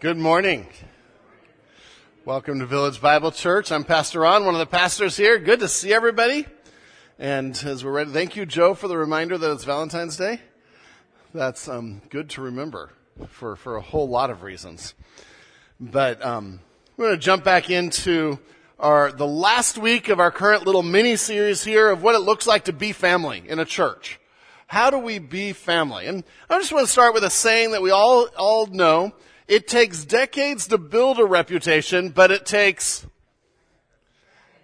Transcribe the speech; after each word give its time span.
Good 0.00 0.16
morning. 0.16 0.68
Welcome 2.24 2.60
to 2.60 2.66
Village 2.66 3.00
Bible 3.00 3.32
Church. 3.32 3.72
I'm 3.72 3.82
Pastor 3.82 4.20
Ron, 4.20 4.44
one 4.44 4.54
of 4.54 4.60
the 4.60 4.66
pastors 4.66 5.16
here. 5.16 5.40
Good 5.40 5.58
to 5.58 5.66
see 5.66 5.92
everybody. 5.92 6.46
And 7.18 7.60
as 7.66 7.84
we're 7.84 7.90
ready, 7.90 8.12
thank 8.12 8.36
you, 8.36 8.46
Joe, 8.46 8.74
for 8.74 8.86
the 8.86 8.96
reminder 8.96 9.36
that 9.36 9.50
it's 9.50 9.64
Valentine's 9.64 10.16
Day. 10.16 10.40
That's 11.34 11.68
um, 11.68 12.00
good 12.10 12.30
to 12.30 12.42
remember 12.42 12.90
for, 13.28 13.56
for 13.56 13.74
a 13.74 13.80
whole 13.80 14.08
lot 14.08 14.30
of 14.30 14.44
reasons. 14.44 14.94
But 15.80 16.24
um, 16.24 16.60
we're 16.96 17.06
going 17.06 17.18
to 17.18 17.24
jump 17.24 17.42
back 17.42 17.68
into 17.68 18.38
our 18.78 19.10
the 19.10 19.26
last 19.26 19.78
week 19.78 20.10
of 20.10 20.20
our 20.20 20.30
current 20.30 20.64
little 20.64 20.84
mini 20.84 21.16
series 21.16 21.64
here 21.64 21.90
of 21.90 22.04
what 22.04 22.14
it 22.14 22.20
looks 22.20 22.46
like 22.46 22.66
to 22.66 22.72
be 22.72 22.92
family 22.92 23.42
in 23.48 23.58
a 23.58 23.64
church. 23.64 24.20
How 24.68 24.90
do 24.90 24.98
we 24.98 25.18
be 25.18 25.52
family? 25.52 26.06
And 26.06 26.22
I 26.48 26.60
just 26.60 26.70
want 26.70 26.86
to 26.86 26.92
start 26.92 27.14
with 27.14 27.24
a 27.24 27.30
saying 27.30 27.72
that 27.72 27.82
we 27.82 27.90
all, 27.90 28.28
all 28.36 28.66
know. 28.66 29.12
It 29.48 29.66
takes 29.66 30.04
decades 30.04 30.68
to 30.68 30.78
build 30.78 31.18
a 31.18 31.24
reputation, 31.24 32.10
but 32.10 32.30
it 32.30 32.44
takes 32.44 33.06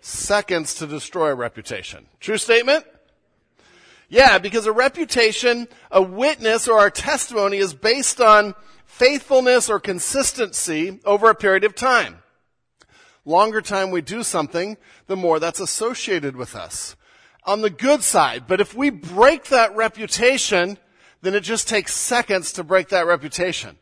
seconds 0.03 0.75
to 0.75 0.87
destroy 0.87 1.31
a 1.31 1.35
reputation. 1.35 2.07
True 2.21 2.37
statement? 2.37 2.85
Yeah, 4.11 4.39
because 4.39 4.67
a 4.67 4.73
reputation, 4.73 5.67
a 5.91 6.03
witness, 6.03 6.69
or 6.69 6.79
our 6.79 6.91
testimony 6.91 7.57
is 7.57 7.73
based 7.73 8.21
on 8.21 8.55
faithfulness 8.85 9.71
or 9.71 9.81
consistency 9.81 11.01
over 11.07 11.31
a 11.31 11.35
period 11.35 11.65
of 11.65 11.75
time. 11.75 12.19
Longer 13.25 13.63
time 13.63 13.91
we 13.91 14.03
do 14.03 14.23
something, 14.23 14.77
the 15.07 15.17
more 15.17 15.41
that's 15.41 15.61
associated 15.61 16.37
with 16.37 16.55
us 16.55 16.95
on 17.45 17.63
the 17.63 17.71
good 17.71 18.03
side. 18.03 18.45
But 18.47 18.61
if 18.61 18.75
we 18.75 18.91
break 18.91 19.45
that 19.45 19.75
reputation, 19.75 20.79
then 21.23 21.35
it 21.35 21.41
just 21.41 21.69
takes 21.69 21.95
seconds 21.95 22.53
to 22.53 22.65
break 22.65 22.91
that 22.91 23.07
reputation. 23.07 23.79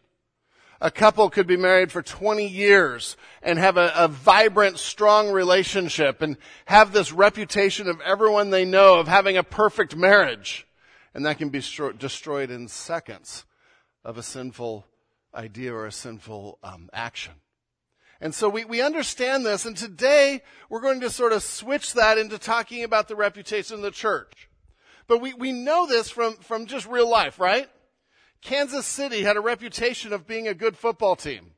A 0.84 0.90
couple 0.90 1.30
could 1.30 1.46
be 1.46 1.56
married 1.56 1.92
for 1.92 2.02
20 2.02 2.44
years 2.44 3.16
and 3.40 3.56
have 3.56 3.76
a, 3.76 3.92
a, 3.94 4.08
vibrant, 4.08 4.80
strong 4.80 5.30
relationship 5.30 6.22
and 6.22 6.36
have 6.64 6.92
this 6.92 7.12
reputation 7.12 7.86
of 7.88 8.00
everyone 8.00 8.50
they 8.50 8.64
know 8.64 8.98
of 8.98 9.06
having 9.06 9.36
a 9.36 9.44
perfect 9.44 9.94
marriage. 9.94 10.66
And 11.14 11.24
that 11.24 11.38
can 11.38 11.50
be 11.50 11.60
stro- 11.60 11.96
destroyed 11.96 12.50
in 12.50 12.66
seconds 12.66 13.44
of 14.04 14.18
a 14.18 14.24
sinful 14.24 14.84
idea 15.32 15.72
or 15.72 15.86
a 15.86 15.92
sinful 15.92 16.58
um, 16.64 16.90
action. 16.92 17.34
And 18.20 18.34
so 18.34 18.48
we, 18.48 18.64
we 18.64 18.82
understand 18.82 19.46
this, 19.46 19.64
and 19.64 19.76
today 19.76 20.42
we're 20.68 20.80
going 20.80 21.00
to 21.02 21.10
sort 21.10 21.32
of 21.32 21.44
switch 21.44 21.94
that 21.94 22.18
into 22.18 22.38
talking 22.38 22.82
about 22.82 23.06
the 23.06 23.14
reputation 23.14 23.76
of 23.76 23.82
the 23.82 23.92
church. 23.92 24.48
But 25.06 25.20
we, 25.20 25.32
we 25.32 25.52
know 25.52 25.86
this 25.86 26.10
from, 26.10 26.38
from 26.38 26.66
just 26.66 26.88
real 26.88 27.08
life, 27.08 27.38
right? 27.38 27.68
Kansas 28.42 28.86
City 28.86 29.22
had 29.22 29.36
a 29.36 29.40
reputation 29.40 30.12
of 30.12 30.26
being 30.26 30.48
a 30.48 30.54
good 30.54 30.76
football 30.76 31.16
team. 31.16 31.52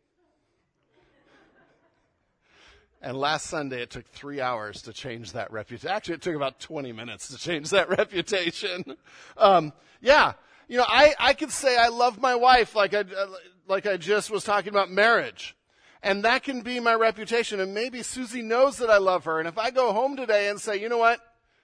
And 3.00 3.18
last 3.18 3.46
Sunday, 3.46 3.82
it 3.82 3.90
took 3.90 4.06
three 4.06 4.40
hours 4.40 4.80
to 4.82 4.92
change 4.92 5.32
that 5.32 5.52
reputation. 5.52 5.90
Actually, 5.90 6.14
it 6.14 6.22
took 6.22 6.36
about 6.36 6.58
20 6.60 6.92
minutes 6.92 7.28
to 7.28 7.36
change 7.36 7.70
that 7.70 7.88
reputation. 7.98 8.96
Um, 9.36 9.72
yeah, 10.00 10.34
you 10.68 10.78
know, 10.78 10.86
I, 10.86 11.14
I 11.18 11.34
could 11.34 11.50
say 11.50 11.76
I 11.76 11.88
love 11.88 12.18
my 12.18 12.34
wife 12.34 12.74
like 12.74 12.94
I, 12.94 13.04
like 13.68 13.86
I 13.86 13.96
just 13.96 14.30
was 14.30 14.44
talking 14.44 14.70
about 14.70 14.90
marriage. 14.90 15.54
And 16.02 16.24
that 16.24 16.42
can 16.42 16.60
be 16.60 16.80
my 16.80 16.94
reputation. 16.94 17.60
And 17.60 17.72
maybe 17.72 18.02
Susie 18.02 18.42
knows 18.42 18.76
that 18.78 18.90
I 18.90 18.98
love 18.98 19.24
her. 19.24 19.38
And 19.38 19.48
if 19.48 19.58
I 19.58 19.70
go 19.70 19.92
home 19.92 20.16
today 20.16 20.48
and 20.48 20.60
say, 20.60 20.80
you 20.80 20.88
know 20.88 20.98
what? 20.98 21.20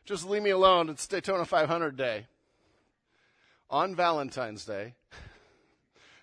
Just 0.06 0.26
leave 0.26 0.42
me 0.42 0.50
alone. 0.50 0.88
It's 0.88 1.06
Daytona 1.06 1.44
500 1.44 1.96
day. 1.96 2.26
On 3.70 3.94
Valentine's 3.94 4.64
Day, 4.64 4.94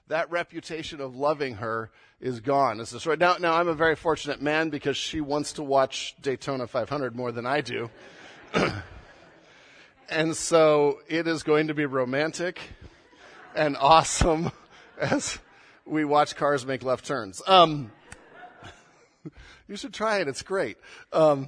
that 0.09 0.29
reputation 0.29 0.99
of 0.99 1.15
loving 1.15 1.55
her 1.55 1.91
is 2.19 2.41
gone. 2.41 2.81
Is 2.81 2.89
this 2.89 3.05
right? 3.05 3.17
Now, 3.17 3.37
now 3.37 3.53
I'm 3.53 3.69
a 3.69 3.73
very 3.73 3.95
fortunate 3.95 4.41
man 4.41 4.69
because 4.69 4.97
she 4.97 5.21
wants 5.21 5.53
to 5.53 5.63
watch 5.63 6.15
Daytona 6.21 6.67
500 6.67 7.15
more 7.15 7.31
than 7.31 7.45
I 7.45 7.61
do. 7.61 7.89
and 10.09 10.35
so 10.35 10.99
it 11.07 11.25
is 11.25 11.43
going 11.43 11.67
to 11.67 11.73
be 11.73 11.85
romantic 11.85 12.59
and 13.55 13.77
awesome 13.77 14.51
as 14.99 15.39
we 15.85 16.03
watch 16.03 16.35
cars 16.35 16.65
make 16.65 16.83
left 16.83 17.05
turns. 17.05 17.41
Um, 17.47 17.91
you 19.69 19.77
should 19.77 19.93
try 19.93 20.19
it. 20.19 20.27
It's 20.27 20.41
great. 20.41 20.77
Um, 21.13 21.47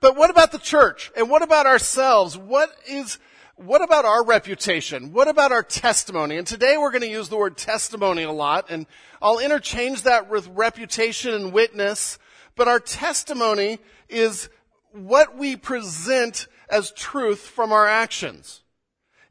but 0.00 0.14
what 0.14 0.28
about 0.28 0.52
the 0.52 0.58
church? 0.58 1.10
And 1.16 1.30
what 1.30 1.42
about 1.42 1.64
ourselves? 1.64 2.36
What 2.36 2.70
is, 2.86 3.18
what 3.56 3.82
about 3.82 4.04
our 4.04 4.24
reputation? 4.24 5.12
What 5.12 5.28
about 5.28 5.50
our 5.50 5.62
testimony? 5.62 6.36
And 6.36 6.46
today 6.46 6.76
we're 6.76 6.90
going 6.90 7.02
to 7.02 7.08
use 7.08 7.30
the 7.30 7.38
word 7.38 7.56
testimony 7.56 8.22
a 8.22 8.32
lot, 8.32 8.66
and 8.68 8.86
I'll 9.20 9.38
interchange 9.38 10.02
that 10.02 10.28
with 10.28 10.46
reputation 10.48 11.32
and 11.32 11.52
witness. 11.52 12.18
But 12.54 12.68
our 12.68 12.80
testimony 12.80 13.78
is 14.08 14.50
what 14.92 15.36
we 15.36 15.56
present 15.56 16.48
as 16.68 16.90
truth 16.92 17.40
from 17.40 17.72
our 17.72 17.86
actions. 17.86 18.62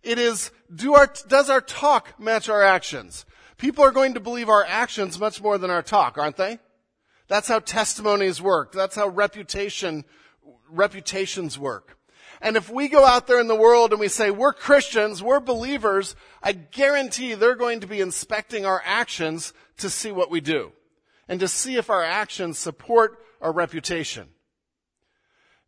It 0.01 0.17
is, 0.17 0.51
do 0.73 0.95
our, 0.95 1.11
does 1.27 1.49
our 1.49 1.61
talk 1.61 2.19
match 2.19 2.49
our 2.49 2.63
actions? 2.63 3.25
People 3.57 3.83
are 3.83 3.91
going 3.91 4.15
to 4.15 4.19
believe 4.19 4.49
our 4.49 4.65
actions 4.65 5.19
much 5.19 5.41
more 5.41 5.57
than 5.57 5.69
our 5.69 5.81
talk, 5.83 6.17
aren't 6.17 6.37
they? 6.37 6.59
That's 7.27 7.47
how 7.47 7.59
testimonies 7.59 8.41
work. 8.41 8.71
That's 8.71 8.95
how 8.95 9.07
reputation, 9.07 10.03
reputations 10.69 11.57
work. 11.57 11.94
And 12.41 12.57
if 12.57 12.69
we 12.69 12.87
go 12.87 13.05
out 13.05 13.27
there 13.27 13.39
in 13.39 13.47
the 13.47 13.55
world 13.55 13.91
and 13.91 13.99
we 13.99 14.07
say, 14.07 14.31
we're 14.31 14.53
Christians, 14.53 15.23
we're 15.23 15.39
believers, 15.39 16.15
I 16.43 16.51
guarantee 16.53 17.33
they're 17.33 17.55
going 17.55 17.79
to 17.79 17.87
be 17.87 18.01
inspecting 18.01 18.65
our 18.65 18.81
actions 18.85 19.53
to 19.77 19.89
see 19.89 20.11
what 20.11 20.31
we 20.31 20.41
do 20.41 20.71
and 21.27 21.39
to 21.39 21.47
see 21.47 21.77
if 21.77 21.89
our 21.89 22.03
actions 22.03 22.57
support 22.57 23.19
our 23.41 23.51
reputation. 23.51 24.27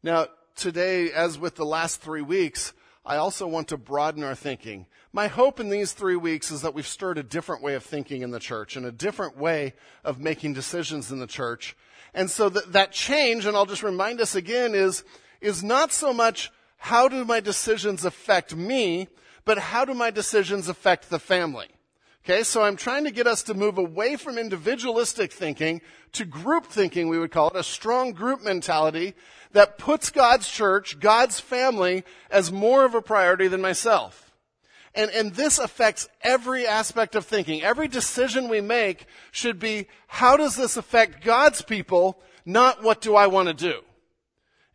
Now, 0.04 0.28
today, 0.56 1.12
as 1.12 1.40
with 1.40 1.56
the 1.56 1.66
last 1.66 2.02
three 2.02 2.22
weeks, 2.22 2.74
I 3.06 3.16
also 3.18 3.48
want 3.48 3.70
to 3.70 3.78
broaden 3.78 4.24
our 4.24 4.36
thinking. 4.36 4.86
My 5.14 5.28
hope 5.28 5.60
in 5.60 5.70
these 5.70 5.94
three 5.94 6.18
weeks 6.18 6.52
is 6.52 6.62
that 6.62 6.74
we've 6.74 6.86
stirred 6.86 7.18
a 7.18 7.24
different 7.24 7.64
way 7.64 7.74
of 7.76 7.84
thinking 7.84 8.22
in 8.22 8.32
the 8.32 8.40
church 8.40 8.76
and 8.76 8.86
a 8.86 8.92
different 8.92 9.38
way 9.38 9.74
of 10.04 10.20
making 10.20 10.54
decisions 10.54 11.12
in 11.12 11.20
the 11.20 11.28
church. 11.28 11.76
And 12.14 12.30
so 12.30 12.50
that, 12.50 12.74
that 12.74 12.92
change, 12.92 13.46
and 13.46 13.56
I'll 13.56 13.66
just 13.66 13.84
remind 13.84 14.20
us 14.20 14.36
again, 14.36 14.76
is, 14.76 15.04
is 15.40 15.64
not 15.64 15.92
so 15.92 16.12
much 16.12 16.52
how 16.78 17.08
do 17.08 17.26
my 17.26 17.40
decisions 17.40 18.06
affect 18.06 18.56
me, 18.56 19.08
but 19.46 19.58
how 19.58 19.86
do 19.86 19.94
my 19.94 20.12
decisions 20.12 20.70
affect 20.70 21.10
the 21.10 21.20
family? 21.20 21.68
Okay, 22.24 22.44
so 22.44 22.62
I'm 22.62 22.76
trying 22.76 23.06
to 23.06 23.12
get 23.12 23.26
us 23.26 23.42
to 23.44 23.54
move 23.54 23.78
away 23.78 24.18
from 24.18 24.38
individualistic 24.38 25.32
thinking 25.32 25.82
to 26.12 26.26
group 26.26 26.66
thinking, 26.66 27.08
we 27.08 27.20
would 27.20 27.32
call 27.32 27.50
it, 27.50 27.56
a 27.56 27.64
strong 27.64 28.12
group 28.12 28.44
mentality 28.44 29.14
that 29.54 29.78
puts 29.78 30.10
God's 30.10 30.50
church, 30.50 31.00
God's 31.00 31.40
family, 31.40 32.04
as 32.30 32.52
more 32.52 32.84
of 32.84 32.96
a 32.96 33.02
priority 33.02 33.48
than 33.48 33.62
myself. 33.62 34.34
And, 34.94 35.10
and 35.12 35.34
this 35.36 35.58
affects 35.58 36.10
every 36.22 36.68
aspect 36.68 37.16
of 37.16 37.26
thinking. 37.26 37.62
Every 37.62 37.88
decision 37.88 38.50
we 38.50 38.62
make 38.62 39.06
should 39.32 39.58
be, 39.58 39.88
how 40.08 40.36
does 40.36 40.56
this 40.56 40.76
affect 40.76 41.24
God's 41.24 41.62
people, 41.62 42.20
not 42.46 42.84
what 42.84 43.00
do 43.00 43.16
I 43.16 43.28
want 43.28 43.48
to 43.48 43.54
do? 43.54 43.82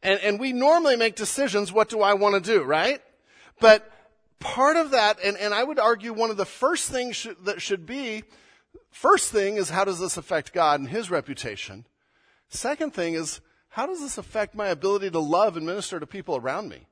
And, 0.02 0.20
and 0.20 0.40
we 0.40 0.52
normally 0.52 0.96
make 0.96 1.14
decisions, 1.14 1.72
what 1.72 1.88
do 1.88 2.02
I 2.02 2.14
want 2.14 2.34
to 2.34 2.40
do, 2.40 2.62
right? 2.62 3.00
But 3.60 3.90
part 4.40 4.76
of 4.76 4.90
that, 4.90 5.18
and, 5.24 5.36
and 5.36 5.54
I 5.54 5.62
would 5.62 5.78
argue 5.78 6.12
one 6.12 6.30
of 6.30 6.36
the 6.36 6.44
first 6.44 6.90
things 6.90 7.16
sh- 7.16 7.28
that 7.44 7.62
should 7.62 7.86
be, 7.86 8.24
first 8.90 9.30
thing 9.30 9.56
is 9.56 9.70
how 9.70 9.84
does 9.84 10.00
this 10.00 10.16
affect 10.16 10.52
God 10.52 10.80
and 10.80 10.88
His 10.88 11.10
reputation? 11.10 11.86
Second 12.48 12.92
thing 12.92 13.14
is, 13.14 13.40
how 13.70 13.86
does 13.86 14.00
this 14.00 14.18
affect 14.18 14.54
my 14.54 14.68
ability 14.68 15.10
to 15.10 15.18
love 15.18 15.56
and 15.56 15.64
minister 15.64 15.98
to 16.00 16.06
people 16.06 16.36
around 16.36 16.68
me? 16.68 16.86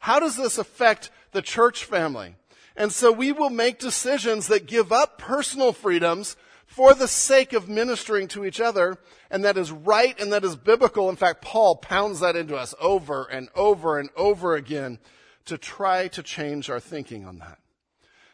How 0.00 0.20
does 0.20 0.36
this 0.36 0.58
affect 0.58 1.10
the 1.32 1.42
church 1.42 1.84
family? 1.84 2.36
And 2.76 2.92
so 2.92 3.10
we 3.10 3.32
will 3.32 3.50
make 3.50 3.78
decisions 3.78 4.46
that 4.46 4.66
give 4.66 4.92
up 4.92 5.18
personal 5.18 5.72
freedoms 5.72 6.36
for 6.70 6.94
the 6.94 7.08
sake 7.08 7.52
of 7.52 7.68
ministering 7.68 8.28
to 8.28 8.44
each 8.44 8.60
other, 8.60 8.96
and 9.28 9.44
that 9.44 9.58
is 9.58 9.72
right 9.72 10.18
and 10.20 10.32
that 10.32 10.44
is 10.44 10.54
biblical. 10.54 11.10
In 11.10 11.16
fact, 11.16 11.42
Paul 11.42 11.74
pounds 11.74 12.20
that 12.20 12.36
into 12.36 12.54
us 12.54 12.76
over 12.80 13.24
and 13.24 13.48
over 13.56 13.98
and 13.98 14.08
over 14.14 14.54
again 14.54 15.00
to 15.46 15.58
try 15.58 16.06
to 16.06 16.22
change 16.22 16.70
our 16.70 16.78
thinking 16.78 17.26
on 17.26 17.38
that. 17.38 17.58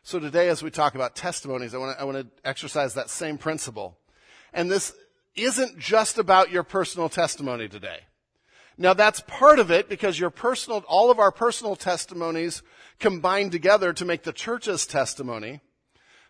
So 0.02 0.18
today, 0.18 0.50
as 0.50 0.62
we 0.62 0.70
talk 0.70 0.94
about 0.94 1.16
testimonies, 1.16 1.74
I 1.74 1.78
want 1.78 1.96
to, 1.96 2.00
I 2.00 2.04
want 2.04 2.18
to 2.18 2.48
exercise 2.48 2.92
that 2.92 3.08
same 3.08 3.38
principle. 3.38 3.96
And 4.52 4.70
this 4.70 4.94
isn't 5.34 5.78
just 5.78 6.18
about 6.18 6.50
your 6.50 6.62
personal 6.62 7.08
testimony 7.08 7.68
today. 7.68 8.00
Now 8.76 8.92
that's 8.92 9.20
part 9.20 9.58
of 9.58 9.70
it 9.70 9.88
because 9.88 10.20
your 10.20 10.28
personal, 10.28 10.84
all 10.86 11.10
of 11.10 11.18
our 11.18 11.32
personal 11.32 11.74
testimonies 11.74 12.62
combine 12.98 13.48
together 13.48 13.94
to 13.94 14.04
make 14.04 14.24
the 14.24 14.32
church's 14.34 14.86
testimony. 14.86 15.62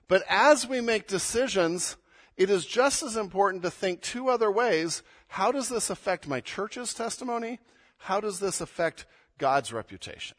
But 0.08 0.22
as 0.28 0.68
we 0.68 0.80
make 0.80 1.08
decisions, 1.08 1.96
it 2.36 2.50
is 2.50 2.66
just 2.66 3.02
as 3.02 3.16
important 3.16 3.62
to 3.62 3.70
think 3.70 4.00
two 4.00 4.28
other 4.28 4.50
ways. 4.50 5.02
How 5.28 5.50
does 5.50 5.68
this 5.68 5.90
affect 5.90 6.28
my 6.28 6.40
church's 6.40 6.92
testimony? 6.92 7.58
How 7.98 8.20
does 8.20 8.40
this 8.40 8.60
affect 8.60 9.06
God's 9.38 9.72
reputation? 9.72 10.36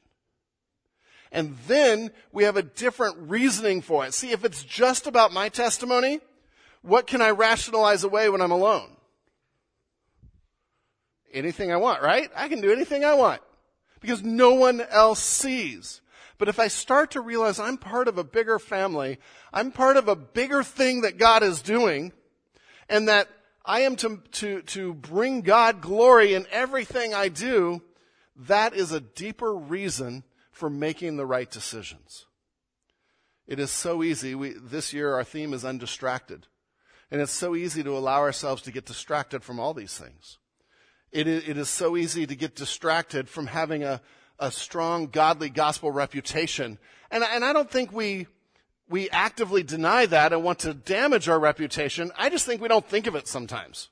And 1.32 1.58
then 1.68 2.12
we 2.32 2.44
have 2.44 2.56
a 2.56 2.62
different 2.62 3.18
reasoning 3.30 3.82
for 3.82 4.06
it. 4.06 4.14
See, 4.14 4.32
if 4.32 4.46
it's 4.46 4.64
just 4.64 5.08
about 5.08 5.34
my 5.34 5.50
testimony, 5.50 6.20
what 6.82 7.08
can 7.08 7.22
I 7.22 7.32
rationalize 7.32 8.04
away 8.04 8.30
when 8.30 8.42
I'm 8.42 8.52
alone? 8.52 8.96
Anything 11.34 11.72
I 11.72 11.78
want, 11.78 12.02
right? 12.02 12.30
I 12.36 12.48
can 12.48 12.62
do 12.62 12.72
anything 12.72 13.04
I 13.04 13.16
want 13.16 13.42
because 14.00 14.24
no 14.24 14.54
one 14.54 14.82
else 14.82 15.20
sees. 15.22 16.02
But 16.38 16.50
if 16.50 16.60
I 16.60 16.68
start 16.68 17.12
to 17.12 17.22
realize 17.22 17.60
I'm 17.60 17.78
part 17.78 18.08
of 18.08 18.18
a 18.18 18.24
bigger 18.24 18.60
family, 18.60 19.20
I'm 19.52 19.72
part 19.72 19.98
of 19.98 20.08
a 20.08 20.16
bigger 20.16 20.64
thing 20.64 21.02
that 21.02 21.18
God 21.18 21.44
is 21.44 21.62
doing, 21.62 22.14
and 22.88 23.08
that 23.08 23.28
I 23.66 23.82
am 23.82 23.96
to, 23.98 24.22
to, 24.34 24.62
to 24.62 24.94
bring 24.94 25.42
God 25.42 25.82
glory 25.82 26.34
in 26.34 26.46
everything 26.52 27.14
I 27.14 27.28
do, 27.28 27.82
that 28.36 28.74
is 28.74 28.92
a 28.92 29.02
deeper 29.02 29.54
reason 29.56 30.24
for 30.52 30.70
making 30.70 31.18
the 31.18 31.26
right 31.26 31.50
decisions. 31.50 32.26
It 33.48 33.60
is 33.60 33.72
so 33.72 34.04
easy. 34.04 34.36
We, 34.36 34.54
this 34.54 34.94
year 34.94 35.14
our 35.16 35.24
theme 35.24 35.54
is 35.54 35.66
undistracted. 35.66 36.48
And 37.10 37.22
it's 37.22 37.32
so 37.32 37.56
easy 37.56 37.84
to 37.84 37.98
allow 37.98 38.20
ourselves 38.20 38.62
to 38.64 38.72
get 38.72 38.86
distracted 38.86 39.44
from 39.44 39.60
all 39.60 39.74
these 39.74 39.98
things. 39.98 40.38
It 41.12 41.28
is, 41.28 41.48
it 41.48 41.58
is 41.58 41.70
so 41.70 41.96
easy 41.96 42.28
to 42.28 42.36
get 42.36 42.56
distracted 42.56 43.30
from 43.30 43.48
having 43.48 43.84
a, 43.84 44.02
a 44.40 44.52
strong, 44.52 45.08
godly 45.08 45.50
gospel 45.50 45.92
reputation. 45.92 46.78
And, 47.12 47.24
and 47.24 47.44
I 47.44 47.54
don't 47.54 47.70
think 47.70 47.92
we, 47.92 48.28
we 48.90 49.10
actively 49.10 49.64
deny 49.64 50.06
that 50.06 50.34
and 50.34 50.44
want 50.44 50.60
to 50.60 50.74
damage 50.74 51.28
our 51.30 51.40
reputation. 51.40 52.12
I 52.18 52.30
just 52.30 52.46
think 52.46 52.62
we 52.62 52.68
don't 52.68 52.88
think 52.88 53.08
of 53.08 53.16
it 53.16 53.28
sometimes. 53.28 53.90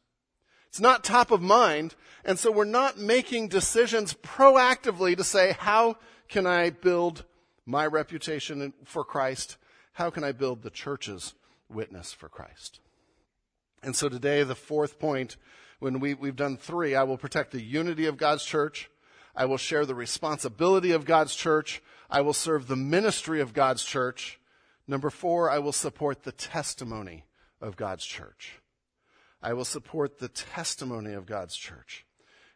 It's 0.70 0.80
not 0.80 1.04
top 1.04 1.32
of 1.32 1.42
mind. 1.42 1.96
And 2.26 2.38
so 2.40 2.52
we're 2.52 2.66
not 2.66 2.98
making 2.98 3.50
decisions 3.50 4.14
proactively 4.14 5.16
to 5.16 5.24
say, 5.24 5.56
how 5.60 5.98
can 6.28 6.46
I 6.48 6.72
build 6.72 7.24
my 7.66 7.86
reputation 7.86 8.74
for 8.84 9.04
Christ? 9.04 9.58
How 9.94 10.10
can 10.10 10.24
I 10.24 10.32
build 10.32 10.62
the 10.62 10.70
church's 10.70 11.34
witness 11.70 12.14
for 12.14 12.28
Christ? 12.28 12.80
And 13.84 13.96
so 13.96 14.10
today, 14.10 14.44
the 14.44 14.56
fourth 14.56 15.00
point, 15.00 15.38
when 15.80 16.00
we, 16.00 16.16
we've 16.16 16.36
done 16.36 16.58
three, 16.58 16.96
I 16.96 17.04
will 17.04 17.18
protect 17.18 17.52
the 17.52 17.62
unity 17.62 18.08
of 18.08 18.18
God's 18.18 18.44
church. 18.44 18.90
I 19.36 19.46
will 19.46 19.58
share 19.58 19.86
the 19.86 19.96
responsibility 19.96 20.92
of 20.92 21.06
God's 21.06 21.36
church. 21.36 21.82
I 22.10 22.22
will 22.22 22.34
serve 22.34 22.68
the 22.68 22.76
ministry 22.76 23.42
of 23.42 23.54
God's 23.54 23.84
church. 23.84 24.40
Number 24.88 25.10
four, 25.10 25.50
I 25.50 25.60
will 25.60 25.72
support 25.72 26.24
the 26.24 26.32
testimony 26.32 27.26
of 27.60 27.76
God's 27.76 28.06
church. 28.06 28.60
I 29.42 29.54
will 29.54 29.66
support 29.66 30.20
the 30.20 30.30
testimony 30.30 31.14
of 31.14 31.26
God's 31.26 31.56
church. 31.56 32.06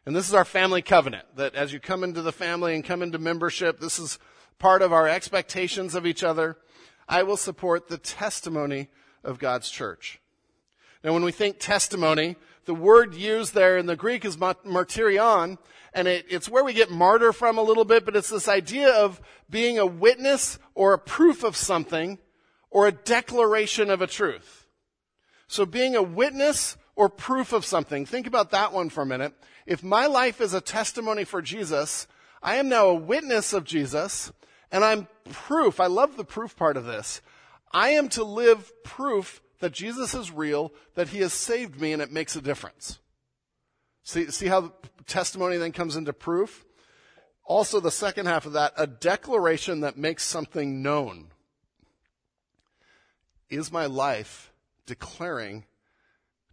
And 0.06 0.16
this 0.16 0.28
is 0.28 0.34
our 0.34 0.44
family 0.44 0.82
covenant 0.82 1.26
that 1.36 1.54
as 1.54 1.72
you 1.72 1.80
come 1.80 2.02
into 2.02 2.22
the 2.22 2.32
family 2.32 2.74
and 2.74 2.84
come 2.84 3.02
into 3.02 3.18
membership, 3.18 3.80
this 3.80 3.98
is 3.98 4.18
part 4.58 4.82
of 4.82 4.92
our 4.92 5.06
expectations 5.06 5.94
of 5.94 6.06
each 6.06 6.24
other. 6.24 6.56
I 7.08 7.22
will 7.24 7.36
support 7.36 7.88
the 7.88 7.98
testimony 7.98 8.88
of 9.22 9.38
God's 9.38 9.70
church. 9.70 10.20
Now, 11.04 11.12
when 11.12 11.24
we 11.24 11.32
think 11.32 11.58
testimony, 11.58 12.36
the 12.70 12.74
word 12.74 13.16
used 13.16 13.52
there 13.52 13.78
in 13.78 13.86
the 13.86 13.96
Greek 13.96 14.24
is 14.24 14.36
martyrion, 14.36 15.58
and 15.92 16.06
it, 16.06 16.24
it's 16.28 16.48
where 16.48 16.62
we 16.62 16.72
get 16.72 16.88
martyr 16.88 17.32
from 17.32 17.58
a 17.58 17.62
little 17.64 17.84
bit, 17.84 18.04
but 18.04 18.14
it's 18.14 18.30
this 18.30 18.46
idea 18.46 18.92
of 18.92 19.20
being 19.50 19.76
a 19.76 19.84
witness 19.84 20.56
or 20.76 20.92
a 20.92 20.98
proof 20.98 21.42
of 21.42 21.56
something 21.56 22.16
or 22.70 22.86
a 22.86 22.92
declaration 22.92 23.90
of 23.90 24.02
a 24.02 24.06
truth. 24.06 24.68
So 25.48 25.66
being 25.66 25.96
a 25.96 26.02
witness 26.04 26.76
or 26.94 27.08
proof 27.08 27.52
of 27.52 27.64
something, 27.64 28.06
think 28.06 28.28
about 28.28 28.52
that 28.52 28.72
one 28.72 28.88
for 28.88 29.02
a 29.02 29.06
minute. 29.06 29.32
If 29.66 29.82
my 29.82 30.06
life 30.06 30.40
is 30.40 30.54
a 30.54 30.60
testimony 30.60 31.24
for 31.24 31.42
Jesus, 31.42 32.06
I 32.40 32.54
am 32.54 32.68
now 32.68 32.86
a 32.86 32.94
witness 32.94 33.52
of 33.52 33.64
Jesus, 33.64 34.30
and 34.70 34.84
I'm 34.84 35.08
proof. 35.32 35.80
I 35.80 35.86
love 35.86 36.16
the 36.16 36.24
proof 36.24 36.54
part 36.54 36.76
of 36.76 36.84
this. 36.84 37.20
I 37.72 37.88
am 37.90 38.08
to 38.10 38.22
live 38.22 38.70
proof 38.84 39.42
that 39.60 39.72
Jesus 39.72 40.14
is 40.14 40.30
real, 40.30 40.72
that 40.94 41.08
he 41.08 41.20
has 41.20 41.32
saved 41.32 41.80
me, 41.80 41.92
and 41.92 42.02
it 42.02 42.10
makes 42.10 42.34
a 42.34 42.40
difference. 42.40 42.98
See, 44.02 44.30
see 44.30 44.46
how 44.46 44.72
testimony 45.06 45.56
then 45.56 45.72
comes 45.72 45.96
into 45.96 46.12
proof? 46.12 46.64
Also, 47.44 47.80
the 47.80 47.90
second 47.90 48.26
half 48.26 48.46
of 48.46 48.52
that, 48.52 48.72
a 48.76 48.86
declaration 48.86 49.80
that 49.80 49.96
makes 49.96 50.24
something 50.24 50.82
known. 50.82 51.28
Is 53.48 53.72
my 53.72 53.86
life 53.86 54.52
declaring 54.86 55.64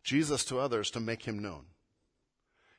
Jesus 0.04 0.44
to 0.46 0.60
others 0.60 0.92
to 0.92 1.00
make 1.00 1.24
him 1.24 1.40
known? 1.40 1.66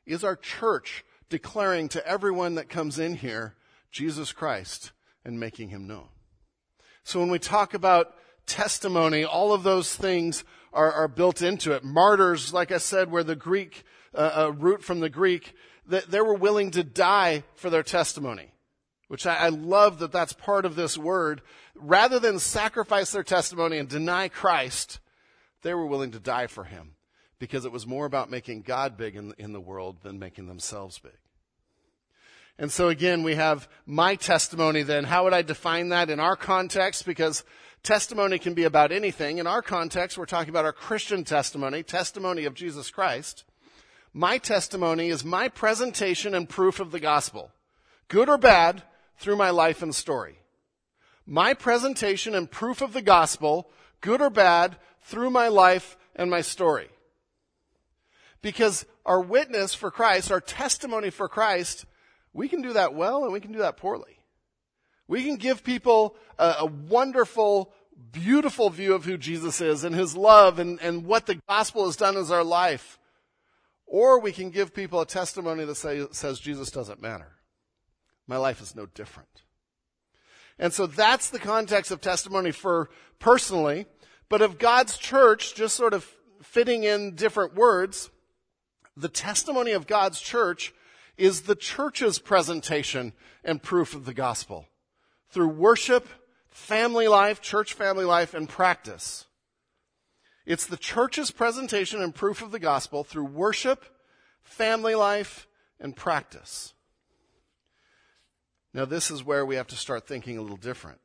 Is 0.05 0.25
our 0.25 0.37
church 0.37 1.05
declaring 1.29 1.89
to 1.91 2.07
everyone 2.07 2.57
that 2.57 2.69
comes 2.69 2.99
in 2.99 3.15
here 3.15 3.55
Jesus 3.93 4.33
Christ 4.33 4.93
and 5.25 5.39
making 5.39 5.69
him 5.69 5.87
known? 5.87 6.09
So 7.05 7.21
when 7.21 7.31
we 7.31 7.39
talk 7.39 7.73
about 7.73 8.15
testimony, 8.49 9.25
all 9.25 9.53
of 9.53 9.63
those 9.63 9.95
things 9.95 10.45
are, 10.73 10.93
are 10.93 11.09
built 11.09 11.43
into 11.43 11.73
it. 11.73 11.85
Martyrs, 11.85 12.53
like 12.53 12.73
I 12.73 12.79
said, 12.79 13.11
were 13.11 13.23
the 13.23 13.37
Greek, 13.37 13.85
uh, 14.15 14.33
uh, 14.35 14.53
root 14.53 14.83
from 14.83 15.01
the 15.01 15.11
Greek, 15.11 15.55
that 15.87 16.11
they 16.11 16.21
were 16.21 16.35
willing 16.35 16.71
to 16.73 16.85
die 16.85 17.45
for 17.55 17.71
their 17.71 17.83
testimony. 17.83 18.53
Which 19.09 19.27
I, 19.27 19.37
I 19.37 19.49
love 19.49 20.01
that 20.01 20.13
that's 20.13 20.33
part 20.33 20.65
of 20.65 20.77
this 20.77 20.99
word. 20.99 21.41
Rather 21.75 22.19
than 22.19 22.39
sacrifice 22.39 23.13
their 23.13 23.23
testimony 23.23 23.79
and 23.79 23.89
deny 23.89 24.29
Christ, 24.29 25.01
they 25.63 25.75
were 25.75 25.87
willing 25.87 26.11
to 26.13 26.21
die 26.21 26.47
for 26.47 26.65
him 26.65 26.95
because 27.39 27.65
it 27.65 27.73
was 27.73 27.87
more 27.87 28.05
about 28.05 28.31
making 28.31 28.63
God 28.63 28.97
big 28.97 29.17
in, 29.17 29.33
in 29.39 29.53
the 29.53 29.61
world 29.61 30.03
than 30.03 30.19
making 30.19 30.47
themselves 30.47 30.99
big. 30.99 31.13
And 32.59 32.73
so 32.73 32.89
again, 32.89 33.23
we 33.23 33.37
have 33.37 33.69
my 33.87 34.17
testimony 34.17 34.83
then. 34.83 35.05
How 35.05 35.25
would 35.25 35.33
I 35.33 35.43
define 35.43 35.91
that 35.91 36.11
in 36.11 36.19
our 36.19 36.35
context? 36.35 37.07
Because 37.07 37.45
testimony 37.83 38.39
can 38.39 38.55
be 38.55 38.65
about 38.65 38.93
anything. 38.93 39.39
In 39.39 39.47
our 39.47 39.63
context, 39.63 40.19
we're 40.19 40.27
talking 40.27 40.51
about 40.51 40.65
our 40.65 40.73
Christian 40.73 41.25
testimony, 41.25 41.83
testimony 41.83 42.45
of 42.45 42.55
Jesus 42.55 42.91
Christ. 42.91 43.45
My 44.13 44.39
testimony 44.39 45.09
is 45.09 45.25
my 45.25 45.49
presentation 45.49 46.35
and 46.35 46.49
proof 46.49 46.81
of 46.81 46.91
the 46.91 47.01
gospel, 47.01 47.51
good 48.09 48.29
or 48.29 48.39
bad, 48.39 48.83
through 49.19 49.37
my 49.37 49.51
life 49.51 49.83
and 49.83 49.95
story. 49.95 50.39
My 51.27 51.55
presentation 51.55 52.35
and 52.35 52.51
proof 52.51 52.81
of 52.81 52.93
the 52.93 53.03
gospel, 53.03 53.71
good 54.01 54.23
or 54.23 54.31
bad, 54.31 54.77
through 55.03 55.31
my 55.31 55.49
life 55.49 55.97
and 56.17 56.31
my 56.31 56.41
story. 56.41 56.89
Because 58.41 58.87
our 59.05 59.21
witness 59.21 59.75
for 59.75 59.91
Christ, 59.91 60.31
our 60.31 60.41
testimony 60.41 61.11
for 61.11 61.29
Christ, 61.29 61.85
we 62.33 62.49
can 62.49 62.63
do 62.63 62.73
that 62.75 62.95
well 62.95 63.25
and 63.25 63.33
we 63.33 63.41
can 63.41 63.53
do 63.53 63.59
that 63.59 63.77
poorly. 63.77 64.18
We 65.09 65.25
can 65.25 65.37
give 65.37 65.65
people 65.65 66.15
a, 66.39 66.57
a 66.61 66.67
wonderful, 66.67 67.73
beautiful 68.13 68.69
view 68.69 68.95
of 68.95 69.07
who 69.07 69.17
Jesus 69.17 69.61
is 69.61 69.83
and 69.83 69.95
his 69.95 70.15
love 70.15 70.59
and, 70.59 70.79
and 70.81 71.07
what 71.07 71.27
the 71.27 71.41
gospel 71.49 71.87
has 71.87 71.97
done 71.97 72.17
in 72.17 72.31
our 72.31 72.45
life. 72.45 72.99
Or 73.87 74.21
we 74.21 74.33
can 74.33 74.51
give 74.51 74.75
people 74.75 75.01
a 75.01 75.07
testimony 75.07 75.65
that 75.65 75.75
say, 75.77 76.07
says 76.13 76.39
Jesus 76.39 76.71
doesn't 76.71 77.01
matter. 77.01 77.33
My 78.27 78.37
life 78.37 78.61
is 78.61 78.77
no 78.77 78.85
different. 78.85 79.43
And 80.59 80.75
so 80.75 80.87
that's 80.87 81.31
the 81.31 81.39
context 81.39 81.91
of 81.91 82.03
testimony 82.03 82.51
for 82.51 82.91
personally, 83.19 83.87
but 84.29 84.43
of 84.43 84.59
God's 84.59 84.99
church, 84.99 85.55
just 85.55 85.75
sort 85.75 85.95
of 85.95 86.07
fitting 86.43 86.85
in 86.85 87.15
different 87.15 87.55
words, 87.55 88.11
the 88.95 89.09
testimony 89.09 89.71
of 89.73 89.87
God's 89.87 90.21
church 90.21 90.75
is 91.17 91.43
the 91.43 91.55
church's 91.55 92.19
presentation 92.19 93.15
and 93.43 93.63
proof 93.63 93.95
of 93.95 94.05
the 94.05 94.13
gospel 94.13 94.67
through 95.31 95.49
worship, 95.49 96.09
family 96.51 97.09
life, 97.09 97.41
church 97.41 97.75
family 97.75 98.05
life, 98.05 98.35
and 98.35 98.49
practice. 98.49 99.27
It's 100.47 100.67
the 100.67 100.77
church's 100.77 101.31
presentation 101.31 102.01
and 102.01 102.15
proof 102.15 102.41
of 102.41 102.53
the 102.53 102.59
gospel 102.59 103.05
through 103.05 103.27
worship, 103.27 103.85
family 104.43 104.95
life, 104.95 105.47
and 105.79 105.95
practice. 105.95 106.73
Now, 108.73 108.85
this 108.85 109.11
is 109.11 109.25
where 109.25 109.45
we 109.45 109.57
have 109.57 109.67
to 109.69 109.77
start 109.77 110.07
thinking 110.07 110.39
a 110.39 110.43
little 110.43 110.57
different 110.57 111.01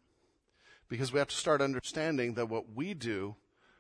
because 0.88 1.12
we 1.12 1.20
have 1.20 1.30
to 1.30 1.36
start 1.36 1.62
understanding 1.62 2.36
that 2.36 2.50
what 2.50 2.74
we 2.74 2.94
do 2.94 3.36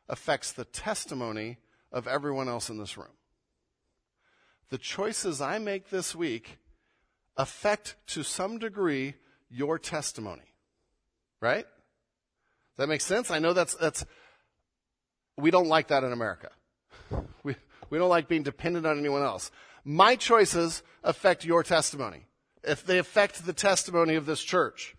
affects 0.09 0.51
the 0.51 0.65
testimony 0.65 1.57
of 1.91 2.07
everyone 2.07 2.50
else 2.50 2.69
in 2.69 2.77
this 2.77 2.97
room. 2.97 3.15
The 4.69 4.77
choices 4.77 5.39
I 5.39 5.59
make 5.59 5.89
this 5.89 6.15
week 6.15 6.57
affect 7.38 7.95
to 8.07 8.23
some 8.23 8.57
degree 8.57 9.15
your 9.53 9.77
testimony. 9.79 10.53
Right? 11.39 11.65
Does 11.65 12.77
that 12.77 12.89
make 12.89 13.01
sense? 13.01 13.29
I 13.29 13.39
know 13.39 13.53
that's, 13.53 13.75
that's, 13.75 14.05
we 15.38 15.51
don't 15.51 15.67
like 15.67 15.89
that 15.89 16.03
in 16.03 16.12
America. 16.12 16.50
We, 17.43 17.55
we 17.89 17.98
don't 17.98 18.10
like 18.10 18.29
being 18.29 18.43
dependent 18.43 18.86
on 18.86 18.98
anyone 18.98 19.22
else. 19.22 19.51
My 19.83 20.15
choices 20.15 20.81
affect 21.03 21.43
your 21.43 21.62
testimony. 21.62 22.25
If 22.63 22.86
they 22.86 22.98
affect 22.98 23.45
the 23.45 23.53
testimony 23.53 24.15
of 24.15 24.25
this 24.25 24.41
church. 24.41 24.95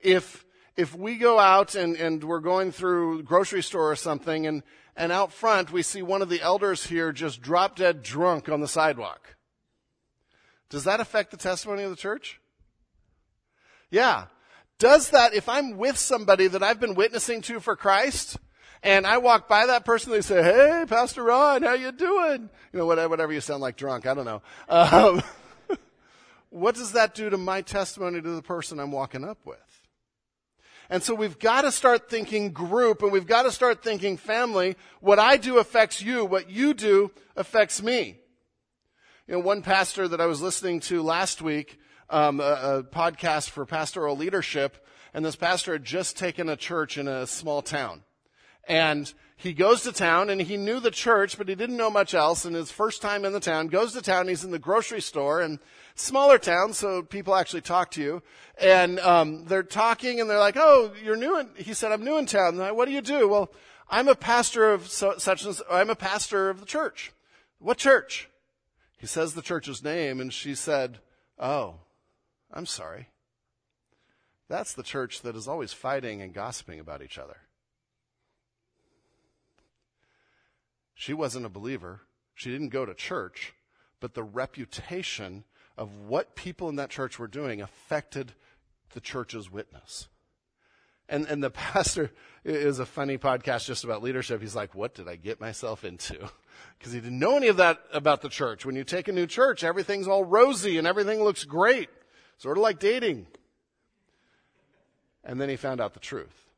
If, 0.00 0.44
if 0.76 0.94
we 0.94 1.16
go 1.16 1.40
out 1.40 1.74
and, 1.74 1.96
and 1.96 2.22
we're 2.22 2.40
going 2.40 2.70
through 2.70 3.24
grocery 3.24 3.62
store 3.62 3.90
or 3.90 3.96
something 3.96 4.46
and, 4.46 4.62
and 4.96 5.10
out 5.10 5.32
front 5.32 5.72
we 5.72 5.82
see 5.82 6.02
one 6.02 6.22
of 6.22 6.28
the 6.28 6.40
elders 6.40 6.86
here 6.86 7.12
just 7.12 7.42
drop 7.42 7.76
dead 7.76 8.02
drunk 8.02 8.48
on 8.48 8.60
the 8.60 8.68
sidewalk. 8.68 9.36
Does 10.70 10.84
that 10.84 11.00
affect 11.00 11.32
the 11.32 11.36
testimony 11.36 11.82
of 11.82 11.90
the 11.90 11.96
church? 11.96 12.40
Yeah. 13.92 14.24
Does 14.78 15.10
that, 15.10 15.34
if 15.34 15.48
I'm 15.48 15.76
with 15.76 15.96
somebody 15.96 16.48
that 16.48 16.62
I've 16.62 16.80
been 16.80 16.94
witnessing 16.94 17.42
to 17.42 17.60
for 17.60 17.76
Christ, 17.76 18.38
and 18.82 19.06
I 19.06 19.18
walk 19.18 19.48
by 19.48 19.66
that 19.66 19.84
person, 19.84 20.10
they 20.10 20.22
say, 20.22 20.42
"Hey, 20.42 20.84
Pastor 20.88 21.22
Ron, 21.22 21.62
how 21.62 21.74
you 21.74 21.92
doing?" 21.92 22.50
You 22.72 22.78
know, 22.80 22.86
whatever 22.86 23.32
you 23.32 23.40
sound 23.40 23.60
like 23.60 23.76
drunk. 23.76 24.06
I 24.06 24.14
don't 24.14 24.24
know. 24.24 24.42
Um, 24.68 25.22
what 26.50 26.74
does 26.74 26.92
that 26.92 27.14
do 27.14 27.30
to 27.30 27.36
my 27.36 27.60
testimony 27.60 28.20
to 28.20 28.30
the 28.30 28.42
person 28.42 28.80
I'm 28.80 28.90
walking 28.90 29.24
up 29.24 29.38
with? 29.44 29.58
And 30.90 31.02
so 31.02 31.14
we've 31.14 31.38
got 31.38 31.62
to 31.62 31.70
start 31.70 32.10
thinking 32.10 32.50
group 32.52 33.02
and 33.02 33.12
we've 33.12 33.26
got 33.26 33.44
to 33.44 33.52
start 33.52 33.84
thinking 33.84 34.16
family. 34.16 34.76
What 35.00 35.18
I 35.18 35.36
do 35.36 35.58
affects 35.58 36.02
you. 36.02 36.24
What 36.24 36.50
you 36.50 36.74
do 36.74 37.12
affects 37.36 37.82
me. 37.82 38.18
You 39.28 39.34
know, 39.34 39.40
one 39.40 39.62
pastor 39.62 40.08
that 40.08 40.20
I 40.20 40.26
was 40.26 40.42
listening 40.42 40.80
to 40.80 41.02
last 41.02 41.40
week, 41.40 41.78
um, 42.12 42.40
a, 42.40 42.42
a 42.44 42.82
podcast 42.84 43.50
for 43.50 43.66
pastoral 43.66 44.16
leadership, 44.16 44.86
and 45.14 45.24
this 45.24 45.34
pastor 45.34 45.72
had 45.72 45.84
just 45.84 46.16
taken 46.16 46.48
a 46.48 46.56
church 46.56 46.98
in 46.98 47.08
a 47.08 47.26
small 47.26 47.62
town. 47.62 48.02
And 48.68 49.12
he 49.34 49.52
goes 49.52 49.82
to 49.82 49.92
town 49.92 50.30
and 50.30 50.40
he 50.40 50.56
knew 50.56 50.78
the 50.78 50.92
church, 50.92 51.36
but 51.36 51.48
he 51.48 51.56
didn't 51.56 51.76
know 51.76 51.90
much 51.90 52.14
else. 52.14 52.44
And 52.44 52.54
his 52.54 52.70
first 52.70 53.02
time 53.02 53.24
in 53.24 53.32
the 53.32 53.40
town, 53.40 53.66
goes 53.66 53.92
to 53.94 54.00
town, 54.00 54.28
he's 54.28 54.44
in 54.44 54.52
the 54.52 54.58
grocery 54.58 55.00
store 55.00 55.40
and 55.40 55.58
smaller 55.96 56.38
town, 56.38 56.72
so 56.72 57.02
people 57.02 57.34
actually 57.34 57.62
talk 57.62 57.90
to 57.92 58.00
you. 58.00 58.22
And, 58.58 59.00
um, 59.00 59.46
they're 59.46 59.64
talking 59.64 60.20
and 60.20 60.30
they're 60.30 60.38
like, 60.38 60.56
oh, 60.56 60.92
you're 61.02 61.16
new 61.16 61.40
in, 61.40 61.48
he 61.56 61.74
said, 61.74 61.90
I'm 61.90 62.04
new 62.04 62.18
in 62.18 62.26
town. 62.26 62.56
Like, 62.56 62.74
what 62.74 62.86
do 62.86 62.92
you 62.92 63.00
do? 63.00 63.26
Well, 63.26 63.52
I'm 63.90 64.06
a 64.06 64.14
pastor 64.14 64.70
of 64.70 64.88
so, 64.88 65.14
such 65.18 65.44
and 65.44 65.60
I'm 65.70 65.90
a 65.90 65.96
pastor 65.96 66.48
of 66.48 66.60
the 66.60 66.66
church. 66.66 67.12
What 67.58 67.78
church? 67.78 68.28
He 68.98 69.06
says 69.08 69.34
the 69.34 69.42
church's 69.42 69.82
name 69.82 70.20
and 70.20 70.32
she 70.32 70.54
said, 70.54 71.00
oh, 71.38 71.80
I'm 72.52 72.66
sorry. 72.66 73.08
That's 74.48 74.74
the 74.74 74.82
church 74.82 75.22
that 75.22 75.36
is 75.36 75.48
always 75.48 75.72
fighting 75.72 76.20
and 76.20 76.34
gossiping 76.34 76.78
about 76.78 77.02
each 77.02 77.18
other. 77.18 77.38
She 80.94 81.14
wasn't 81.14 81.46
a 81.46 81.50
believer. 81.50 82.02
She 82.34 82.50
didn't 82.50 82.68
go 82.68 82.84
to 82.84 82.94
church, 82.94 83.54
but 84.00 84.14
the 84.14 84.22
reputation 84.22 85.44
of 85.76 85.94
what 85.94 86.36
people 86.36 86.68
in 86.68 86.76
that 86.76 86.90
church 86.90 87.18
were 87.18 87.26
doing 87.26 87.60
affected 87.60 88.32
the 88.92 89.00
church's 89.00 89.50
witness. 89.50 90.08
And, 91.08 91.26
and 91.26 91.42
the 91.42 91.50
pastor 91.50 92.12
is 92.44 92.78
a 92.78 92.86
funny 92.86 93.18
podcast 93.18 93.66
just 93.66 93.84
about 93.84 94.02
leadership. 94.02 94.40
He's 94.40 94.54
like, 94.54 94.74
what 94.74 94.94
did 94.94 95.08
I 95.08 95.16
get 95.16 95.40
myself 95.40 95.84
into? 95.84 96.28
Because 96.78 96.92
he 96.92 97.00
didn't 97.00 97.18
know 97.18 97.36
any 97.36 97.48
of 97.48 97.56
that 97.56 97.80
about 97.92 98.20
the 98.20 98.28
church. 98.28 98.66
When 98.66 98.76
you 98.76 98.84
take 98.84 99.08
a 99.08 99.12
new 99.12 99.26
church, 99.26 99.64
everything's 99.64 100.06
all 100.06 100.22
rosy 100.22 100.78
and 100.78 100.86
everything 100.86 101.22
looks 101.22 101.44
great. 101.44 101.88
Sort 102.42 102.58
of 102.58 102.62
like 102.62 102.80
dating. 102.80 103.28
And 105.22 105.40
then 105.40 105.48
he 105.48 105.54
found 105.54 105.80
out 105.80 105.94
the 105.94 106.00
truth. 106.00 106.48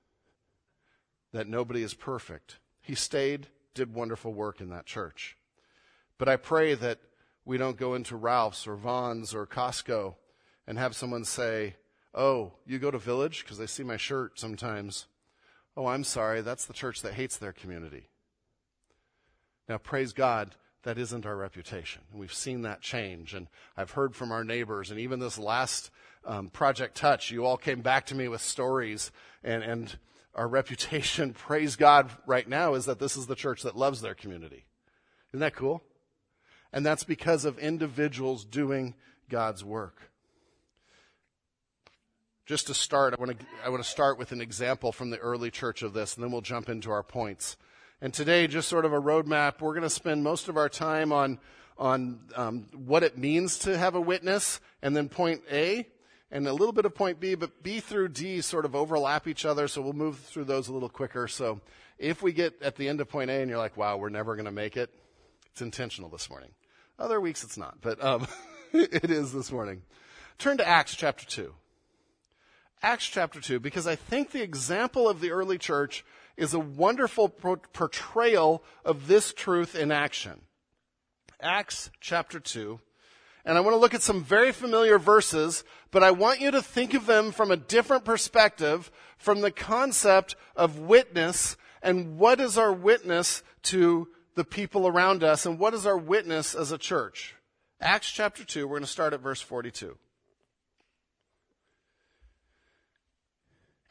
That 1.34 1.46
nobody 1.46 1.82
is 1.82 1.92
perfect. 1.92 2.56
He 2.80 2.94
stayed 2.94 3.48
did 3.74 3.92
wonderful 3.92 4.32
work 4.32 4.62
in 4.62 4.70
that 4.70 4.86
church. 4.86 5.36
But 6.16 6.26
I 6.26 6.36
pray 6.36 6.72
that 6.72 7.00
we 7.44 7.58
don't 7.58 7.76
go 7.76 7.92
into 7.92 8.16
Ralph's 8.16 8.66
or 8.66 8.76
Vons 8.76 9.34
or 9.34 9.46
Costco 9.46 10.14
and 10.66 10.78
have 10.78 10.96
someone 10.96 11.26
say, 11.26 11.76
Oh, 12.14 12.54
you 12.64 12.78
go 12.78 12.90
to 12.90 12.96
Village? 12.96 13.44
Because 13.44 13.58
they 13.58 13.66
see 13.66 13.82
my 13.82 13.98
shirt 13.98 14.40
sometimes. 14.40 15.04
Oh, 15.76 15.84
I'm 15.84 16.04
sorry. 16.04 16.40
That's 16.40 16.64
the 16.64 16.72
church 16.72 17.02
that 17.02 17.12
hates 17.12 17.36
their 17.36 17.52
community. 17.52 18.08
Now, 19.68 19.76
praise 19.76 20.14
God, 20.14 20.54
that 20.84 20.98
isn't 20.98 21.26
our 21.26 21.36
reputation. 21.36 22.02
And 22.10 22.20
we've 22.20 22.32
seen 22.32 22.62
that 22.62 22.80
change. 22.80 23.34
And 23.34 23.48
I've 23.76 23.92
heard 23.92 24.14
from 24.14 24.30
our 24.30 24.44
neighbors. 24.44 24.90
And 24.90 25.00
even 25.00 25.18
this 25.18 25.38
last 25.38 25.90
um, 26.24 26.48
Project 26.48 26.96
Touch, 26.96 27.30
you 27.30 27.44
all 27.44 27.56
came 27.56 27.80
back 27.80 28.06
to 28.06 28.14
me 28.14 28.28
with 28.28 28.40
stories. 28.40 29.10
And, 29.42 29.62
and 29.62 29.98
our 30.34 30.46
reputation, 30.60 31.32
praise 31.32 31.76
God, 31.76 32.10
right 32.26 32.48
now 32.48 32.74
is 32.74 32.84
that 32.84 32.98
this 32.98 33.16
is 33.16 33.26
the 33.26 33.34
church 33.34 33.62
that 33.62 33.76
loves 33.76 34.00
their 34.00 34.14
community. 34.14 34.66
Isn't 35.30 35.40
that 35.40 35.56
cool? 35.56 35.82
And 36.72 36.84
that's 36.84 37.04
because 37.04 37.44
of 37.44 37.58
individuals 37.58 38.44
doing 38.44 38.94
God's 39.28 39.64
work. 39.64 40.10
Just 42.46 42.66
to 42.66 42.74
start, 42.74 43.14
I 43.14 43.16
want 43.20 43.38
to, 43.38 43.46
I 43.64 43.70
want 43.70 43.82
to 43.82 43.88
start 43.88 44.18
with 44.18 44.32
an 44.32 44.42
example 44.42 44.92
from 44.92 45.08
the 45.08 45.18
early 45.18 45.50
church 45.50 45.82
of 45.82 45.94
this, 45.94 46.14
and 46.14 46.22
then 46.22 46.30
we'll 46.30 46.42
jump 46.42 46.68
into 46.68 46.90
our 46.90 47.02
points. 47.02 47.56
And 48.00 48.12
today, 48.12 48.46
just 48.46 48.68
sort 48.68 48.84
of 48.84 48.92
a 48.92 49.00
roadmap, 49.00 49.60
we're 49.60 49.72
going 49.72 49.82
to 49.82 49.90
spend 49.90 50.22
most 50.22 50.48
of 50.48 50.56
our 50.56 50.68
time 50.68 51.12
on, 51.12 51.38
on 51.78 52.20
um, 52.34 52.66
what 52.74 53.02
it 53.02 53.16
means 53.16 53.58
to 53.60 53.78
have 53.78 53.94
a 53.94 54.00
witness, 54.00 54.60
and 54.82 54.96
then 54.96 55.08
point 55.08 55.42
A, 55.50 55.86
and 56.30 56.46
a 56.46 56.52
little 56.52 56.72
bit 56.72 56.84
of 56.84 56.94
point 56.94 57.20
B, 57.20 57.34
but 57.34 57.62
B 57.62 57.80
through 57.80 58.08
D 58.08 58.40
sort 58.40 58.64
of 58.64 58.74
overlap 58.74 59.28
each 59.28 59.44
other, 59.44 59.68
so 59.68 59.80
we'll 59.80 59.92
move 59.92 60.18
through 60.18 60.44
those 60.44 60.68
a 60.68 60.72
little 60.72 60.88
quicker. 60.88 61.28
So 61.28 61.60
if 61.98 62.22
we 62.22 62.32
get 62.32 62.60
at 62.60 62.76
the 62.76 62.88
end 62.88 63.00
of 63.00 63.08
point 63.08 63.30
A 63.30 63.34
and 63.34 63.48
you're 63.48 63.58
like, 63.58 63.76
wow, 63.76 63.96
we're 63.96 64.08
never 64.08 64.34
going 64.34 64.46
to 64.46 64.52
make 64.52 64.76
it, 64.76 64.90
it's 65.52 65.62
intentional 65.62 66.10
this 66.10 66.28
morning. 66.28 66.50
Other 66.98 67.20
weeks 67.20 67.44
it's 67.44 67.56
not, 67.56 67.78
but 67.80 68.02
um, 68.04 68.26
it 68.72 69.10
is 69.10 69.32
this 69.32 69.52
morning. 69.52 69.82
Turn 70.38 70.56
to 70.58 70.66
Acts 70.66 70.96
chapter 70.96 71.24
2. 71.24 71.54
Acts 72.82 73.06
chapter 73.06 73.40
2, 73.40 73.60
because 73.60 73.86
I 73.86 73.94
think 73.94 74.30
the 74.30 74.42
example 74.42 75.08
of 75.08 75.20
the 75.20 75.30
early 75.30 75.56
church 75.56 76.04
is 76.36 76.54
a 76.54 76.58
wonderful 76.58 77.28
portrayal 77.28 78.62
of 78.84 79.06
this 79.06 79.32
truth 79.32 79.74
in 79.74 79.92
action. 79.92 80.40
Acts 81.40 81.90
chapter 82.00 82.40
2 82.40 82.80
and 83.44 83.58
I 83.58 83.60
want 83.60 83.74
to 83.74 83.78
look 83.78 83.94
at 83.94 84.02
some 84.02 84.24
very 84.24 84.52
familiar 84.52 84.98
verses, 84.98 85.64
but 85.90 86.02
I 86.02 86.12
want 86.12 86.40
you 86.40 86.50
to 86.50 86.62
think 86.62 86.94
of 86.94 87.06
them 87.06 87.30
from 87.30 87.50
a 87.50 87.56
different 87.56 88.04
perspective, 88.04 88.90
from 89.18 89.42
the 89.42 89.50
concept 89.50 90.34
of 90.56 90.78
witness 90.78 91.56
and 91.82 92.18
what 92.18 92.40
is 92.40 92.56
our 92.56 92.72
witness 92.72 93.42
to 93.64 94.08
the 94.34 94.44
people 94.44 94.88
around 94.88 95.22
us 95.22 95.44
and 95.44 95.58
what 95.58 95.74
is 95.74 95.86
our 95.86 95.98
witness 95.98 96.54
as 96.54 96.72
a 96.72 96.78
church. 96.78 97.34
Acts 97.80 98.10
chapter 98.10 98.44
2, 98.44 98.66
we're 98.66 98.76
going 98.76 98.82
to 98.82 98.86
start 98.86 99.12
at 99.12 99.20
verse 99.20 99.42
42. 99.42 99.98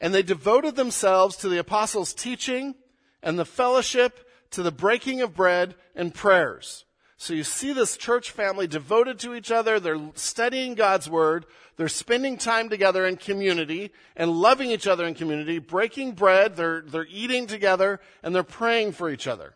And 0.04 0.14
they 0.14 0.22
devoted 0.22 0.76
themselves 0.76 1.34
to 1.36 1.48
the 1.48 1.56
apostles' 1.56 2.12
teaching 2.12 2.74
and 3.22 3.38
the 3.38 3.46
fellowship, 3.46 4.28
to 4.50 4.62
the 4.62 4.70
breaking 4.70 5.22
of 5.22 5.34
bread 5.34 5.76
and 5.94 6.12
prayers. 6.12 6.84
So 7.16 7.32
you 7.32 7.42
see 7.42 7.72
this 7.72 7.96
church 7.96 8.30
family 8.30 8.66
devoted 8.66 9.18
to 9.20 9.34
each 9.34 9.50
other. 9.50 9.80
They're 9.80 10.10
studying 10.14 10.74
God's 10.74 11.08
word. 11.08 11.46
They're 11.78 11.88
spending 11.88 12.36
time 12.36 12.68
together 12.68 13.06
in 13.06 13.16
community 13.16 13.92
and 14.14 14.30
loving 14.30 14.70
each 14.70 14.86
other 14.86 15.06
in 15.06 15.14
community, 15.14 15.58
breaking 15.58 16.12
bread. 16.12 16.54
They're, 16.54 16.82
they're 16.82 17.06
eating 17.08 17.46
together 17.46 17.98
and 18.22 18.34
they're 18.34 18.42
praying 18.42 18.92
for 18.92 19.08
each 19.08 19.26
other. 19.26 19.54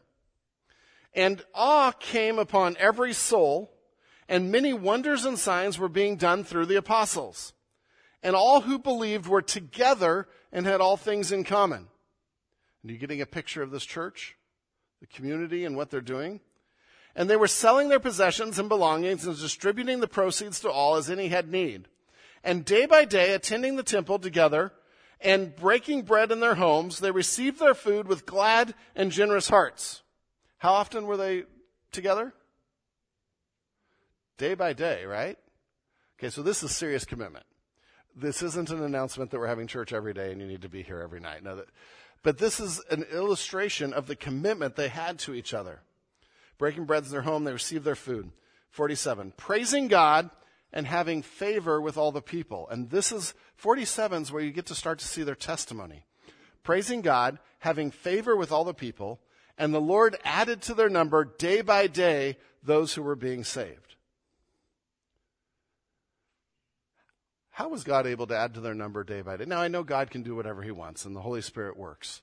And 1.13 1.45
awe 1.55 1.91
came 1.91 2.39
upon 2.39 2.79
every 2.79 3.13
soul 3.13 3.71
and 4.31 4.51
many 4.51 4.73
wonders 4.73 5.27
and 5.27 5.39
signs 5.39 5.79
were 5.79 5.91
being 5.91 6.17
done 6.17 6.43
through 6.43 6.65
the 6.65 6.77
apostles. 6.77 7.53
And 8.23 8.35
all 8.35 8.63
who 8.63 8.79
believed 8.79 9.27
were 9.27 9.43
together 9.43 10.27
and 10.53 10.67
had 10.67 10.81
all 10.81 10.97
things 10.97 11.33
in 11.33 11.45
common. 11.45 11.89
Are 12.85 12.91
you 12.91 12.99
getting 12.99 13.21
a 13.21 13.27
picture 13.27 13.63
of 13.63 13.71
this 13.71 13.85
church? 13.85 14.37
The 15.01 15.07
community 15.07 15.65
and 15.65 15.77
what 15.77 15.91
they're 15.91 16.01
doing? 16.01 16.41
And 17.15 17.29
they 17.29 17.37
were 17.37 17.49
selling 17.49 17.89
their 17.89 18.01
possessions 18.01 18.59
and 18.59 18.69
belongings 18.69 19.27
and 19.27 19.37
distributing 19.37 20.01
the 20.01 20.09
proceeds 20.09 20.61
to 20.61 20.71
all 20.71 20.97
as 20.97 21.11
any 21.11 21.29
had 21.29 21.51
need. 21.51 21.89
And 22.45 22.65
day 22.65 22.87
by 22.87 23.05
day, 23.05 23.35
attending 23.35 23.77
the 23.77 23.83
temple 23.83 24.19
together 24.19 24.73
and 25.21 25.55
breaking 25.57 26.03
bread 26.03 26.31
in 26.31 26.41
their 26.41 26.55
homes, 26.55 27.01
they 27.01 27.11
received 27.11 27.59
their 27.59 27.75
food 27.75 28.07
with 28.07 28.27
glad 28.27 28.75
and 28.95 29.11
generous 29.11 29.49
hearts. 29.49 30.03
How 30.59 30.73
often 30.73 31.07
were 31.07 31.17
they 31.17 31.45
together? 31.91 32.33
Day 34.37 34.55
by 34.55 34.73
day, 34.73 35.05
right? 35.05 35.37
Okay, 36.19 36.31
so 36.31 36.43
this 36.43 36.63
is 36.63 36.75
serious 36.75 37.05
commitment. 37.05 37.45
This 38.17 38.43
isn't 38.43 38.71
an 38.71 38.83
announcement 38.83 39.31
that 39.31 39.39
we're 39.39 39.47
having 39.47 39.67
church 39.67 39.93
every 39.93 40.15
day 40.15 40.33
and 40.33 40.41
you 40.41 40.47
need 40.47 40.63
to 40.63 40.69
be 40.69 40.83
here 40.83 41.01
every 41.01 41.21
night. 41.21 41.43
No, 41.45 41.57
that, 41.57 41.67
but 42.23 42.39
this 42.39 42.59
is 42.59 42.83
an 42.91 43.05
illustration 43.13 43.93
of 43.93 44.07
the 44.07 44.17
commitment 44.17 44.77
they 44.77 44.89
had 44.89 45.19
to 45.21 45.35
each 45.35 45.55
other 45.55 45.83
breaking 46.59 46.85
bread 46.85 47.05
in 47.05 47.11
their 47.11 47.23
home, 47.23 47.45
they 47.45 47.53
received 47.53 47.85
their 47.85 47.95
food. 47.95 48.31
47. 48.71 49.33
Praising 49.37 49.89
God 49.89 50.29
and 50.73 50.87
having 50.87 51.23
favor 51.23 51.81
with 51.81 51.97
all 51.97 52.13
the 52.13 52.21
people. 52.21 52.69
And 52.71 52.91
this 52.91 53.11
is 53.11 53.33
47 53.57 54.23
is 54.23 54.33
where 54.33 54.43
you 54.43 54.51
get 54.51 54.67
to 54.67 54.75
start 54.75 54.99
to 54.99 55.09
see 55.09 55.23
their 55.23 55.35
testimony. 55.35 56.05
Praising 56.63 57.01
God, 57.01 57.39
having 57.61 57.91
favor 57.91 58.37
with 58.37 58.53
all 58.53 58.65
the 58.65 58.75
people, 58.75 59.21
and 59.57 59.73
the 59.73 59.81
Lord 59.81 60.19
added 60.25 60.61
to 60.63 60.75
their 60.75 60.91
number 60.91 61.25
day 61.25 61.63
by 61.63 61.87
day 61.87 62.37
those 62.63 62.95
who 62.95 63.03
were 63.03 63.17
being 63.17 63.45
saved. 63.45 63.88
How 67.59 67.69
was 67.69 67.83
God 67.83 68.07
able 68.07 68.29
to 68.29 68.39
add 68.39 68.55
to 68.55 68.61
their 68.61 68.73
number 68.73 69.03
day 69.03 69.21
by 69.21 69.37
day? 69.37 69.45
Now, 69.45 69.61
I 69.61 69.67
know 69.67 69.83
God 69.83 70.13
can 70.13 70.23
do 70.23 70.37
whatever 70.37 70.63
He 70.63 70.71
wants, 70.71 71.05
and 71.05 71.17
the 71.17 71.23
Holy 71.23 71.43
Spirit 71.43 71.77
works. 71.77 72.23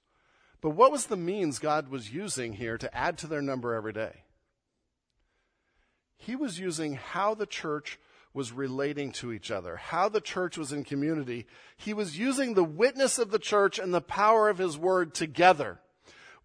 But 0.61 0.69
what 0.69 0.93
was 0.93 1.07
the 1.07 1.17
means 1.17 1.59
God 1.59 1.89
was 1.89 2.13
using 2.13 2.53
here 2.53 2.77
to 2.77 2.95
add 2.95 3.17
to 3.17 3.27
their 3.27 3.41
number 3.41 3.73
every 3.73 3.91
day? 3.91 4.23
He 6.15 6.37
was 6.37 6.57
using 6.57 6.93
how 6.93 7.35
the 7.35 7.45
church 7.45 7.99
was 8.33 8.53
relating 8.53 9.11
to 9.11 9.33
each 9.33 9.51
other, 9.51 9.75
how 9.75 10.07
the 10.07 10.21
church 10.21 10.57
was 10.57 10.71
in 10.71 10.85
community. 10.85 11.47
He 11.75 11.93
was 11.93 12.17
using 12.17 12.53
the 12.53 12.63
witness 12.63 13.19
of 13.19 13.29
the 13.29 13.37
church 13.37 13.77
and 13.77 13.93
the 13.93 13.99
power 13.99 14.47
of 14.47 14.57
his 14.57 14.77
word 14.77 15.13
together. 15.13 15.81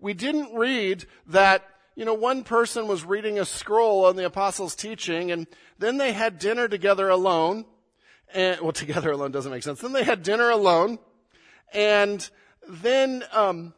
we 0.01 0.15
didn't 0.15 0.53
read 0.57 1.05
that, 1.29 1.65
you 1.95 2.05
know, 2.05 2.15
one 2.15 2.43
person 2.43 2.89
was 2.89 3.05
reading 3.05 3.39
a 3.39 3.45
scroll 3.45 4.05
on 4.05 4.17
the 4.17 4.27
apostles' 4.27 4.75
teaching 4.75 5.31
and 5.31 5.47
then 5.79 5.97
they 5.97 6.13
had 6.13 6.41
dinner 6.41 6.67
together 6.67 7.09
alone. 7.09 7.67
And, 8.35 8.61
well, 8.61 8.73
together 8.73 9.11
alone 9.11 9.33
doesn't 9.33 9.53
make 9.53 9.63
sense. 9.63 9.81
Then 9.81 9.93
they 9.93 10.05
had 10.05 10.23
dinner 10.23 10.51
alone 10.51 10.99
and 11.73 12.29
then, 12.69 13.25
um, 13.33 13.75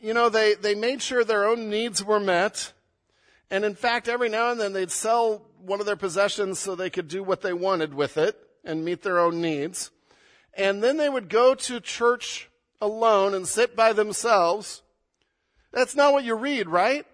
you 0.00 0.14
know, 0.14 0.28
they, 0.28 0.54
they 0.54 0.74
made 0.74 1.02
sure 1.02 1.24
their 1.24 1.44
own 1.44 1.68
needs 1.68 2.04
were 2.04 2.20
met. 2.20 2.72
And 3.50 3.64
in 3.64 3.74
fact, 3.74 4.08
every 4.08 4.28
now 4.28 4.50
and 4.50 4.60
then 4.60 4.72
they'd 4.72 4.90
sell 4.90 5.42
one 5.60 5.80
of 5.80 5.86
their 5.86 5.96
possessions 5.96 6.58
so 6.58 6.74
they 6.74 6.90
could 6.90 7.08
do 7.08 7.22
what 7.22 7.42
they 7.42 7.52
wanted 7.52 7.94
with 7.94 8.16
it 8.16 8.36
and 8.64 8.84
meet 8.84 9.02
their 9.02 9.18
own 9.18 9.40
needs. 9.40 9.90
And 10.54 10.82
then 10.82 10.96
they 10.96 11.08
would 11.08 11.28
go 11.28 11.54
to 11.54 11.80
church 11.80 12.48
alone 12.80 13.34
and 13.34 13.46
sit 13.46 13.76
by 13.76 13.92
themselves. 13.92 14.82
That's 15.72 15.94
not 15.94 16.12
what 16.12 16.24
you 16.24 16.34
read, 16.34 16.68
right? 16.68 17.06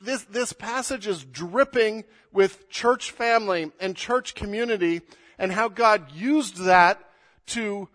This, 0.00 0.24
this 0.24 0.52
passage 0.52 1.06
is 1.06 1.24
dripping 1.24 2.04
with 2.32 2.68
church 2.68 3.10
family 3.10 3.70
and 3.78 3.94
church 3.94 4.34
community 4.34 5.02
and 5.38 5.52
how 5.52 5.68
God 5.68 6.12
used 6.12 6.64
that 6.64 6.98
to, 7.46 7.88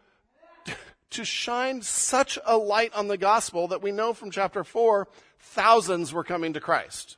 to 1.11 1.25
shine 1.25 1.81
such 1.81 2.37
a 2.45 2.57
light 2.57 2.93
on 2.93 3.07
the 3.07 3.17
gospel 3.17 3.67
that 3.69 3.81
we 3.81 3.91
know 3.91 4.13
from 4.13 4.31
chapter 4.31 4.63
4, 4.63 5.07
thousands 5.39 6.13
were 6.13 6.23
coming 6.23 6.53
to 6.53 6.59
Christ. 6.59 7.17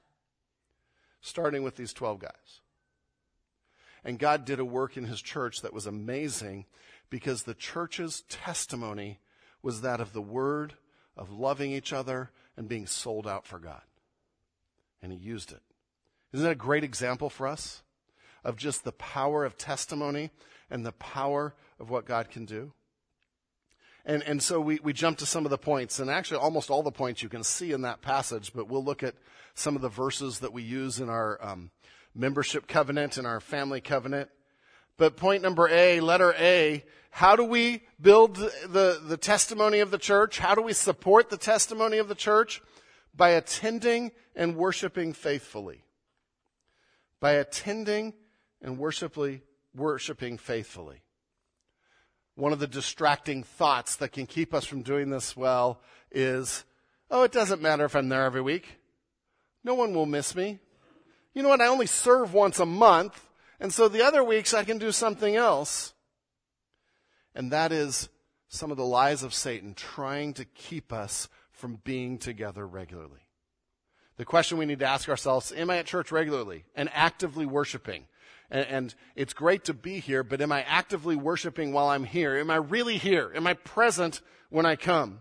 Starting 1.22 1.64
with 1.64 1.76
these 1.76 1.94
12 1.94 2.20
guys. 2.20 2.62
And 4.04 4.18
God 4.18 4.46
did 4.46 4.60
a 4.60 4.66
work 4.66 4.96
in 4.96 5.04
his 5.06 5.22
church 5.22 5.62
that 5.62 5.74
was 5.74 5.86
amazing 5.86 6.66
because 7.10 7.44
the 7.44 7.54
church's 7.54 8.24
testimony 8.30 9.20
was 9.62 9.82
that 9.82 10.00
of 10.00 10.14
the 10.14 10.22
word, 10.22 10.76
of 11.18 11.32
loving 11.32 11.72
each 11.72 11.92
other, 11.92 12.32
and 12.56 12.70
being 12.70 12.88
sold 12.88 13.28
out 13.28 13.46
for 13.46 13.60
God. 13.60 13.82
And 15.02 15.12
he 15.12 15.18
used 15.18 15.52
it. 15.52 15.62
Isn't 16.34 16.46
that 16.46 16.52
a 16.52 16.56
great 16.56 16.84
example 16.84 17.30
for 17.30 17.48
us 17.48 17.82
of 18.44 18.56
just 18.56 18.84
the 18.84 18.92
power 18.92 19.46
of 19.46 19.58
testimony 19.58 20.32
and 20.70 20.86
the 20.86 20.92
power 20.94 21.56
of 21.80 21.90
what 21.90 22.06
God 22.06 22.30
can 22.30 22.46
do? 22.46 22.74
And, 24.06 24.24
and 24.24 24.42
so 24.42 24.60
we, 24.60 24.80
we 24.82 24.94
jump 24.94 25.18
to 25.20 25.26
some 25.26 25.46
of 25.46 25.52
the 25.52 25.58
points, 25.58 26.00
and 26.00 26.10
actually 26.10 26.38
almost 26.38 26.70
all 26.70 26.84
the 26.84 26.92
points 26.92 27.22
you 27.22 27.30
can 27.30 27.44
see 27.44 27.72
in 27.72 27.82
that 27.82 28.02
passage, 28.02 28.54
but 28.54 28.68
we'll 28.68 28.84
look 28.84 29.04
at 29.04 29.16
some 29.54 29.76
of 29.76 29.82
the 29.82 29.90
verses 29.90 30.40
that 30.40 30.54
we 30.54 30.64
use 30.64 31.00
in 31.00 31.10
our 31.10 31.38
um, 31.46 31.70
membership 32.16 32.68
covenant 32.68 33.18
and 33.18 33.28
our 33.28 33.40
family 33.40 33.82
covenant. 33.82 34.30
But 34.98 35.16
point 35.16 35.44
number 35.44 35.70
A, 35.70 36.00
letter 36.00 36.34
A, 36.38 36.84
how 37.12 37.36
do 37.36 37.44
we 37.44 37.84
build 38.00 38.36
the, 38.36 39.02
the 39.04 39.18
testimony 39.18 39.80
of 39.80 39.92
the 39.92 39.98
church? 39.98 40.40
How 40.40 40.56
do 40.56 40.62
we 40.62 40.74
support 40.74 41.30
the 41.30 41.38
testimony 41.38 41.98
of 41.98 42.08
the 42.08 42.16
church? 42.16 42.62
By 43.16 43.32
attending 43.32 44.12
and 44.36 44.56
worshiping 44.56 45.14
faithfully. 45.14 45.84
By 47.20 47.34
attending 47.34 48.14
and 48.62 48.78
worshiply, 48.78 49.42
worshiping 49.76 50.38
faithfully. 50.38 51.04
One 52.36 52.54
of 52.54 52.60
the 52.60 52.68
distracting 52.68 53.44
thoughts 53.44 53.98
that 53.98 54.12
can 54.12 54.26
keep 54.26 54.54
us 54.54 54.66
from 54.66 54.82
doing 54.82 55.10
this 55.10 55.36
well 55.36 55.82
is, 56.12 56.64
oh, 57.12 57.24
it 57.24 57.32
doesn't 57.32 57.62
matter 57.62 57.86
if 57.86 57.96
I'm 57.96 58.10
there 58.10 58.24
every 58.24 58.42
week. 58.42 58.80
No 59.64 59.74
one 59.74 59.94
will 59.94 60.06
miss 60.06 60.36
me. 60.36 60.60
You 61.34 61.44
know 61.44 61.50
what? 61.50 61.62
I 61.62 61.68
only 61.68 61.86
serve 61.86 62.34
once 62.34 62.60
a 62.60 62.66
month. 62.66 63.28
And 63.60 63.74
so 63.74 63.88
the 63.88 64.06
other 64.06 64.24
weeks 64.24 64.54
I 64.54 64.64
can 64.64 64.78
do 64.78 64.92
something 64.92 65.36
else. 65.36 65.94
And 67.36 67.52
that 67.52 67.72
is 67.72 68.10
some 68.48 68.72
of 68.72 68.78
the 68.78 68.86
lies 68.86 69.22
of 69.22 69.34
Satan 69.34 69.74
trying 69.74 70.34
to 70.34 70.46
keep 70.46 70.92
us 70.92 71.28
from 71.52 71.82
being 71.84 72.18
together 72.18 72.66
regularly. 72.66 73.28
The 74.18 74.26
question 74.26 74.58
we 74.58 74.66
need 74.66 74.80
to 74.80 74.86
ask 74.86 75.08
ourselves, 75.08 75.52
am 75.52 75.70
I 75.70 75.78
at 75.78 75.86
church 75.86 76.12
regularly 76.12 76.66
and 76.76 76.90
actively 76.94 77.46
worshiping? 77.46 78.06
And, 78.52 78.68
and, 78.68 78.96
it's 79.16 79.34
great 79.34 79.66
to 79.66 79.74
be 79.74 80.00
here, 80.00 80.24
but 80.24 80.42
am 80.42 80.52
I 80.52 80.64
actively 80.64 81.16
worshiping 81.16 81.72
while 81.72 81.88
I'm 81.88 82.04
here? 82.04 82.38
Am 82.38 82.50
I 82.50 82.56
really 82.56 82.98
here? 82.98 83.32
Am 83.36 83.46
I 83.46 83.54
present 83.54 84.22
when 84.50 84.66
I 84.66 84.76
come? 84.76 85.20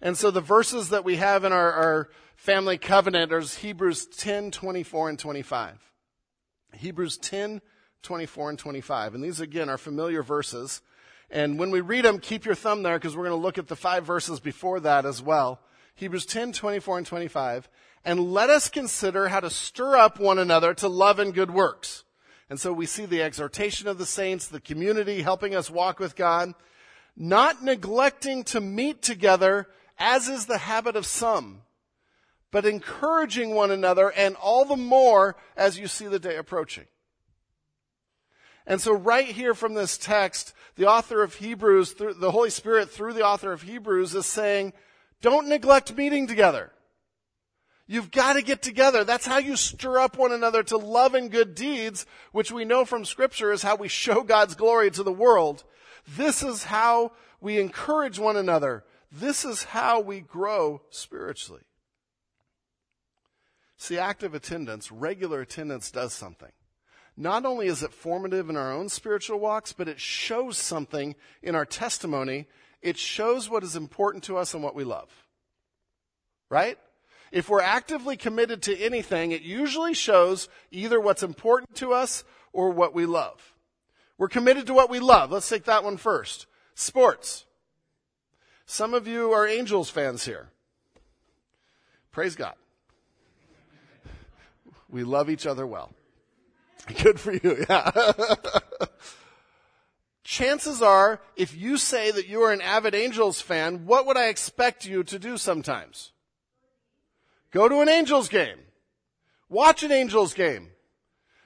And 0.00 0.16
so 0.16 0.30
the 0.30 0.40
verses 0.40 0.90
that 0.90 1.04
we 1.04 1.16
have 1.16 1.44
in 1.44 1.52
our, 1.52 1.72
our 1.72 2.08
family 2.36 2.78
covenant 2.78 3.32
are 3.32 3.40
Hebrews 3.40 4.06
10, 4.06 4.50
24, 4.50 5.08
and 5.08 5.18
25. 5.18 5.78
Hebrews 6.74 7.16
10, 7.18 7.62
24, 8.02 8.50
and 8.50 8.58
25. 8.58 9.14
And 9.14 9.24
these 9.24 9.40
again 9.40 9.68
are 9.68 9.78
familiar 9.78 10.22
verses. 10.22 10.82
And 11.30 11.58
when 11.58 11.70
we 11.70 11.80
read 11.80 12.04
them, 12.04 12.18
keep 12.18 12.44
your 12.44 12.54
thumb 12.54 12.82
there 12.82 12.98
because 12.98 13.16
we're 13.16 13.26
going 13.26 13.38
to 13.38 13.42
look 13.42 13.58
at 13.58 13.68
the 13.68 13.76
five 13.76 14.04
verses 14.04 14.38
before 14.38 14.80
that 14.80 15.04
as 15.04 15.22
well. 15.22 15.60
Hebrews 15.96 16.26
10, 16.26 16.52
24, 16.52 16.98
and 16.98 17.06
25. 17.06 17.68
And 18.04 18.32
let 18.32 18.50
us 18.50 18.68
consider 18.68 19.28
how 19.28 19.40
to 19.40 19.50
stir 19.50 19.96
up 19.96 20.20
one 20.20 20.38
another 20.38 20.74
to 20.74 20.88
love 20.88 21.18
and 21.18 21.34
good 21.34 21.50
works. 21.50 22.04
And 22.48 22.60
so 22.60 22.72
we 22.72 22.86
see 22.86 23.06
the 23.06 23.22
exhortation 23.22 23.88
of 23.88 23.98
the 23.98 24.06
saints, 24.06 24.46
the 24.46 24.60
community 24.60 25.22
helping 25.22 25.54
us 25.54 25.70
walk 25.70 25.98
with 25.98 26.14
God, 26.14 26.54
not 27.16 27.62
neglecting 27.62 28.44
to 28.44 28.60
meet 28.60 29.02
together 29.02 29.68
as 29.98 30.28
is 30.28 30.46
the 30.46 30.58
habit 30.58 30.94
of 30.94 31.06
some 31.06 31.62
but 32.56 32.64
encouraging 32.64 33.54
one 33.54 33.70
another, 33.70 34.10
and 34.12 34.34
all 34.36 34.64
the 34.64 34.76
more 34.76 35.36
as 35.58 35.78
you 35.78 35.86
see 35.86 36.06
the 36.06 36.18
day 36.18 36.36
approaching. 36.36 36.86
And 38.66 38.80
so, 38.80 38.92
right 38.92 39.26
here 39.26 39.54
from 39.54 39.74
this 39.74 39.98
text, 39.98 40.54
the 40.76 40.86
author 40.86 41.22
of 41.22 41.34
Hebrews, 41.34 41.94
the 41.94 42.30
Holy 42.30 42.48
Spirit 42.48 42.90
through 42.90 43.12
the 43.12 43.26
author 43.26 43.52
of 43.52 43.60
Hebrews, 43.60 44.14
is 44.14 44.24
saying, 44.24 44.72
don't 45.20 45.48
neglect 45.48 45.94
meeting 45.96 46.26
together. 46.26 46.72
You've 47.86 48.10
got 48.10 48.32
to 48.32 48.42
get 48.42 48.62
together. 48.62 49.04
That's 49.04 49.26
how 49.26 49.38
you 49.38 49.54
stir 49.54 50.00
up 50.00 50.18
one 50.18 50.32
another 50.32 50.62
to 50.64 50.76
love 50.76 51.14
and 51.14 51.30
good 51.30 51.54
deeds, 51.54 52.04
which 52.32 52.50
we 52.50 52.64
know 52.64 52.84
from 52.84 53.04
Scripture 53.04 53.52
is 53.52 53.62
how 53.62 53.76
we 53.76 53.88
show 53.88 54.22
God's 54.22 54.56
glory 54.56 54.90
to 54.90 55.04
the 55.04 55.12
world. 55.12 55.62
This 56.16 56.42
is 56.42 56.64
how 56.64 57.12
we 57.40 57.60
encourage 57.60 58.18
one 58.18 58.36
another. 58.36 58.84
This 59.12 59.44
is 59.44 59.64
how 59.64 60.00
we 60.00 60.20
grow 60.20 60.82
spiritually. 60.90 61.62
See, 63.76 63.98
active 63.98 64.34
attendance, 64.34 64.90
regular 64.90 65.42
attendance 65.42 65.90
does 65.90 66.12
something. 66.12 66.52
Not 67.16 67.46
only 67.46 67.66
is 67.68 67.82
it 67.82 67.92
formative 67.92 68.50
in 68.50 68.56
our 68.56 68.72
own 68.72 68.88
spiritual 68.88 69.38
walks, 69.38 69.72
but 69.72 69.88
it 69.88 70.00
shows 70.00 70.58
something 70.58 71.14
in 71.42 71.54
our 71.54 71.64
testimony. 71.64 72.46
It 72.82 72.98
shows 72.98 73.48
what 73.48 73.62
is 73.62 73.76
important 73.76 74.24
to 74.24 74.36
us 74.36 74.54
and 74.54 74.62
what 74.62 74.74
we 74.74 74.84
love. 74.84 75.08
Right? 76.50 76.78
If 77.32 77.48
we're 77.48 77.60
actively 77.60 78.16
committed 78.16 78.62
to 78.62 78.78
anything, 78.78 79.32
it 79.32 79.42
usually 79.42 79.94
shows 79.94 80.48
either 80.70 81.00
what's 81.00 81.22
important 81.22 81.74
to 81.76 81.92
us 81.92 82.24
or 82.52 82.70
what 82.70 82.94
we 82.94 83.06
love. 83.06 83.54
We're 84.18 84.28
committed 84.28 84.66
to 84.68 84.74
what 84.74 84.90
we 84.90 84.98
love. 84.98 85.30
Let's 85.30 85.48
take 85.48 85.64
that 85.64 85.84
one 85.84 85.96
first. 85.96 86.46
Sports. 86.74 87.44
Some 88.64 88.94
of 88.94 89.06
you 89.06 89.32
are 89.32 89.46
Angels 89.46 89.90
fans 89.90 90.24
here. 90.24 90.48
Praise 92.12 92.34
God. 92.34 92.54
We 94.88 95.04
love 95.04 95.28
each 95.28 95.46
other 95.46 95.66
well. 95.66 95.92
Good 97.02 97.20
for 97.20 97.32
you, 97.32 97.64
yeah. 97.68 97.90
Chances 100.24 100.82
are, 100.82 101.20
if 101.36 101.56
you 101.56 101.76
say 101.76 102.10
that 102.10 102.26
you 102.26 102.42
are 102.42 102.52
an 102.52 102.60
avid 102.60 102.94
Angels 102.94 103.40
fan, 103.40 103.86
what 103.86 104.06
would 104.06 104.16
I 104.16 104.26
expect 104.26 104.84
you 104.84 105.04
to 105.04 105.18
do 105.18 105.36
sometimes? 105.36 106.12
Go 107.50 107.68
to 107.68 107.80
an 107.80 107.88
Angels 107.88 108.28
game. 108.28 108.58
Watch 109.48 109.82
an 109.82 109.92
Angels 109.92 110.34
game. 110.34 110.70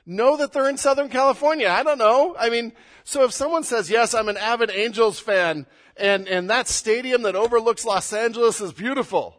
Know 0.06 0.36
that 0.38 0.52
they're 0.52 0.68
in 0.68 0.78
Southern 0.78 1.08
California. 1.08 1.68
I 1.68 1.82
don't 1.82 1.98
know. 1.98 2.34
I 2.38 2.50
mean, 2.50 2.72
so 3.04 3.24
if 3.24 3.32
someone 3.32 3.62
says, 3.62 3.90
yes, 3.90 4.14
I'm 4.14 4.28
an 4.28 4.36
avid 4.36 4.70
Angels 4.70 5.20
fan, 5.20 5.66
and, 5.96 6.26
and 6.26 6.48
that 6.50 6.66
stadium 6.66 7.22
that 7.22 7.36
overlooks 7.36 7.84
Los 7.84 8.12
Angeles 8.12 8.60
is 8.60 8.72
beautiful. 8.72 9.36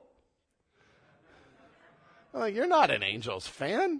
I'm 2.33 2.39
like, 2.39 2.55
you're 2.55 2.67
not 2.67 2.91
an 2.91 3.03
Angels 3.03 3.47
fan. 3.47 3.99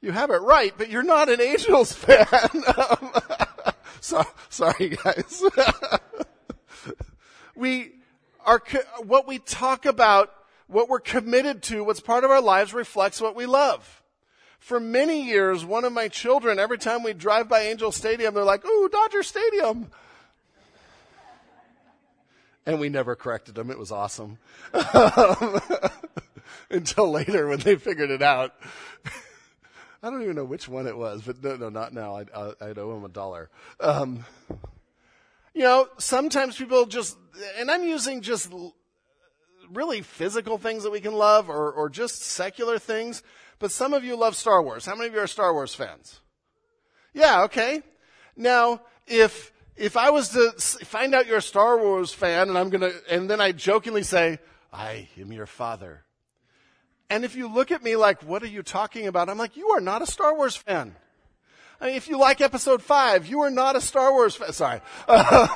You 0.00 0.12
have 0.12 0.30
it 0.30 0.42
right, 0.42 0.72
but 0.76 0.90
you're 0.90 1.02
not 1.02 1.28
an 1.28 1.40
Angels 1.40 1.92
fan. 1.94 2.26
so, 4.00 4.24
sorry 4.48 4.90
guys. 4.90 5.42
we 7.56 7.92
are, 8.44 8.62
what 9.04 9.26
we 9.26 9.38
talk 9.38 9.86
about, 9.86 10.30
what 10.68 10.88
we're 10.88 11.00
committed 11.00 11.62
to, 11.64 11.82
what's 11.82 12.00
part 12.00 12.24
of 12.24 12.30
our 12.30 12.40
lives 12.40 12.72
reflects 12.72 13.20
what 13.20 13.34
we 13.34 13.46
love. 13.46 14.02
For 14.58 14.78
many 14.78 15.24
years, 15.24 15.64
one 15.64 15.84
of 15.84 15.92
my 15.92 16.08
children, 16.08 16.58
every 16.58 16.78
time 16.78 17.02
we 17.02 17.14
drive 17.14 17.48
by 17.48 17.62
Angel 17.62 17.90
Stadium, 17.90 18.34
they're 18.34 18.44
like, 18.44 18.64
ooh, 18.64 18.88
Dodger 18.88 19.22
Stadium. 19.22 19.90
And 22.66 22.78
we 22.78 22.90
never 22.90 23.16
corrected 23.16 23.54
them. 23.54 23.70
It 23.70 23.78
was 23.78 23.90
awesome. 23.90 24.38
until 26.70 27.10
later 27.10 27.48
when 27.48 27.60
they 27.60 27.76
figured 27.76 28.10
it 28.10 28.22
out. 28.22 28.54
I 30.02 30.10
don't 30.10 30.22
even 30.22 30.36
know 30.36 30.44
which 30.44 30.68
one 30.68 30.86
it 30.86 30.96
was, 30.96 31.22
but 31.22 31.42
no, 31.42 31.56
no, 31.56 31.68
not 31.70 31.92
now. 31.92 32.16
I'd, 32.16 32.30
I'd 32.60 32.78
owe 32.78 32.96
him 32.96 33.04
a 33.04 33.08
dollar. 33.08 33.50
Um, 33.80 34.24
you 35.54 35.62
know, 35.62 35.88
sometimes 35.98 36.56
people 36.56 36.86
just, 36.86 37.16
and 37.58 37.70
I'm 37.70 37.82
using 37.82 38.20
just 38.20 38.52
really 39.72 40.02
physical 40.02 40.58
things 40.58 40.82
that 40.82 40.90
we 40.90 41.00
can 41.00 41.14
love 41.14 41.48
or, 41.48 41.72
or 41.72 41.88
just 41.88 42.22
secular 42.22 42.78
things. 42.78 43.22
But 43.58 43.72
some 43.72 43.92
of 43.92 44.04
you 44.04 44.16
love 44.16 44.36
Star 44.36 44.62
Wars. 44.62 44.86
How 44.86 44.94
many 44.94 45.08
of 45.08 45.14
you 45.14 45.20
are 45.20 45.26
Star 45.26 45.52
Wars 45.52 45.74
fans? 45.74 46.20
Yeah, 47.12 47.42
okay. 47.44 47.82
Now, 48.36 48.82
if, 49.06 49.52
if 49.76 49.96
I 49.96 50.10
was 50.10 50.30
to 50.30 50.52
find 50.84 51.14
out 51.14 51.26
you're 51.26 51.38
a 51.38 51.42
Star 51.42 51.78
Wars 51.78 52.12
fan 52.12 52.48
and 52.48 52.56
I'm 52.56 52.70
gonna, 52.70 52.92
and 53.10 53.28
then 53.28 53.40
I 53.40 53.52
jokingly 53.52 54.02
say, 54.02 54.38
I 54.72 55.08
am 55.18 55.32
your 55.32 55.46
father. 55.46 56.04
And 57.10 57.24
if 57.24 57.34
you 57.34 57.48
look 57.48 57.72
at 57.72 57.82
me 57.82 57.96
like, 57.96 58.22
what 58.22 58.42
are 58.42 58.48
you 58.48 58.62
talking 58.62 59.06
about? 59.06 59.28
I'm 59.28 59.38
like, 59.38 59.56
you 59.56 59.70
are 59.70 59.80
not 59.80 60.02
a 60.02 60.06
Star 60.06 60.36
Wars 60.36 60.56
fan. 60.56 60.94
I 61.80 61.86
mean, 61.86 61.94
if 61.94 62.08
you 62.08 62.18
like 62.18 62.40
episode 62.40 62.82
five, 62.82 63.26
you 63.26 63.40
are 63.40 63.50
not 63.50 63.76
a 63.76 63.80
Star 63.80 64.12
Wars 64.12 64.34
fan. 64.34 64.52
Sorry. 64.52 64.80
Um, 65.08 65.48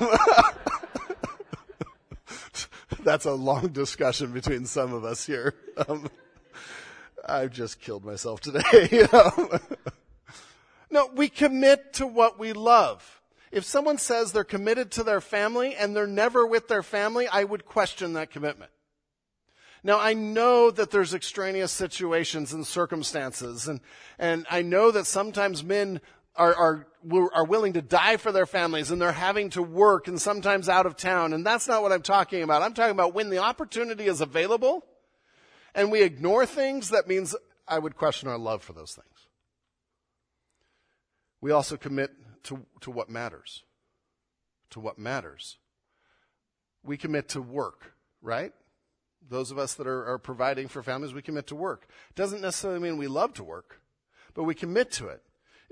That's 3.02 3.24
a 3.24 3.32
long 3.32 3.68
discussion 3.68 4.32
between 4.32 4.66
some 4.66 4.92
of 4.92 5.04
us 5.04 5.26
here. 5.26 5.54
Um, 5.88 6.08
I've 7.26 7.52
just 7.52 7.80
killed 7.80 8.04
myself 8.04 8.40
today. 8.40 9.06
No, 10.92 11.06
we 11.06 11.30
commit 11.30 11.94
to 11.94 12.06
what 12.06 12.38
we 12.38 12.52
love. 12.52 13.22
If 13.50 13.64
someone 13.64 13.96
says 13.96 14.30
they're 14.30 14.44
committed 14.44 14.90
to 14.92 15.02
their 15.02 15.22
family 15.22 15.74
and 15.74 15.96
they're 15.96 16.06
never 16.06 16.46
with 16.46 16.68
their 16.68 16.82
family, 16.82 17.26
I 17.26 17.44
would 17.44 17.64
question 17.64 18.12
that 18.12 18.30
commitment. 18.30 18.70
Now 19.82 19.98
I 19.98 20.12
know 20.12 20.70
that 20.70 20.90
there's 20.90 21.14
extraneous 21.14 21.72
situations 21.72 22.52
and 22.52 22.66
circumstances 22.66 23.66
and, 23.66 23.80
and 24.18 24.46
I 24.50 24.60
know 24.60 24.90
that 24.90 25.06
sometimes 25.06 25.64
men 25.64 26.02
are, 26.36 26.54
are, 26.54 26.86
are 27.34 27.44
willing 27.44 27.74
to 27.74 27.82
die 27.82 28.16
for 28.16 28.32
their 28.32 28.46
families 28.46 28.90
and 28.90 29.00
they're 29.00 29.12
having 29.12 29.50
to 29.50 29.62
work 29.62 30.08
and 30.08 30.20
sometimes 30.20 30.68
out 30.68 30.86
of 30.86 30.96
town. 30.96 31.32
And 31.32 31.44
that's 31.44 31.68
not 31.68 31.82
what 31.82 31.92
I'm 31.92 32.02
talking 32.02 32.42
about. 32.42 32.62
I'm 32.62 32.74
talking 32.74 32.92
about 32.92 33.14
when 33.14 33.30
the 33.30 33.38
opportunity 33.38 34.06
is 34.06 34.20
available 34.20 34.84
and 35.74 35.90
we 35.90 36.02
ignore 36.02 36.46
things, 36.46 36.90
that 36.90 37.08
means 37.08 37.34
I 37.68 37.78
would 37.78 37.96
question 37.96 38.28
our 38.28 38.38
love 38.38 38.62
for 38.62 38.72
those 38.72 38.94
things. 38.94 39.06
We 41.40 41.50
also 41.50 41.76
commit 41.76 42.10
to, 42.44 42.64
to 42.80 42.90
what 42.90 43.10
matters. 43.10 43.64
To 44.70 44.80
what 44.80 44.98
matters. 44.98 45.58
We 46.82 46.96
commit 46.96 47.28
to 47.30 47.42
work, 47.42 47.94
right? 48.22 48.52
Those 49.28 49.50
of 49.50 49.58
us 49.58 49.74
that 49.74 49.86
are, 49.86 50.06
are 50.06 50.18
providing 50.18 50.68
for 50.68 50.82
families, 50.82 51.14
we 51.14 51.22
commit 51.22 51.46
to 51.48 51.54
work. 51.54 51.86
Doesn't 52.14 52.40
necessarily 52.40 52.80
mean 52.80 52.96
we 52.96 53.06
love 53.06 53.34
to 53.34 53.44
work, 53.44 53.80
but 54.34 54.44
we 54.44 54.54
commit 54.54 54.90
to 54.92 55.08
it. 55.08 55.22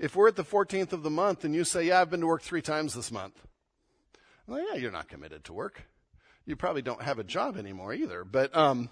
If 0.01 0.15
we're 0.15 0.29
at 0.29 0.35
the 0.35 0.43
14th 0.43 0.93
of 0.93 1.03
the 1.03 1.11
month 1.11 1.45
and 1.45 1.53
you 1.53 1.63
say, 1.63 1.83
yeah, 1.83 2.01
I've 2.01 2.09
been 2.09 2.21
to 2.21 2.27
work 2.27 2.41
three 2.41 2.63
times 2.63 2.95
this 2.95 3.11
month. 3.11 3.39
Well, 4.47 4.59
yeah, 4.59 4.79
you're 4.79 4.91
not 4.91 5.07
committed 5.07 5.43
to 5.43 5.53
work. 5.53 5.83
You 6.43 6.55
probably 6.55 6.81
don't 6.81 7.03
have 7.03 7.19
a 7.19 7.23
job 7.23 7.55
anymore 7.55 7.93
either. 7.93 8.23
But, 8.23 8.55
um, 8.57 8.89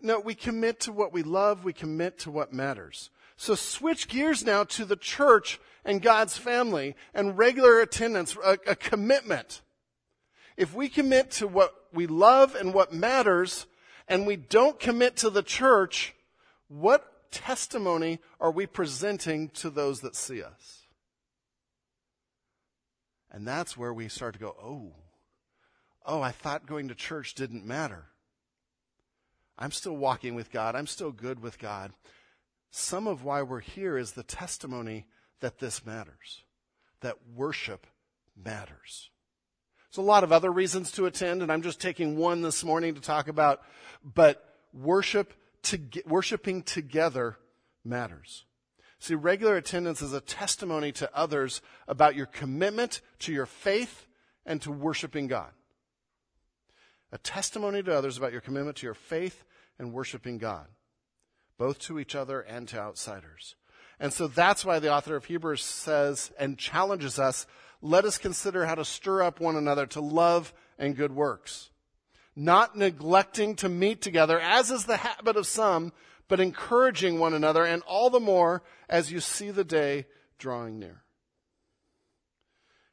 no, 0.00 0.18
we 0.20 0.34
commit 0.34 0.80
to 0.80 0.92
what 0.92 1.12
we 1.12 1.22
love. 1.22 1.64
We 1.64 1.74
commit 1.74 2.20
to 2.20 2.30
what 2.30 2.50
matters. 2.50 3.10
So 3.36 3.54
switch 3.54 4.08
gears 4.08 4.42
now 4.42 4.64
to 4.64 4.86
the 4.86 4.96
church 4.96 5.60
and 5.84 6.00
God's 6.00 6.38
family 6.38 6.96
and 7.12 7.36
regular 7.36 7.80
attendance, 7.80 8.34
a, 8.42 8.56
a 8.68 8.74
commitment. 8.74 9.60
If 10.56 10.74
we 10.74 10.88
commit 10.88 11.30
to 11.32 11.46
what 11.46 11.74
we 11.92 12.06
love 12.06 12.54
and 12.54 12.72
what 12.72 12.90
matters, 12.90 13.66
and 14.08 14.26
we 14.26 14.36
don't 14.36 14.80
commit 14.80 15.18
to 15.18 15.28
the 15.28 15.42
church, 15.42 16.14
what 16.68 17.17
testimony 17.30 18.20
are 18.40 18.50
we 18.50 18.66
presenting 18.66 19.48
to 19.50 19.70
those 19.70 20.00
that 20.00 20.16
see 20.16 20.42
us? 20.42 20.86
And 23.30 23.46
that's 23.46 23.76
where 23.76 23.92
we 23.92 24.08
start 24.08 24.34
to 24.34 24.40
go, 24.40 24.56
oh, 24.62 24.92
oh, 26.04 26.22
I 26.22 26.32
thought 26.32 26.66
going 26.66 26.88
to 26.88 26.94
church 26.94 27.34
didn't 27.34 27.66
matter. 27.66 28.06
I'm 29.58 29.72
still 29.72 29.96
walking 29.96 30.34
with 30.34 30.50
God. 30.50 30.74
I'm 30.74 30.86
still 30.86 31.10
good 31.10 31.40
with 31.40 31.58
God. 31.58 31.92
Some 32.70 33.06
of 33.06 33.24
why 33.24 33.42
we're 33.42 33.60
here 33.60 33.98
is 33.98 34.12
the 34.12 34.22
testimony 34.22 35.06
that 35.40 35.58
this 35.58 35.84
matters, 35.84 36.44
that 37.00 37.16
worship 37.34 37.86
matters. 38.36 39.10
There's 39.90 40.04
a 40.04 40.06
lot 40.06 40.24
of 40.24 40.32
other 40.32 40.52
reasons 40.52 40.90
to 40.92 41.06
attend, 41.06 41.42
and 41.42 41.50
I'm 41.50 41.62
just 41.62 41.80
taking 41.80 42.16
one 42.16 42.42
this 42.42 42.62
morning 42.62 42.94
to 42.94 43.00
talk 43.00 43.28
about, 43.28 43.62
but 44.04 44.44
worship 44.72 45.32
to, 45.64 45.80
worshiping 46.06 46.62
together 46.62 47.38
matters. 47.84 48.44
See, 48.98 49.14
regular 49.14 49.56
attendance 49.56 50.02
is 50.02 50.12
a 50.12 50.20
testimony 50.20 50.92
to 50.92 51.10
others 51.16 51.62
about 51.86 52.16
your 52.16 52.26
commitment 52.26 53.00
to 53.20 53.32
your 53.32 53.46
faith 53.46 54.06
and 54.44 54.60
to 54.62 54.72
worshiping 54.72 55.28
God. 55.28 55.50
A 57.12 57.18
testimony 57.18 57.82
to 57.82 57.96
others 57.96 58.18
about 58.18 58.32
your 58.32 58.40
commitment 58.40 58.76
to 58.78 58.86
your 58.86 58.94
faith 58.94 59.44
and 59.78 59.92
worshiping 59.92 60.38
God, 60.38 60.66
both 61.56 61.78
to 61.80 61.98
each 61.98 62.14
other 62.14 62.40
and 62.40 62.66
to 62.68 62.78
outsiders. 62.78 63.54
And 64.00 64.12
so 64.12 64.26
that's 64.26 64.64
why 64.64 64.78
the 64.78 64.92
author 64.92 65.16
of 65.16 65.24
Hebrews 65.24 65.62
says 65.62 66.32
and 66.38 66.58
challenges 66.58 67.18
us 67.18 67.46
let 67.80 68.04
us 68.04 68.18
consider 68.18 68.66
how 68.66 68.74
to 68.74 68.84
stir 68.84 69.22
up 69.22 69.40
one 69.40 69.56
another 69.56 69.86
to 69.86 70.00
love 70.00 70.52
and 70.78 70.96
good 70.96 71.12
works. 71.12 71.70
Not 72.40 72.76
neglecting 72.76 73.56
to 73.56 73.68
meet 73.68 74.00
together, 74.00 74.38
as 74.38 74.70
is 74.70 74.84
the 74.84 74.98
habit 74.98 75.36
of 75.36 75.44
some, 75.44 75.92
but 76.28 76.38
encouraging 76.38 77.18
one 77.18 77.34
another, 77.34 77.64
and 77.64 77.82
all 77.82 78.10
the 78.10 78.20
more 78.20 78.62
as 78.88 79.10
you 79.10 79.18
see 79.18 79.50
the 79.50 79.64
day 79.64 80.06
drawing 80.38 80.78
near. 80.78 81.02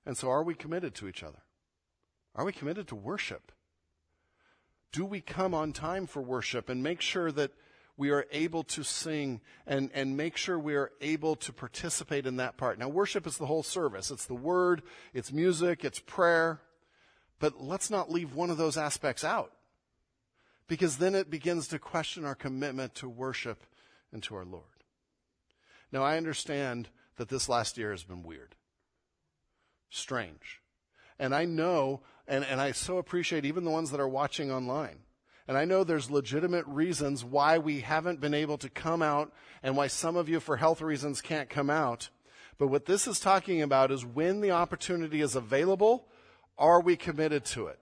And 0.04 0.18
so, 0.18 0.32
are 0.32 0.42
we 0.42 0.56
committed 0.56 0.96
to 0.96 1.08
each 1.08 1.22
other? 1.22 1.44
Are 2.34 2.44
we 2.44 2.54
committed 2.54 2.88
to 2.88 2.96
worship? 2.96 3.52
Do 4.92 5.06
we 5.06 5.22
come 5.22 5.54
on 5.54 5.74
time 5.74 6.08
for 6.08 6.24
worship 6.24 6.68
and 6.68 6.82
make 6.82 7.02
sure 7.02 7.32
that 7.32 7.52
we 7.98 8.10
are 8.10 8.26
able 8.32 8.64
to 8.64 8.84
sing 8.84 9.42
and, 9.68 9.92
and 9.94 10.18
make 10.18 10.38
sure 10.38 10.58
we 10.58 10.76
are 10.76 10.92
able 11.02 11.36
to 11.36 11.54
participate 11.54 12.26
in 12.26 12.38
that 12.38 12.58
part. 12.58 12.78
Now, 12.78 12.90
worship 12.90 13.26
is 13.26 13.38
the 13.38 13.46
whole 13.46 13.64
service. 13.64 14.12
It's 14.12 14.26
the 14.26 14.34
word, 14.34 14.82
it's 15.14 15.32
music, 15.32 15.86
it's 15.86 16.00
prayer. 16.00 16.62
But 17.40 17.62
let's 17.62 17.90
not 17.90 18.12
leave 18.12 18.34
one 18.34 18.50
of 18.50 18.58
those 18.58 18.78
aspects 18.78 19.24
out. 19.24 19.52
Because 20.68 20.98
then 20.98 21.14
it 21.14 21.30
begins 21.30 21.68
to 21.68 21.80
question 21.80 22.26
our 22.26 22.36
commitment 22.36 22.96
to 22.96 23.10
worship 23.10 23.64
and 24.12 24.24
to 24.24 24.36
our 24.36 24.46
Lord. 24.46 24.64
Now, 25.92 26.04
I 26.04 26.18
understand 26.18 26.90
that 27.18 27.30
this 27.30 27.48
last 27.48 27.78
year 27.78 27.92
has 27.92 28.04
been 28.04 28.24
weird, 28.24 28.56
strange. 29.90 30.62
And 31.20 31.36
I 31.36 31.46
know, 31.46 32.02
and, 32.28 32.44
and 32.44 32.60
I 32.60 32.72
so 32.72 32.98
appreciate 32.98 33.46
even 33.46 33.64
the 33.64 33.72
ones 33.72 33.92
that 33.92 34.00
are 34.00 34.08
watching 34.08 34.52
online 34.52 35.00
and 35.48 35.58
I 35.58 35.66
know 35.66 35.84
there's 35.84 36.10
legitimate 36.10 36.66
reasons 36.66 37.24
why 37.24 37.60
we 37.60 37.82
haven't 37.82 38.20
been 38.20 38.34
able 38.34 38.58
to 38.60 38.70
come 38.70 39.02
out 39.02 39.32
and 39.62 39.78
why 39.78 39.88
some 39.88 40.16
of 40.16 40.28
you 40.28 40.40
for 40.40 40.58
health 40.58 40.82
reasons 40.82 41.22
can't 41.22 41.50
come 41.50 41.70
out. 41.70 42.10
But 42.58 42.68
what 42.68 42.86
this 42.86 43.06
is 43.06 43.20
talking 43.20 43.62
about 43.62 43.92
is 43.92 44.06
when 44.06 44.42
the 44.42 44.52
opportunity 44.52 45.22
is 45.22 45.36
available, 45.36 46.08
are 46.58 46.82
we 46.82 46.96
committed 46.96 47.46
to 47.46 47.68
it? 47.68 47.80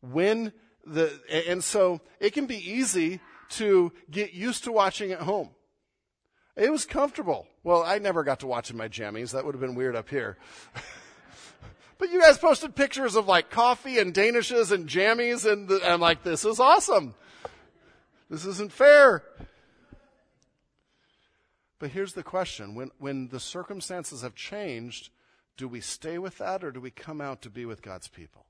When 0.00 0.52
the, 0.84 1.18
and 1.48 1.62
so 1.62 2.00
it 2.20 2.32
can 2.32 2.46
be 2.46 2.56
easy 2.56 3.20
to 3.50 3.92
get 4.10 4.32
used 4.32 4.64
to 4.64 4.72
watching 4.72 5.12
at 5.12 5.20
home. 5.20 5.50
It 6.56 6.70
was 6.70 6.84
comfortable. 6.84 7.46
Well, 7.62 7.82
I 7.82 7.98
never 7.98 8.22
got 8.22 8.40
to 8.40 8.46
watch 8.46 8.70
in 8.70 8.76
my 8.76 8.88
jammies. 8.88 9.32
That 9.32 9.44
would 9.44 9.54
have 9.54 9.60
been 9.60 9.74
weird 9.74 9.96
up 9.96 10.08
here. 10.08 10.36
But 11.98 12.10
you 12.10 12.20
guys 12.20 12.38
posted 12.38 12.74
pictures 12.74 13.16
of 13.16 13.28
like 13.28 13.50
coffee 13.50 13.98
and 13.98 14.12
danishes 14.12 14.72
and 14.72 14.88
jammies 14.88 15.50
and 15.50 15.68
the, 15.68 15.80
I'm 15.88 16.00
like, 16.00 16.22
this 16.22 16.44
is 16.44 16.58
awesome. 16.58 17.14
This 18.28 18.44
isn't 18.44 18.72
fair. 18.72 19.22
But 21.78 21.90
here's 21.90 22.14
the 22.14 22.22
question. 22.22 22.74
When, 22.74 22.90
when 22.98 23.28
the 23.28 23.40
circumstances 23.40 24.22
have 24.22 24.34
changed, 24.34 25.10
do 25.56 25.68
we 25.68 25.80
stay 25.80 26.18
with 26.18 26.38
that 26.38 26.64
or 26.64 26.72
do 26.72 26.80
we 26.80 26.90
come 26.90 27.20
out 27.20 27.42
to 27.42 27.50
be 27.50 27.64
with 27.64 27.82
God's 27.82 28.08
people? 28.08 28.46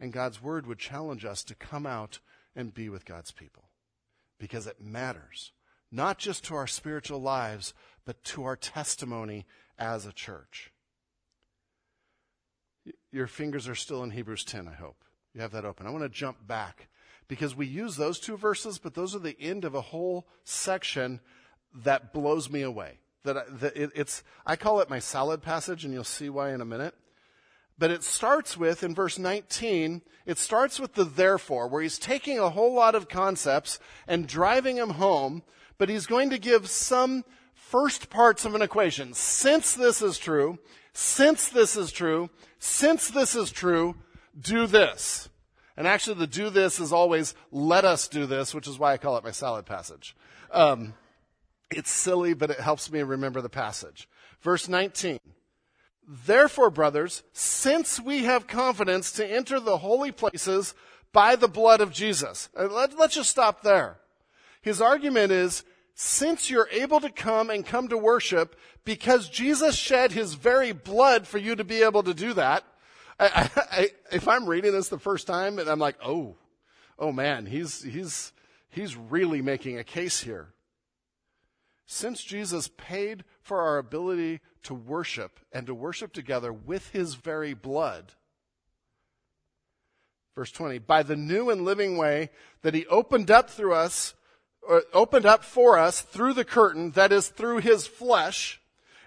And 0.00 0.12
God's 0.12 0.42
word 0.42 0.66
would 0.66 0.78
challenge 0.78 1.24
us 1.24 1.44
to 1.44 1.54
come 1.54 1.86
out 1.86 2.18
and 2.56 2.74
be 2.74 2.88
with 2.88 3.04
God's 3.04 3.30
people 3.30 3.64
because 4.38 4.66
it 4.66 4.80
matters, 4.80 5.52
not 5.90 6.18
just 6.18 6.44
to 6.44 6.54
our 6.54 6.66
spiritual 6.66 7.20
lives, 7.20 7.72
but 8.04 8.22
to 8.24 8.44
our 8.44 8.56
testimony 8.56 9.46
as 9.78 10.06
a 10.06 10.12
church. 10.12 10.72
Your 13.12 13.26
fingers 13.26 13.68
are 13.68 13.74
still 13.74 14.02
in 14.02 14.10
Hebrews 14.10 14.44
10, 14.44 14.68
I 14.68 14.74
hope. 14.74 15.04
You 15.32 15.40
have 15.40 15.52
that 15.52 15.64
open. 15.64 15.86
I 15.86 15.90
want 15.90 16.02
to 16.04 16.08
jump 16.08 16.46
back 16.46 16.88
because 17.28 17.54
we 17.54 17.66
use 17.66 17.96
those 17.96 18.18
two 18.18 18.36
verses, 18.36 18.78
but 18.78 18.94
those 18.94 19.14
are 19.14 19.20
the 19.20 19.40
end 19.40 19.64
of 19.64 19.74
a 19.74 19.80
whole 19.80 20.26
section 20.44 21.20
that 21.74 22.12
blows 22.12 22.50
me 22.50 22.62
away. 22.62 22.98
That, 23.24 23.60
that 23.60 23.76
it, 23.76 23.90
it's, 23.94 24.22
I 24.46 24.56
call 24.56 24.80
it 24.80 24.90
my 24.90 24.98
salad 24.98 25.42
passage, 25.42 25.84
and 25.84 25.92
you'll 25.92 26.04
see 26.04 26.28
why 26.28 26.52
in 26.52 26.60
a 26.60 26.66
minute. 26.66 26.94
But 27.76 27.90
it 27.90 28.04
starts 28.04 28.56
with, 28.56 28.84
in 28.84 28.94
verse 28.94 29.18
19, 29.18 30.02
it 30.26 30.38
starts 30.38 30.78
with 30.78 30.94
the 30.94 31.04
therefore, 31.04 31.66
where 31.66 31.82
he's 31.82 31.98
taking 31.98 32.38
a 32.38 32.50
whole 32.50 32.72
lot 32.72 32.94
of 32.94 33.08
concepts 33.08 33.78
and 34.06 34.28
driving 34.28 34.76
them 34.76 34.90
home, 34.90 35.42
but 35.78 35.88
he's 35.88 36.06
going 36.06 36.30
to 36.30 36.38
give 36.38 36.68
some 36.68 37.24
first 37.54 38.10
parts 38.10 38.44
of 38.44 38.54
an 38.54 38.62
equation. 38.62 39.12
Since 39.14 39.74
this 39.74 40.02
is 40.02 40.18
true, 40.18 40.58
since 40.92 41.48
this 41.48 41.76
is 41.76 41.90
true, 41.90 42.30
since 42.60 43.08
this 43.08 43.34
is 43.34 43.50
true, 43.50 43.96
do 44.38 44.66
this. 44.66 45.28
And 45.76 45.88
actually, 45.88 46.18
the 46.18 46.28
do 46.28 46.50
this 46.50 46.78
is 46.78 46.92
always 46.92 47.34
let 47.50 47.84
us 47.84 48.06
do 48.06 48.26
this, 48.26 48.54
which 48.54 48.68
is 48.68 48.78
why 48.78 48.92
I 48.92 48.98
call 48.98 49.16
it 49.16 49.24
my 49.24 49.32
salad 49.32 49.66
passage. 49.66 50.14
Um, 50.52 50.94
it's 51.76 51.90
silly, 51.90 52.34
but 52.34 52.50
it 52.50 52.60
helps 52.60 52.90
me 52.90 53.02
remember 53.02 53.40
the 53.40 53.48
passage. 53.48 54.08
Verse 54.40 54.68
19. 54.68 55.18
Therefore, 56.06 56.70
brothers, 56.70 57.22
since 57.32 57.98
we 57.98 58.24
have 58.24 58.46
confidence 58.46 59.10
to 59.12 59.26
enter 59.26 59.58
the 59.58 59.78
holy 59.78 60.12
places 60.12 60.74
by 61.14 61.36
the 61.36 61.48
blood 61.48 61.80
of 61.80 61.92
Jesus. 61.92 62.50
Uh, 62.58 62.66
let, 62.66 62.98
let's 62.98 63.14
just 63.14 63.30
stop 63.30 63.62
there. 63.62 63.98
His 64.60 64.82
argument 64.82 65.32
is, 65.32 65.64
since 65.94 66.50
you're 66.50 66.68
able 66.72 67.00
to 67.00 67.08
come 67.08 67.48
and 67.48 67.64
come 67.64 67.88
to 67.88 67.96
worship 67.96 68.56
because 68.84 69.28
Jesus 69.30 69.76
shed 69.76 70.12
his 70.12 70.34
very 70.34 70.72
blood 70.72 71.26
for 71.26 71.38
you 71.38 71.54
to 71.54 71.64
be 71.64 71.82
able 71.82 72.02
to 72.02 72.12
do 72.12 72.34
that, 72.34 72.64
I, 73.18 73.48
I, 73.56 73.88
if 74.10 74.26
I'm 74.26 74.46
reading 74.46 74.72
this 74.72 74.88
the 74.88 74.98
first 74.98 75.26
time 75.26 75.58
and 75.58 75.68
I'm 75.68 75.78
like, 75.78 75.96
oh, 76.04 76.34
oh 76.98 77.12
man, 77.12 77.46
he's, 77.46 77.82
he's, 77.82 78.32
he's 78.68 78.96
really 78.96 79.40
making 79.40 79.78
a 79.78 79.84
case 79.84 80.20
here. 80.20 80.48
Since 81.86 82.24
Jesus 82.24 82.70
paid 82.76 83.24
for 83.42 83.60
our 83.60 83.78
ability 83.78 84.40
to 84.64 84.74
worship 84.74 85.40
and 85.52 85.66
to 85.66 85.74
worship 85.74 86.12
together 86.12 86.52
with 86.52 86.90
his 86.90 87.14
very 87.14 87.54
blood, 87.54 88.14
verse 90.34 90.50
20, 90.50 90.78
by 90.78 91.02
the 91.02 91.16
new 91.16 91.50
and 91.50 91.64
living 91.64 91.96
way 91.96 92.30
that 92.62 92.74
he 92.74 92.86
opened 92.86 93.30
up 93.30 93.50
through 93.50 93.74
us, 93.74 94.14
or 94.66 94.84
opened 94.94 95.26
up 95.26 95.44
for 95.44 95.78
us 95.78 96.00
through 96.00 96.32
the 96.32 96.44
curtain, 96.44 96.92
that 96.92 97.12
is 97.12 97.28
through 97.28 97.58
his 97.58 97.86
flesh, 97.86 98.60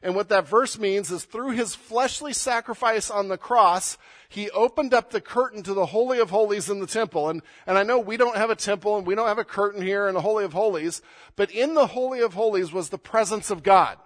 and 0.04 0.16
what 0.16 0.30
that 0.30 0.48
verse 0.48 0.78
means 0.78 1.12
is 1.12 1.24
through 1.24 1.52
his 1.52 1.76
fleshly 1.76 2.34
sacrifice 2.34 3.10
on 3.10 3.28
the 3.28 3.38
cross, 3.38 3.98
he 4.30 4.50
opened 4.52 4.94
up 4.94 5.10
the 5.10 5.22
curtain 5.22 5.64
to 5.64 5.74
the 5.74 5.88
Holy 5.88 6.20
of 6.20 6.30
Holies 6.30 6.70
in 6.70 6.80
the 6.80 6.88
temple. 6.88 7.30
And, 7.30 7.42
and 7.66 7.78
I 7.78 7.84
know 7.84 8.00
we 8.00 8.18
don't 8.18 8.38
have 8.38 8.50
a 8.50 8.56
temple 8.56 8.98
and 8.98 9.08
we 9.08 9.16
don't 9.16 9.28
have 9.28 9.40
a 9.40 9.44
curtain 9.44 9.82
here 9.82 10.08
in 10.08 10.14
the 10.14 10.22
Holy 10.22 10.44
of 10.44 10.54
Holies, 10.54 11.02
but 11.36 11.52
in 11.52 11.74
the 11.74 11.88
Holy 11.88 12.22
of 12.22 12.34
Holies 12.34 12.72
was 12.72 12.90
the 12.90 12.98
presence 12.98 13.50
of 13.50 13.64
God. 13.64 13.98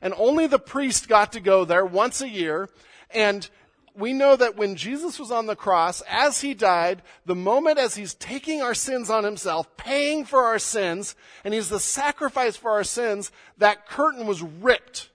And 0.00 0.14
only 0.16 0.46
the 0.46 0.58
priest 0.58 1.08
got 1.08 1.32
to 1.32 1.40
go 1.40 1.64
there 1.64 1.84
once 1.84 2.20
a 2.20 2.28
year. 2.28 2.68
And 3.10 3.48
we 3.94 4.12
know 4.12 4.36
that 4.36 4.56
when 4.56 4.76
Jesus 4.76 5.18
was 5.18 5.30
on 5.30 5.46
the 5.46 5.56
cross, 5.56 6.02
as 6.08 6.42
he 6.42 6.54
died, 6.54 7.02
the 7.24 7.34
moment 7.34 7.78
as 7.78 7.94
he's 7.94 8.14
taking 8.14 8.60
our 8.60 8.74
sins 8.74 9.08
on 9.08 9.24
himself, 9.24 9.76
paying 9.76 10.24
for 10.24 10.44
our 10.44 10.58
sins, 10.58 11.16
and 11.44 11.54
he's 11.54 11.70
the 11.70 11.80
sacrifice 11.80 12.56
for 12.56 12.70
our 12.72 12.84
sins, 12.84 13.32
that 13.58 13.86
curtain 13.86 14.26
was 14.26 14.42
ripped. 14.42 15.10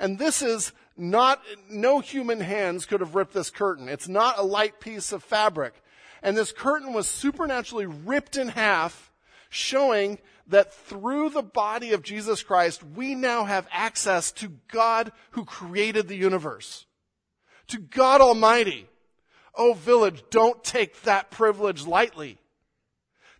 And 0.00 0.18
this 0.18 0.40
is 0.40 0.72
not, 0.96 1.42
no 1.68 2.00
human 2.00 2.40
hands 2.40 2.86
could 2.86 3.00
have 3.00 3.14
ripped 3.14 3.34
this 3.34 3.50
curtain. 3.50 3.88
It's 3.88 4.08
not 4.08 4.38
a 4.38 4.42
light 4.42 4.80
piece 4.80 5.12
of 5.12 5.22
fabric. 5.22 5.74
And 6.22 6.36
this 6.36 6.52
curtain 6.52 6.92
was 6.92 7.08
supernaturally 7.08 7.86
ripped 7.86 8.36
in 8.36 8.48
half, 8.48 9.12
showing 9.50 10.18
that 10.46 10.74
through 10.74 11.30
the 11.30 11.42
body 11.42 11.92
of 11.92 12.02
Jesus 12.02 12.42
Christ, 12.42 12.82
we 12.82 13.14
now 13.14 13.44
have 13.44 13.68
access 13.70 14.32
to 14.32 14.54
God 14.68 15.12
who 15.32 15.44
created 15.44 16.08
the 16.08 16.16
universe. 16.16 16.86
To 17.68 17.78
God 17.78 18.20
Almighty. 18.20 18.88
Oh, 19.54 19.74
village, 19.74 20.24
don't 20.30 20.64
take 20.64 21.02
that 21.02 21.30
privilege 21.30 21.86
lightly. 21.86 22.38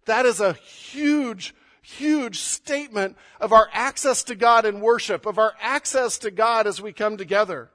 That 0.05 0.27
is 0.27 0.41
a 0.41 0.53
huge 0.53 1.55
huge 1.83 2.39
statement 2.39 3.17
of 3.41 3.53
our 3.53 3.69
access 3.73 4.23
to 4.25 4.35
God 4.35 4.65
in 4.65 4.81
worship, 4.81 5.27
of 5.27 5.39
our 5.39 5.55
access 5.61 6.19
to 6.19 6.31
God 6.31 6.67
as 6.67 6.81
we 6.81 6.93
come 6.93 7.17
together. 7.17 7.71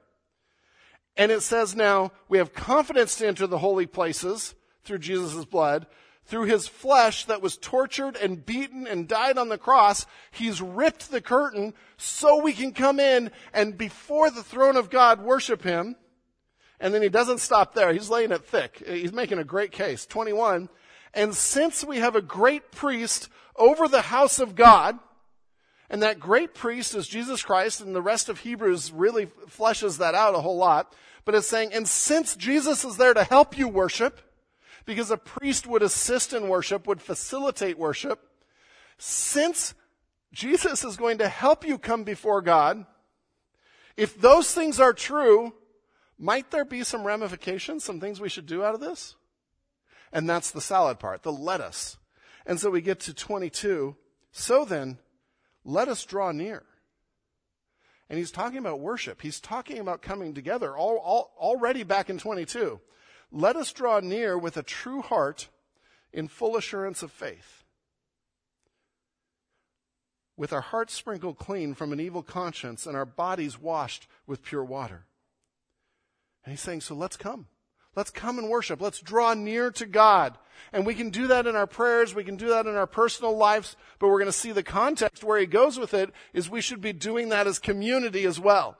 And 1.16 1.32
it 1.32 1.42
says 1.42 1.74
now, 1.74 2.12
we 2.28 2.38
have 2.38 2.52
confidence 2.52 3.16
to 3.16 3.26
enter 3.26 3.46
the 3.46 3.58
holy 3.58 3.86
places 3.86 4.54
through 4.84 4.98
Jesus' 4.98 5.44
blood. 5.44 5.86
Through 6.26 6.46
his 6.46 6.66
flesh 6.66 7.24
that 7.26 7.40
was 7.40 7.56
tortured 7.56 8.16
and 8.16 8.44
beaten 8.44 8.86
and 8.88 9.06
died 9.06 9.38
on 9.38 9.48
the 9.48 9.58
cross, 9.58 10.06
he's 10.32 10.60
ripped 10.60 11.10
the 11.10 11.20
curtain 11.20 11.72
so 11.96 12.42
we 12.42 12.52
can 12.52 12.72
come 12.72 12.98
in 12.98 13.30
and 13.54 13.78
before 13.78 14.30
the 14.30 14.42
throne 14.42 14.76
of 14.76 14.90
God 14.90 15.22
worship 15.22 15.62
him. 15.62 15.94
And 16.80 16.92
then 16.92 17.00
he 17.00 17.08
doesn't 17.08 17.38
stop 17.38 17.74
there. 17.74 17.92
He's 17.92 18.10
laying 18.10 18.32
it 18.32 18.44
thick. 18.44 18.82
He's 18.86 19.12
making 19.12 19.38
a 19.38 19.44
great 19.44 19.70
case. 19.70 20.04
21. 20.04 20.68
And 21.14 21.34
since 21.34 21.84
we 21.84 21.98
have 21.98 22.16
a 22.16 22.20
great 22.20 22.72
priest 22.72 23.28
over 23.58 23.88
the 23.88 24.02
house 24.02 24.38
of 24.38 24.54
God. 24.54 24.98
And 25.88 26.02
that 26.02 26.18
great 26.18 26.52
priest 26.52 26.94
is 26.94 27.06
Jesus 27.06 27.42
Christ, 27.42 27.80
and 27.80 27.94
the 27.94 28.02
rest 28.02 28.28
of 28.28 28.40
Hebrews 28.40 28.90
really 28.90 29.26
fleshes 29.26 29.98
that 29.98 30.16
out 30.16 30.34
a 30.34 30.40
whole 30.40 30.56
lot. 30.56 30.92
But 31.24 31.34
it's 31.34 31.46
saying, 31.46 31.72
and 31.72 31.86
since 31.86 32.34
Jesus 32.34 32.84
is 32.84 32.96
there 32.96 33.14
to 33.14 33.24
help 33.24 33.56
you 33.56 33.68
worship, 33.68 34.20
because 34.84 35.10
a 35.10 35.16
priest 35.16 35.66
would 35.66 35.82
assist 35.82 36.32
in 36.32 36.48
worship, 36.48 36.86
would 36.86 37.00
facilitate 37.00 37.78
worship, 37.78 38.20
since 38.98 39.74
Jesus 40.32 40.84
is 40.84 40.96
going 40.96 41.18
to 41.18 41.28
help 41.28 41.66
you 41.66 41.78
come 41.78 42.04
before 42.04 42.42
God, 42.42 42.84
if 43.96 44.20
those 44.20 44.52
things 44.52 44.80
are 44.80 44.92
true, 44.92 45.52
might 46.18 46.50
there 46.50 46.64
be 46.64 46.82
some 46.82 47.06
ramifications, 47.06 47.84
some 47.84 48.00
things 48.00 48.20
we 48.20 48.28
should 48.28 48.46
do 48.46 48.64
out 48.64 48.74
of 48.74 48.80
this? 48.80 49.16
And 50.12 50.28
that's 50.28 50.50
the 50.50 50.60
salad 50.60 50.98
part, 50.98 51.22
the 51.22 51.32
lettuce. 51.32 51.96
And 52.46 52.60
so 52.60 52.70
we 52.70 52.80
get 52.80 53.00
to 53.00 53.12
22. 53.12 53.96
So 54.30 54.64
then, 54.64 54.98
let 55.64 55.88
us 55.88 56.04
draw 56.04 56.30
near. 56.30 56.62
And 58.08 58.18
he's 58.18 58.30
talking 58.30 58.58
about 58.58 58.78
worship. 58.78 59.20
He's 59.20 59.40
talking 59.40 59.80
about 59.80 60.00
coming 60.00 60.32
together 60.32 60.76
all, 60.76 60.96
all, 60.98 61.32
already 61.38 61.82
back 61.82 62.08
in 62.08 62.18
22. 62.18 62.80
Let 63.32 63.56
us 63.56 63.72
draw 63.72 63.98
near 63.98 64.38
with 64.38 64.56
a 64.56 64.62
true 64.62 65.02
heart 65.02 65.48
in 66.12 66.28
full 66.28 66.56
assurance 66.56 67.02
of 67.02 67.10
faith. 67.10 67.64
With 70.36 70.52
our 70.52 70.60
hearts 70.60 70.94
sprinkled 70.94 71.38
clean 71.38 71.74
from 71.74 71.92
an 71.92 71.98
evil 71.98 72.22
conscience 72.22 72.86
and 72.86 72.96
our 72.96 73.06
bodies 73.06 73.60
washed 73.60 74.06
with 74.26 74.44
pure 74.44 74.64
water. 74.64 75.06
And 76.44 76.52
he's 76.52 76.60
saying, 76.60 76.82
so 76.82 76.94
let's 76.94 77.16
come. 77.16 77.46
Let's 77.96 78.10
come 78.10 78.38
and 78.38 78.50
worship. 78.50 78.80
Let's 78.80 79.00
draw 79.00 79.32
near 79.32 79.70
to 79.72 79.86
God. 79.86 80.36
And 80.72 80.84
we 80.84 80.94
can 80.94 81.08
do 81.08 81.28
that 81.28 81.46
in 81.46 81.56
our 81.56 81.66
prayers. 81.66 82.14
We 82.14 82.24
can 82.24 82.36
do 82.36 82.48
that 82.48 82.66
in 82.66 82.76
our 82.76 82.86
personal 82.86 83.36
lives. 83.36 83.74
But 83.98 84.08
we're 84.08 84.18
going 84.18 84.26
to 84.26 84.32
see 84.32 84.52
the 84.52 84.62
context 84.62 85.24
where 85.24 85.40
he 85.40 85.46
goes 85.46 85.78
with 85.78 85.94
it 85.94 86.12
is 86.34 86.50
we 86.50 86.60
should 86.60 86.82
be 86.82 86.92
doing 86.92 87.30
that 87.30 87.46
as 87.46 87.58
community 87.58 88.24
as 88.24 88.38
well. 88.38 88.76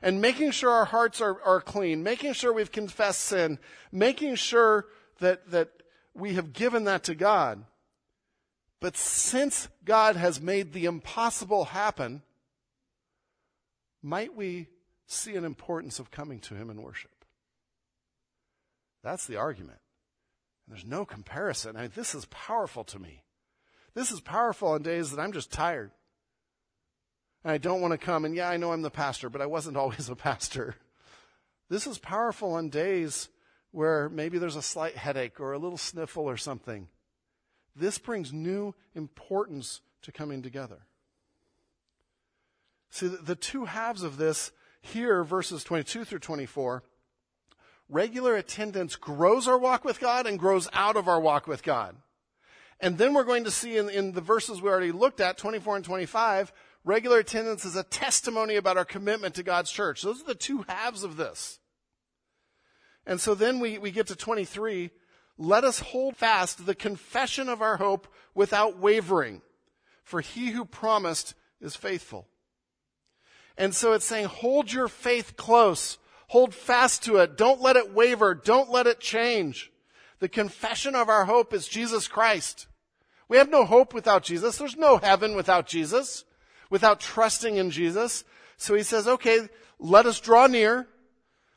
And 0.00 0.20
making 0.20 0.52
sure 0.52 0.70
our 0.70 0.84
hearts 0.84 1.20
are, 1.20 1.42
are 1.42 1.60
clean, 1.60 2.02
making 2.02 2.34
sure 2.34 2.52
we've 2.52 2.70
confessed 2.70 3.20
sin, 3.20 3.58
making 3.90 4.36
sure 4.36 4.86
that, 5.18 5.50
that 5.50 5.70
we 6.14 6.34
have 6.34 6.52
given 6.52 6.84
that 6.84 7.04
to 7.04 7.14
God. 7.14 7.64
But 8.80 8.96
since 8.96 9.68
God 9.84 10.14
has 10.14 10.40
made 10.40 10.74
the 10.74 10.84
impossible 10.84 11.64
happen, 11.64 12.22
might 14.02 14.34
we 14.36 14.68
see 15.06 15.36
an 15.36 15.44
importance 15.44 15.98
of 15.98 16.10
coming 16.10 16.38
to 16.40 16.54
him 16.54 16.68
in 16.68 16.82
worship? 16.82 17.23
That's 19.04 19.26
the 19.26 19.36
argument. 19.36 19.78
And 20.66 20.74
there's 20.74 20.86
no 20.86 21.04
comparison. 21.04 21.76
I 21.76 21.82
mean, 21.82 21.92
this 21.94 22.14
is 22.14 22.24
powerful 22.26 22.82
to 22.84 22.98
me. 22.98 23.22
This 23.94 24.10
is 24.10 24.20
powerful 24.20 24.70
on 24.70 24.82
days 24.82 25.10
that 25.10 25.20
I'm 25.20 25.32
just 25.32 25.52
tired. 25.52 25.92
And 27.44 27.52
I 27.52 27.58
don't 27.58 27.82
want 27.82 27.92
to 27.92 27.98
come. 27.98 28.24
And 28.24 28.34
yeah, 28.34 28.48
I 28.48 28.56
know 28.56 28.72
I'm 28.72 28.82
the 28.82 28.90
pastor, 28.90 29.28
but 29.28 29.42
I 29.42 29.46
wasn't 29.46 29.76
always 29.76 30.08
a 30.08 30.16
pastor. 30.16 30.74
This 31.68 31.86
is 31.86 31.98
powerful 31.98 32.54
on 32.54 32.70
days 32.70 33.28
where 33.70 34.08
maybe 34.08 34.38
there's 34.38 34.56
a 34.56 34.62
slight 34.62 34.96
headache 34.96 35.38
or 35.38 35.52
a 35.52 35.58
little 35.58 35.78
sniffle 35.78 36.24
or 36.24 36.36
something. 36.36 36.88
This 37.76 37.98
brings 37.98 38.32
new 38.32 38.74
importance 38.94 39.80
to 40.02 40.12
coming 40.12 40.42
together. 40.42 40.86
See, 42.90 43.08
the 43.08 43.34
two 43.34 43.64
halves 43.64 44.02
of 44.02 44.16
this 44.16 44.52
here, 44.80 45.24
verses 45.24 45.64
22 45.64 46.04
through 46.04 46.20
24, 46.20 46.84
regular 47.88 48.36
attendance 48.36 48.96
grows 48.96 49.46
our 49.46 49.58
walk 49.58 49.84
with 49.84 50.00
God 50.00 50.26
and 50.26 50.38
grows 50.38 50.68
out 50.72 50.96
of 50.96 51.08
our 51.08 51.20
walk 51.20 51.46
with 51.46 51.62
God. 51.62 51.96
And 52.80 52.98
then 52.98 53.14
we're 53.14 53.24
going 53.24 53.44
to 53.44 53.50
see 53.50 53.76
in, 53.76 53.88
in 53.88 54.12
the 54.12 54.20
verses 54.20 54.60
we 54.60 54.68
already 54.68 54.92
looked 54.92 55.20
at, 55.20 55.38
24 55.38 55.76
and 55.76 55.84
25, 55.84 56.52
regular 56.84 57.18
attendance 57.18 57.64
is 57.64 57.76
a 57.76 57.84
testimony 57.84 58.56
about 58.56 58.76
our 58.76 58.84
commitment 58.84 59.34
to 59.36 59.42
God's 59.42 59.70
church. 59.70 60.02
Those 60.02 60.22
are 60.22 60.26
the 60.26 60.34
two 60.34 60.64
halves 60.68 61.04
of 61.04 61.16
this. 61.16 61.60
And 63.06 63.20
so 63.20 63.34
then 63.34 63.60
we, 63.60 63.78
we 63.78 63.90
get 63.90 64.06
to 64.08 64.16
23. 64.16 64.90
Let 65.36 65.64
us 65.64 65.80
hold 65.80 66.16
fast 66.16 66.64
the 66.64 66.74
confession 66.74 67.48
of 67.48 67.60
our 67.60 67.76
hope 67.76 68.08
without 68.34 68.78
wavering, 68.78 69.42
for 70.02 70.20
he 70.20 70.50
who 70.50 70.64
promised 70.64 71.34
is 71.60 71.76
faithful. 71.76 72.28
And 73.56 73.74
so 73.74 73.92
it's 73.92 74.04
saying, 74.04 74.26
hold 74.26 74.72
your 74.72 74.88
faith 74.88 75.36
close. 75.36 75.98
Hold 76.34 76.52
fast 76.52 77.04
to 77.04 77.18
it. 77.18 77.36
Don't 77.36 77.60
let 77.60 77.76
it 77.76 77.94
waver. 77.94 78.34
Don't 78.34 78.68
let 78.68 78.88
it 78.88 78.98
change. 78.98 79.70
The 80.18 80.28
confession 80.28 80.96
of 80.96 81.08
our 81.08 81.26
hope 81.26 81.54
is 81.54 81.68
Jesus 81.68 82.08
Christ. 82.08 82.66
We 83.28 83.36
have 83.36 83.48
no 83.48 83.64
hope 83.64 83.94
without 83.94 84.24
Jesus. 84.24 84.58
There's 84.58 84.76
no 84.76 84.96
heaven 84.96 85.36
without 85.36 85.68
Jesus, 85.68 86.24
without 86.70 86.98
trusting 86.98 87.54
in 87.54 87.70
Jesus. 87.70 88.24
So 88.56 88.74
he 88.74 88.82
says, 88.82 89.06
okay, 89.06 89.48
let 89.78 90.06
us 90.06 90.18
draw 90.18 90.48
near. 90.48 90.88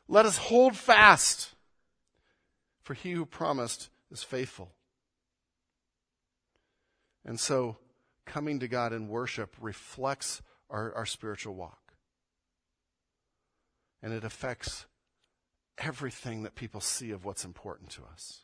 Let 0.06 0.26
us 0.26 0.36
hold 0.36 0.76
fast. 0.76 1.56
for 2.84 2.94
he 2.94 3.10
who 3.10 3.26
promised 3.26 3.90
is 4.12 4.22
faithful. 4.22 4.70
And 7.24 7.40
so, 7.40 7.78
coming 8.26 8.60
to 8.60 8.68
God 8.68 8.92
in 8.92 9.08
worship 9.08 9.56
reflects 9.60 10.40
our, 10.70 10.94
our 10.94 11.04
spiritual 11.04 11.56
walk. 11.56 11.87
And 14.02 14.12
it 14.12 14.24
affects 14.24 14.86
everything 15.78 16.42
that 16.42 16.54
people 16.54 16.80
see 16.80 17.10
of 17.10 17.24
what's 17.24 17.44
important 17.44 17.90
to 17.90 18.02
us. 18.04 18.42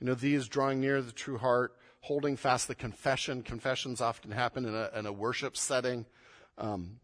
You 0.00 0.06
know, 0.06 0.14
these 0.14 0.48
drawing 0.48 0.80
near 0.80 1.02
the 1.02 1.12
true 1.12 1.38
heart, 1.38 1.76
holding 2.00 2.36
fast 2.36 2.68
the 2.68 2.74
confession. 2.74 3.42
Confessions 3.42 4.00
often 4.00 4.30
happen 4.30 4.64
in 4.64 4.74
a, 4.74 4.90
in 4.96 5.06
a 5.06 5.12
worship 5.12 5.56
setting. 5.56 6.06
Um, 6.56 7.00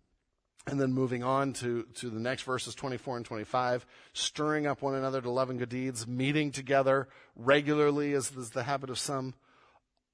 and 0.66 0.81
then 0.81 0.92
moving 0.92 1.22
on 1.22 1.53
to, 1.55 1.87
to 1.94 2.11
the 2.11 2.18
next 2.18 2.42
verses 2.42 2.75
24 2.75 3.18
and 3.18 3.27
25, 3.27 3.87
stirring 4.12 4.66
up 4.66 4.83
one 4.83 4.96
another 4.96 5.20
to 5.20 5.31
love 5.31 5.49
and 5.49 5.59
good 5.59 5.68
deeds, 5.68 6.07
meeting 6.09 6.51
together 6.51 7.09
regularly 7.37 8.14
as 8.14 8.33
is 8.33 8.51
the 8.51 8.64
habit 8.64 8.90
of 8.90 8.99
some. 8.99 9.35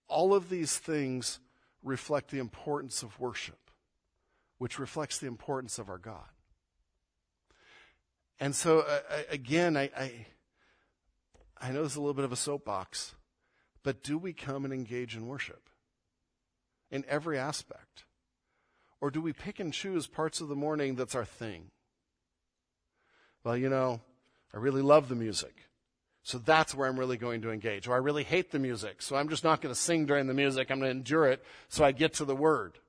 All 0.09 0.35
of 0.35 0.51
these 0.51 0.77
things 0.77 1.41
reflect 1.83 2.31
the 2.31 2.39
importance 2.39 3.03
of 3.03 3.19
worship, 3.19 3.71
which 4.59 4.79
reflects 4.79 5.19
the 5.19 5.27
importance 5.27 5.79
of 5.79 5.89
our 5.89 5.99
God. 5.99 6.29
And 8.43 8.57
so, 8.57 8.81
uh, 8.81 8.99
again, 9.31 9.77
I, 9.77 9.89
I, 9.97 10.27
I 11.61 11.71
know 11.71 11.85
this 11.85 11.93
is 11.93 11.97
a 11.97 12.01
little 12.01 12.13
bit 12.13 12.25
of 12.25 12.33
a 12.33 12.37
soapbox, 12.37 13.15
but 13.85 14.03
do 14.03 14.19
we 14.19 14.33
come 14.33 14.65
and 14.65 14.75
engage 14.75 15.15
in 15.15 15.29
worship 15.29 15.71
in 16.91 17.05
every 17.09 17.39
aspect? 17.39 18.03
Or 19.01 19.13
do 19.13 19.21
we 19.21 19.33
pick 19.33 19.61
and 19.61 19.73
choose 19.73 20.09
parts 20.09 20.41
of 20.41 20.49
the 20.49 20.57
morning 20.57 20.97
that's 20.97 21.15
our 21.15 21.25
thing? 21.25 21.71
Well, 23.45 23.57
you 23.57 23.69
know, 23.69 24.01
I 24.53 24.59
really 24.59 24.83
love 24.83 25.09
the 25.09 25.15
music. 25.15 25.69
So 26.25 26.39
that's 26.39 26.75
where 26.75 26.89
I'm 26.89 26.99
really 26.99 27.19
going 27.19 27.43
to 27.43 27.53
engage. 27.53 27.87
Or 27.87 27.95
I 27.95 27.99
really 27.99 28.25
hate 28.25 28.51
the 28.51 28.59
music. 28.59 29.03
So 29.03 29.15
I'm 29.15 29.29
just 29.29 29.45
not 29.45 29.61
going 29.61 29.73
to 29.73 29.81
sing 29.81 30.05
during 30.05 30.27
the 30.27 30.35
music. 30.35 30.69
I'm 30.69 30.81
going 30.81 30.91
to 30.91 30.99
endure 30.99 31.29
it 31.29 31.45
so 31.69 31.85
I 31.85 31.93
get 31.93 32.15
to 32.15 32.25
the 32.25 32.35
word. 32.35 32.81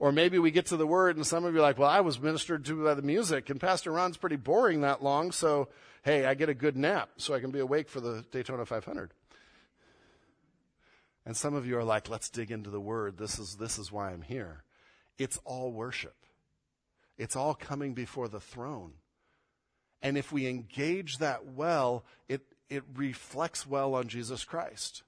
Or 0.00 0.12
maybe 0.12 0.38
we 0.38 0.50
get 0.50 0.66
to 0.66 0.76
the 0.76 0.86
word 0.86 1.16
and 1.16 1.26
some 1.26 1.44
of 1.44 1.54
you 1.54 1.58
are 1.58 1.62
like, 1.62 1.78
well, 1.78 1.90
I 1.90 2.00
was 2.00 2.20
ministered 2.20 2.64
to 2.66 2.84
by 2.84 2.94
the 2.94 3.02
music 3.02 3.50
and 3.50 3.60
Pastor 3.60 3.90
Ron's 3.90 4.16
pretty 4.16 4.36
boring 4.36 4.82
that 4.82 5.02
long. 5.02 5.32
So, 5.32 5.68
hey, 6.02 6.24
I 6.24 6.34
get 6.34 6.48
a 6.48 6.54
good 6.54 6.76
nap 6.76 7.10
so 7.16 7.34
I 7.34 7.40
can 7.40 7.50
be 7.50 7.58
awake 7.58 7.88
for 7.88 8.00
the 8.00 8.24
Daytona 8.30 8.64
500. 8.64 9.10
And 11.26 11.36
some 11.36 11.54
of 11.54 11.66
you 11.66 11.76
are 11.76 11.84
like, 11.84 12.08
let's 12.08 12.30
dig 12.30 12.50
into 12.50 12.70
the 12.70 12.80
word. 12.80 13.18
This 13.18 13.38
is, 13.38 13.56
this 13.56 13.78
is 13.78 13.90
why 13.90 14.12
I'm 14.12 14.22
here. 14.22 14.62
It's 15.18 15.38
all 15.44 15.72
worship. 15.72 16.14
It's 17.18 17.34
all 17.34 17.54
coming 17.54 17.92
before 17.92 18.28
the 18.28 18.40
throne. 18.40 18.92
And 20.00 20.16
if 20.16 20.30
we 20.30 20.46
engage 20.46 21.18
that 21.18 21.44
well, 21.44 22.04
it, 22.28 22.42
it 22.70 22.84
reflects 22.94 23.66
well 23.66 23.94
on 23.94 24.06
Jesus 24.06 24.44
Christ 24.44 25.02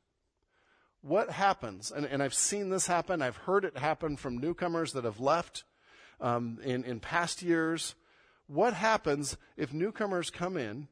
what 1.03 1.31
happens, 1.31 1.91
and, 1.91 2.05
and 2.05 2.23
I've 2.23 2.35
seen 2.35 2.69
this 2.69 2.87
happen, 2.87 3.23
I've 3.23 3.37
heard 3.37 3.65
it 3.65 3.79
happen 3.79 4.17
from 4.17 4.39
newcomers 4.39 4.93
that 4.93 5.05
have 5.05 5.21
left 5.21 5.65
um, 6.21 6.59
in, 6.63 6.85
in 6.85 7.01
past 7.01 7.43
years. 7.43 7.95
What 8.47 8.75
happens 8.75 9.37
if 9.57 9.73
newcomers 9.73 10.29
come 10.29 10.57
in 10.57 10.89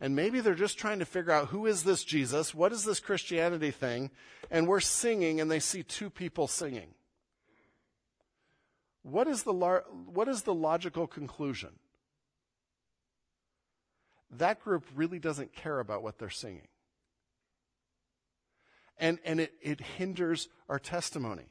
and 0.00 0.14
maybe 0.14 0.40
they're 0.40 0.54
just 0.54 0.78
trying 0.78 0.98
to 0.98 1.06
figure 1.06 1.32
out 1.32 1.48
who 1.48 1.66
is 1.66 1.84
this 1.84 2.04
Jesus? 2.04 2.54
What 2.54 2.72
is 2.72 2.84
this 2.84 3.00
Christianity 3.00 3.70
thing? 3.70 4.10
And 4.50 4.68
we're 4.68 4.80
singing 4.80 5.40
and 5.40 5.50
they 5.50 5.60
see 5.60 5.82
two 5.82 6.10
people 6.10 6.46
singing. 6.46 6.94
What 9.02 9.28
is 9.28 9.44
the, 9.44 9.52
what 9.52 10.28
is 10.28 10.42
the 10.42 10.54
logical 10.54 11.06
conclusion? 11.06 11.70
That 14.30 14.60
group 14.60 14.84
really 14.94 15.18
doesn't 15.18 15.54
care 15.54 15.80
about 15.80 16.02
what 16.02 16.18
they're 16.18 16.28
singing 16.28 16.68
and, 18.98 19.18
and 19.24 19.40
it, 19.40 19.52
it 19.62 19.80
hinders 19.80 20.48
our 20.68 20.78
testimony. 20.78 21.46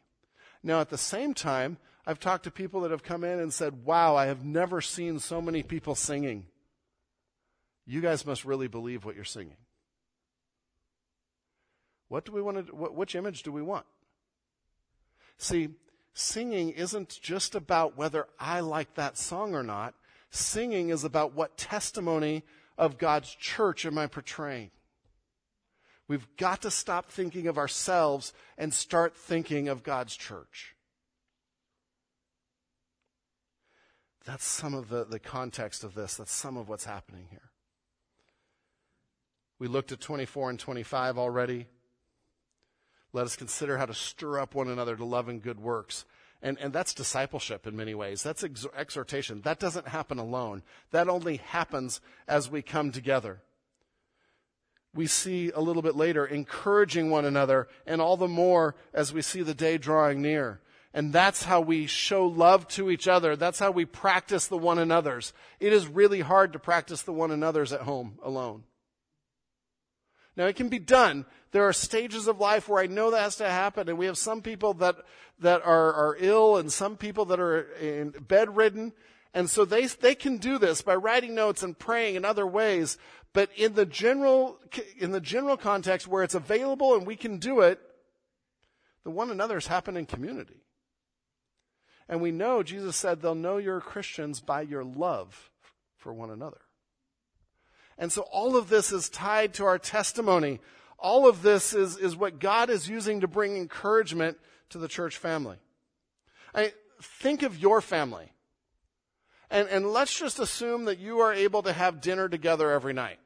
Now, 0.64 0.82
at 0.82 0.90
the 0.90 0.98
same 0.98 1.34
time, 1.34 1.78
I've 2.06 2.20
talked 2.20 2.46
to 2.46 2.52
people 2.52 2.82
that 2.82 2.92
have 2.92 3.04
come 3.04 3.24
in 3.24 3.40
and 3.40 3.54
said, 3.54 3.86
Wow, 3.86 4.16
I 4.16 4.28
have 4.28 4.46
never 4.46 4.82
seen 4.82 5.20
so 5.20 5.42
many 5.42 5.64
people 5.64 5.96
singing. 5.96 6.46
You 7.86 8.02
guys 8.02 8.26
must 8.26 8.46
really 8.46 8.68
believe 8.68 9.06
what 9.06 9.16
you're 9.16 9.24
singing. 9.24 9.58
What 12.10 12.26
do 12.26 12.32
we 12.32 12.42
want 12.42 12.68
to, 12.68 12.76
what, 12.76 12.96
which 12.96 13.16
image 13.16 13.44
do 13.44 13.52
we 13.52 13.62
want? 13.62 13.86
See, 15.38 15.70
singing 16.14 16.70
isn't 16.70 17.20
just 17.22 17.56
about 17.56 17.98
whether 17.98 18.28
I 18.40 18.62
like 18.62 18.96
that 18.96 19.18
song 19.18 19.54
or 19.54 19.64
not. 19.64 19.94
Singing 20.30 20.90
is 20.90 21.04
about 21.04 21.34
what 21.34 21.58
testimony 21.58 22.44
of 22.78 22.98
God's 22.98 23.34
church 23.34 23.86
am 23.86 23.98
I 23.98 24.08
portraying. 24.08 24.72
We've 26.08 26.28
got 26.38 26.62
to 26.62 26.72
stop 26.72 27.12
thinking 27.12 27.48
of 27.48 27.58
ourselves 27.58 28.34
and 28.58 28.74
start 28.74 29.16
thinking 29.16 29.68
of 29.68 29.84
God's 29.84 30.16
church. 30.16 30.76
That's 34.26 34.46
some 34.46 34.74
of 34.74 34.90
the, 34.90 35.06
the 35.06 35.20
context 35.20 35.84
of 35.84 35.96
this. 35.96 36.16
That's 36.16 36.32
some 36.32 36.58
of 36.58 36.70
what's 36.70 36.86
happening 36.86 37.28
here. 37.30 37.52
We 39.60 39.68
looked 39.68 39.92
at 39.92 40.00
24 40.00 40.52
and 40.52 40.60
25 40.60 41.18
already. 41.18 41.68
Let 43.14 43.26
us 43.26 43.36
consider 43.36 43.78
how 43.78 43.86
to 43.86 43.94
stir 43.94 44.40
up 44.40 44.54
one 44.54 44.68
another 44.68 44.96
to 44.96 45.06
love 45.06 45.30
and 45.30 45.42
good 45.42 45.60
works. 45.60 46.06
And, 46.42 46.58
and 46.60 46.72
that's 46.72 46.94
discipleship 46.94 47.66
in 47.66 47.76
many 47.76 47.96
ways. 47.96 48.22
That's 48.22 48.44
ex- 48.44 48.68
exhortation. 48.78 49.42
That 49.42 49.60
doesn't 49.60 49.88
happen 49.88 50.20
alone. 50.20 50.62
That 50.92 51.10
only 51.10 51.38
happens 51.38 52.00
as 52.28 52.50
we 52.52 52.62
come 52.62 52.92
together 52.92 53.42
we 54.98 55.08
see 55.08 55.52
a 55.52 55.62
little 55.62 55.82
bit 55.82 55.96
later, 55.96 56.26
encouraging 56.26 57.10
one 57.10 57.24
another, 57.24 57.68
and 57.86 58.02
all 58.02 58.18
the 58.18 58.28
more 58.28 58.76
as 58.94 59.14
we 59.14 59.22
see 59.22 59.44
the 59.44 59.54
day 59.54 59.78
drawing 59.78 60.22
near. 60.22 60.60
And 60.94 61.14
that's 61.14 61.44
how 61.44 61.62
we 61.62 61.86
show 61.86 62.26
love 62.26 62.68
to 62.70 62.90
each 62.90 63.08
other. 63.08 63.36
That's 63.36 63.60
how 63.60 63.70
we 63.70 63.86
practice 63.86 64.48
the 64.48 64.58
one 64.58 64.80
another's. 64.80 65.34
It 65.60 65.72
is 65.72 65.86
really 65.88 66.22
hard 66.22 66.54
to 66.54 66.60
practice 66.60 67.04
the 67.04 67.14
one 67.14 67.30
another's 67.30 67.72
at 67.72 67.82
home 67.82 68.18
alone. 68.24 68.64
Now 70.36 70.46
it 70.46 70.56
can 70.56 70.70
be 70.70 70.80
done. 70.80 71.26
There 71.52 71.68
are 71.68 71.74
stages 71.74 72.28
of 72.28 72.40
life 72.40 72.68
where 72.68 72.82
I 72.82 72.88
know 72.88 73.12
that 73.12 73.22
has 73.22 73.38
to 73.38 73.50
happen, 73.50 73.90
and 73.90 73.98
we 73.98 74.08
have 74.08 74.18
some 74.18 74.42
people 74.42 74.74
that 74.76 74.96
that 75.40 75.62
are, 75.64 75.94
are 75.94 76.18
ill, 76.20 76.58
and 76.58 76.72
some 76.72 76.98
people 76.98 77.26
that 77.26 77.40
are 77.40 77.62
in 77.74 78.10
bedridden, 78.10 78.94
and 79.34 79.50
so 79.50 79.66
they 79.66 79.86
they 79.86 80.16
can 80.16 80.38
do 80.38 80.58
this 80.58 80.82
by 80.82 80.96
writing 80.96 81.36
notes 81.36 81.64
and 81.64 81.78
praying 81.78 82.16
in 82.16 82.26
other 82.26 82.48
ways. 82.48 82.98
But 83.34 83.50
in 83.56 83.74
the 83.74 83.86
general, 83.86 84.58
in 84.98 85.12
the 85.12 85.22
general 85.22 85.58
context 85.58 86.08
where 86.08 86.24
it's 86.24 86.34
available 86.34 86.96
and 86.96 87.06
we 87.06 87.16
can 87.16 87.38
do 87.38 87.60
it, 87.60 87.80
the 89.04 89.12
one 89.12 89.30
another's 89.30 89.68
happen 89.68 89.96
in 89.96 90.06
community. 90.06 90.64
And 92.10 92.22
we 92.22 92.32
know, 92.32 92.64
Jesus 92.64 92.96
said, 92.96 93.22
they'll 93.22 93.36
know 93.36 93.58
you're 93.58 93.82
Christians 93.82 94.40
by 94.40 94.62
your 94.62 94.84
love 94.84 95.52
for 95.98 96.14
one 96.14 96.32
another. 96.32 96.62
And 97.98 98.12
so 98.12 98.22
all 98.22 98.56
of 98.56 98.70
this 98.70 98.92
is 98.92 99.10
tied 99.10 99.54
to 99.56 99.66
our 99.66 99.78
testimony. 99.78 100.60
All 100.98 101.28
of 101.28 101.42
this 101.42 101.74
is, 101.74 101.98
is 101.98 102.16
what 102.16 102.40
God 102.40 102.70
is 102.70 102.88
using 102.88 103.22
to 103.22 103.28
bring 103.28 103.58
encouragement 103.58 104.38
to 104.70 104.78
the 104.78 104.88
church 104.88 105.18
family. 105.18 105.58
I, 106.56 106.72
think 107.02 107.44
of 107.44 107.58
your 107.58 107.82
family. 107.82 108.32
And, 109.50 109.70
and 109.70 109.88
let's 109.88 110.18
just 110.18 110.40
assume 110.40 110.86
that 110.86 111.00
you 111.00 111.20
are 111.20 111.34
able 111.34 111.64
to 111.64 111.74
have 111.74 112.02
dinner 112.02 112.28
together 112.28 112.72
every 112.72 112.94
night. 112.94 113.20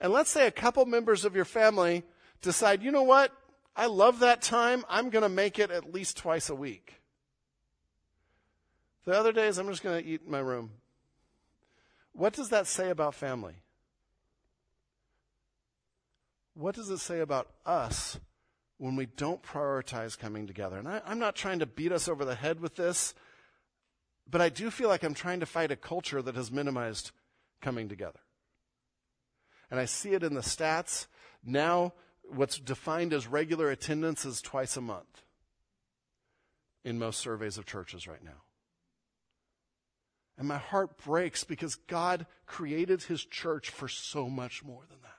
And 0.00 0.12
let's 0.12 0.30
say 0.30 0.46
a 0.46 0.52
couple 0.52 0.84
members 0.86 1.24
of 1.24 1.34
your 1.34 1.44
family 1.44 2.04
decide, 2.42 2.82
you 2.82 2.90
know 2.90 3.02
what? 3.02 3.32
I 3.76 3.86
love 3.86 4.20
that 4.20 4.42
time. 4.42 4.84
I'm 4.88 5.10
going 5.10 5.22
to 5.22 5.28
make 5.28 5.58
it 5.58 5.70
at 5.70 5.92
least 5.92 6.16
twice 6.16 6.48
a 6.48 6.54
week. 6.54 7.00
The 9.04 9.12
other 9.12 9.32
days, 9.32 9.58
I'm 9.58 9.68
just 9.68 9.82
going 9.82 10.02
to 10.02 10.08
eat 10.08 10.22
in 10.24 10.30
my 10.30 10.38
room. 10.38 10.70
What 12.12 12.32
does 12.32 12.50
that 12.50 12.66
say 12.66 12.90
about 12.90 13.14
family? 13.14 13.54
What 16.54 16.74
does 16.74 16.90
it 16.90 16.98
say 16.98 17.20
about 17.20 17.48
us 17.64 18.18
when 18.78 18.96
we 18.96 19.06
don't 19.06 19.42
prioritize 19.42 20.18
coming 20.18 20.46
together? 20.46 20.76
And 20.76 20.88
I, 20.88 21.00
am 21.06 21.18
not 21.18 21.34
trying 21.34 21.60
to 21.60 21.66
beat 21.66 21.92
us 21.92 22.08
over 22.08 22.24
the 22.24 22.34
head 22.34 22.60
with 22.60 22.76
this, 22.76 23.14
but 24.30 24.40
I 24.40 24.48
do 24.48 24.70
feel 24.70 24.88
like 24.88 25.02
I'm 25.02 25.14
trying 25.14 25.40
to 25.40 25.46
fight 25.46 25.70
a 25.70 25.76
culture 25.76 26.22
that 26.22 26.36
has 26.36 26.50
minimized 26.50 27.10
coming 27.60 27.88
together 27.88 28.20
and 29.70 29.78
I 29.78 29.84
see 29.84 30.10
it 30.10 30.22
in 30.22 30.34
the 30.34 30.40
stats. 30.40 31.06
Now, 31.44 31.94
what's 32.28 32.58
defined 32.58 33.12
as 33.12 33.26
regular 33.26 33.70
attendance 33.70 34.24
is 34.24 34.42
twice 34.42 34.76
a 34.76 34.80
month 34.80 35.22
in 36.84 36.98
most 36.98 37.20
surveys 37.20 37.56
of 37.56 37.66
churches 37.66 38.08
right 38.08 38.24
now. 38.24 38.42
And 40.36 40.48
my 40.48 40.58
heart 40.58 40.96
breaks 41.04 41.44
because 41.44 41.74
God 41.74 42.26
created 42.46 43.02
his 43.02 43.24
church 43.24 43.70
for 43.70 43.88
so 43.88 44.28
much 44.28 44.64
more 44.64 44.82
than 44.88 44.98
that. 45.02 45.10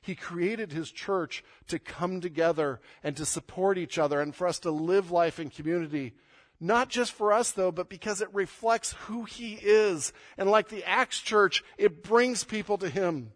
He 0.00 0.14
created 0.14 0.70
his 0.70 0.92
church 0.92 1.42
to 1.68 1.78
come 1.78 2.20
together 2.20 2.80
and 3.02 3.16
to 3.16 3.26
support 3.26 3.78
each 3.78 3.98
other 3.98 4.20
and 4.20 4.34
for 4.34 4.46
us 4.46 4.60
to 4.60 4.70
live 4.70 5.10
life 5.10 5.40
in 5.40 5.50
community 5.50 6.14
Not 6.60 6.88
just 6.88 7.12
for 7.12 7.32
us 7.32 7.50
though, 7.50 7.72
but 7.72 7.88
because 7.88 8.20
it 8.20 8.32
reflects 8.32 8.92
who 8.92 9.24
he 9.24 9.54
is. 9.54 10.12
And 10.38 10.50
like 10.50 10.68
the 10.68 10.84
Acts 10.84 11.20
church, 11.20 11.62
it 11.76 12.02
brings 12.02 12.44
people 12.44 12.78
to 12.78 12.88
him. 12.88 13.32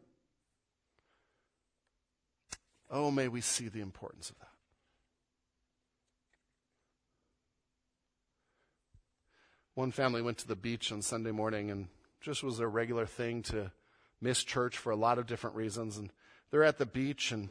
Oh, 2.90 3.10
may 3.10 3.28
we 3.28 3.40
see 3.40 3.68
the 3.68 3.80
importance 3.80 4.30
of 4.30 4.38
that. 4.38 4.48
One 9.74 9.92
family 9.92 10.22
went 10.22 10.38
to 10.38 10.48
the 10.48 10.56
beach 10.56 10.90
on 10.90 11.02
Sunday 11.02 11.30
morning 11.30 11.70
and 11.70 11.88
just 12.20 12.42
was 12.42 12.58
a 12.58 12.66
regular 12.66 13.06
thing 13.06 13.42
to 13.42 13.70
miss 14.20 14.42
church 14.42 14.76
for 14.76 14.90
a 14.90 14.96
lot 14.96 15.18
of 15.18 15.26
different 15.26 15.54
reasons. 15.54 15.98
And 15.98 16.10
they're 16.50 16.64
at 16.64 16.78
the 16.78 16.86
beach 16.86 17.30
and 17.30 17.50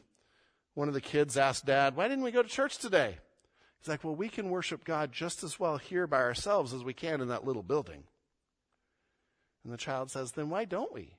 one 0.74 0.88
of 0.88 0.94
the 0.94 1.02
kids 1.02 1.38
asked 1.38 1.66
dad, 1.66 1.96
why 1.96 2.08
didn't 2.08 2.24
we 2.24 2.32
go 2.32 2.44
to 2.44 2.50
church 2.50 2.78
today? 2.80 3.18
He's 3.80 3.88
like, 3.88 4.04
well, 4.04 4.16
we 4.16 4.30
can 4.30 4.50
worship 4.50 4.84
God 4.84 5.12
just 5.12 5.44
as 5.44 5.60
well 5.60 5.78
here 5.78 6.08
by 6.08 6.18
ourselves 6.18 6.74
as 6.74 6.84
we 6.84 6.94
can 6.94 7.22
in 7.22 7.28
that 7.30 7.46
little 7.46 7.64
building. 7.64 8.04
And 9.64 9.74
the 9.74 9.78
child 9.78 10.12
says, 10.12 10.32
then 10.32 10.50
why 10.50 10.66
don't 10.66 10.94
we? 10.94 11.14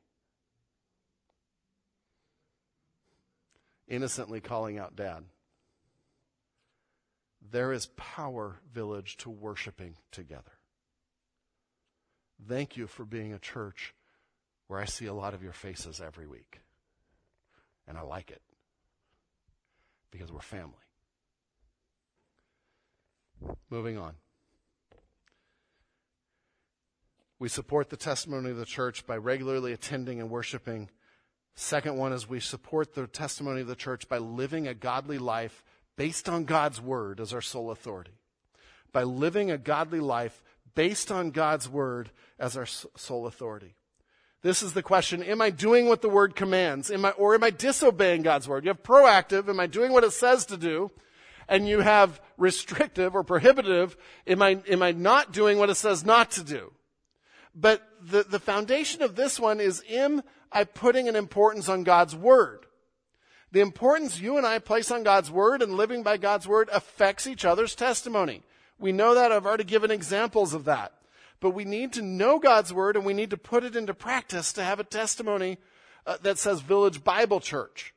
Innocently 3.86 4.40
calling 4.40 4.78
out 4.78 4.96
dad. 4.96 5.24
There 7.50 7.72
is 7.72 7.86
power, 7.96 8.56
village, 8.72 9.16
to 9.18 9.30
worshiping 9.30 9.96
together. 10.10 10.52
Thank 12.46 12.76
you 12.76 12.86
for 12.86 13.04
being 13.04 13.32
a 13.32 13.38
church 13.38 13.94
where 14.66 14.78
I 14.78 14.84
see 14.84 15.06
a 15.06 15.14
lot 15.14 15.34
of 15.34 15.42
your 15.42 15.52
faces 15.52 16.00
every 16.00 16.26
week. 16.26 16.60
And 17.86 17.96
I 17.96 18.02
like 18.02 18.30
it 18.30 18.42
because 20.10 20.30
we're 20.30 20.40
family. 20.40 20.74
Moving 23.70 23.98
on. 23.98 24.14
We 27.38 27.48
support 27.48 27.90
the 27.90 27.96
testimony 27.96 28.50
of 28.50 28.56
the 28.56 28.64
church 28.64 29.06
by 29.06 29.16
regularly 29.16 29.72
attending 29.72 30.20
and 30.20 30.28
worshiping. 30.28 30.90
Second 31.54 31.96
one 31.96 32.12
is 32.12 32.28
we 32.28 32.40
support 32.40 32.94
the 32.94 33.06
testimony 33.06 33.60
of 33.60 33.68
the 33.68 33.76
church 33.76 34.08
by 34.08 34.18
living 34.18 34.66
a 34.66 34.74
godly 34.74 35.18
life 35.18 35.62
based 35.96 36.28
on 36.28 36.44
God's 36.44 36.80
word 36.80 37.20
as 37.20 37.32
our 37.32 37.40
sole 37.40 37.70
authority. 37.70 38.18
By 38.92 39.04
living 39.04 39.50
a 39.50 39.58
godly 39.58 40.00
life 40.00 40.42
based 40.74 41.12
on 41.12 41.30
God's 41.30 41.68
word 41.68 42.10
as 42.38 42.56
our 42.56 42.66
sole 42.66 43.26
authority. 43.26 43.74
This 44.42 44.62
is 44.62 44.72
the 44.72 44.82
question, 44.82 45.22
am 45.22 45.40
I 45.40 45.50
doing 45.50 45.88
what 45.88 46.00
the 46.00 46.08
word 46.08 46.36
commands? 46.36 46.90
Am 46.90 47.04
I, 47.04 47.10
or 47.10 47.34
am 47.34 47.42
I 47.42 47.50
disobeying 47.50 48.22
God's 48.22 48.48
word? 48.48 48.64
You 48.64 48.68
have 48.68 48.84
proactive, 48.84 49.48
am 49.48 49.58
I 49.58 49.66
doing 49.66 49.92
what 49.92 50.04
it 50.04 50.12
says 50.12 50.46
to 50.46 50.56
do? 50.56 50.92
And 51.48 51.66
you 51.66 51.80
have 51.80 52.20
restrictive 52.36 53.14
or 53.14 53.24
prohibitive, 53.24 53.96
am 54.26 54.42
I, 54.42 54.58
am 54.68 54.82
I 54.82 54.92
not 54.92 55.32
doing 55.32 55.58
what 55.58 55.70
it 55.70 55.76
says 55.76 56.04
not 56.04 56.30
to 56.32 56.44
do? 56.44 56.72
But 57.54 57.82
the, 58.00 58.22
the 58.22 58.38
foundation 58.38 59.02
of 59.02 59.16
this 59.16 59.40
one 59.40 59.60
is, 59.60 59.82
am 59.88 60.22
I 60.52 60.64
putting 60.64 61.08
an 61.08 61.16
importance 61.16 61.68
on 61.68 61.84
God's 61.84 62.14
word? 62.14 62.66
The 63.50 63.60
importance 63.60 64.20
you 64.20 64.36
and 64.36 64.46
I 64.46 64.58
place 64.58 64.90
on 64.90 65.02
God's 65.02 65.30
word 65.30 65.62
and 65.62 65.74
living 65.74 66.02
by 66.02 66.18
God's 66.18 66.46
word 66.46 66.68
affects 66.70 67.26
each 67.26 67.44
other's 67.44 67.74
testimony. 67.74 68.42
We 68.78 68.92
know 68.92 69.14
that. 69.14 69.32
I've 69.32 69.46
already 69.46 69.64
given 69.64 69.90
examples 69.90 70.52
of 70.52 70.64
that. 70.66 70.92
But 71.40 71.50
we 71.50 71.64
need 71.64 71.92
to 71.94 72.02
know 72.02 72.38
God's 72.38 72.72
word 72.72 72.96
and 72.96 73.06
we 73.06 73.14
need 73.14 73.30
to 73.30 73.36
put 73.36 73.64
it 73.64 73.74
into 73.74 73.94
practice 73.94 74.52
to 74.52 74.64
have 74.64 74.80
a 74.80 74.84
testimony 74.84 75.58
uh, 76.06 76.18
that 76.22 76.38
says 76.38 76.60
Village 76.60 77.02
Bible 77.02 77.40
Church. 77.40 77.94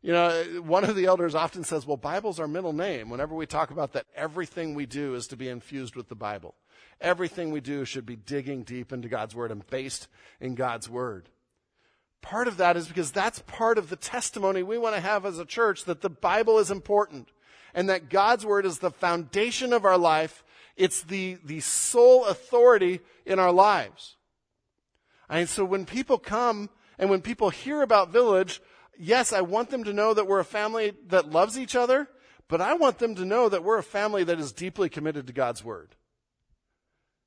You 0.00 0.12
know, 0.12 0.62
one 0.64 0.84
of 0.84 0.94
the 0.94 1.06
elders 1.06 1.34
often 1.34 1.64
says, 1.64 1.86
well, 1.86 1.96
Bible's 1.96 2.38
our 2.38 2.46
middle 2.46 2.72
name. 2.72 3.10
Whenever 3.10 3.34
we 3.34 3.46
talk 3.46 3.70
about 3.70 3.92
that, 3.94 4.06
everything 4.14 4.74
we 4.74 4.86
do 4.86 5.14
is 5.14 5.26
to 5.28 5.36
be 5.36 5.48
infused 5.48 5.96
with 5.96 6.08
the 6.08 6.14
Bible. 6.14 6.54
Everything 7.00 7.50
we 7.50 7.60
do 7.60 7.84
should 7.84 8.06
be 8.06 8.16
digging 8.16 8.62
deep 8.62 8.92
into 8.92 9.08
God's 9.08 9.34
Word 9.34 9.50
and 9.50 9.66
based 9.66 10.06
in 10.40 10.54
God's 10.54 10.88
Word. 10.88 11.28
Part 12.20 12.48
of 12.48 12.56
that 12.56 12.76
is 12.76 12.88
because 12.88 13.10
that's 13.10 13.40
part 13.40 13.78
of 13.78 13.90
the 13.90 13.96
testimony 13.96 14.62
we 14.62 14.78
want 14.78 14.94
to 14.94 15.00
have 15.00 15.24
as 15.24 15.38
a 15.38 15.44
church 15.44 15.84
that 15.84 16.00
the 16.00 16.10
Bible 16.10 16.58
is 16.58 16.70
important 16.70 17.28
and 17.74 17.88
that 17.88 18.08
God's 18.08 18.44
word 18.44 18.66
is 18.66 18.78
the 18.78 18.90
foundation 18.90 19.72
of 19.72 19.84
our 19.84 19.98
life. 19.98 20.42
It's 20.76 21.02
the, 21.02 21.38
the 21.44 21.60
sole 21.60 22.24
authority 22.24 23.00
in 23.24 23.38
our 23.38 23.52
lives. 23.52 24.16
And 25.28 25.48
so 25.48 25.64
when 25.64 25.84
people 25.86 26.18
come 26.18 26.70
and 26.98 27.10
when 27.10 27.20
people 27.20 27.50
hear 27.50 27.82
about 27.82 28.10
Village, 28.10 28.60
yes, 28.98 29.32
I 29.32 29.40
want 29.40 29.70
them 29.70 29.84
to 29.84 29.92
know 29.92 30.12
that 30.12 30.26
we're 30.26 30.40
a 30.40 30.44
family 30.44 30.94
that 31.08 31.30
loves 31.30 31.58
each 31.58 31.76
other, 31.76 32.08
but 32.48 32.60
I 32.60 32.74
want 32.74 32.98
them 32.98 33.14
to 33.14 33.24
know 33.24 33.48
that 33.48 33.64
we're 33.64 33.78
a 33.78 33.82
family 33.82 34.24
that 34.24 34.40
is 34.40 34.52
deeply 34.52 34.88
committed 34.88 35.26
to 35.26 35.32
God's 35.32 35.64
word. 35.64 35.94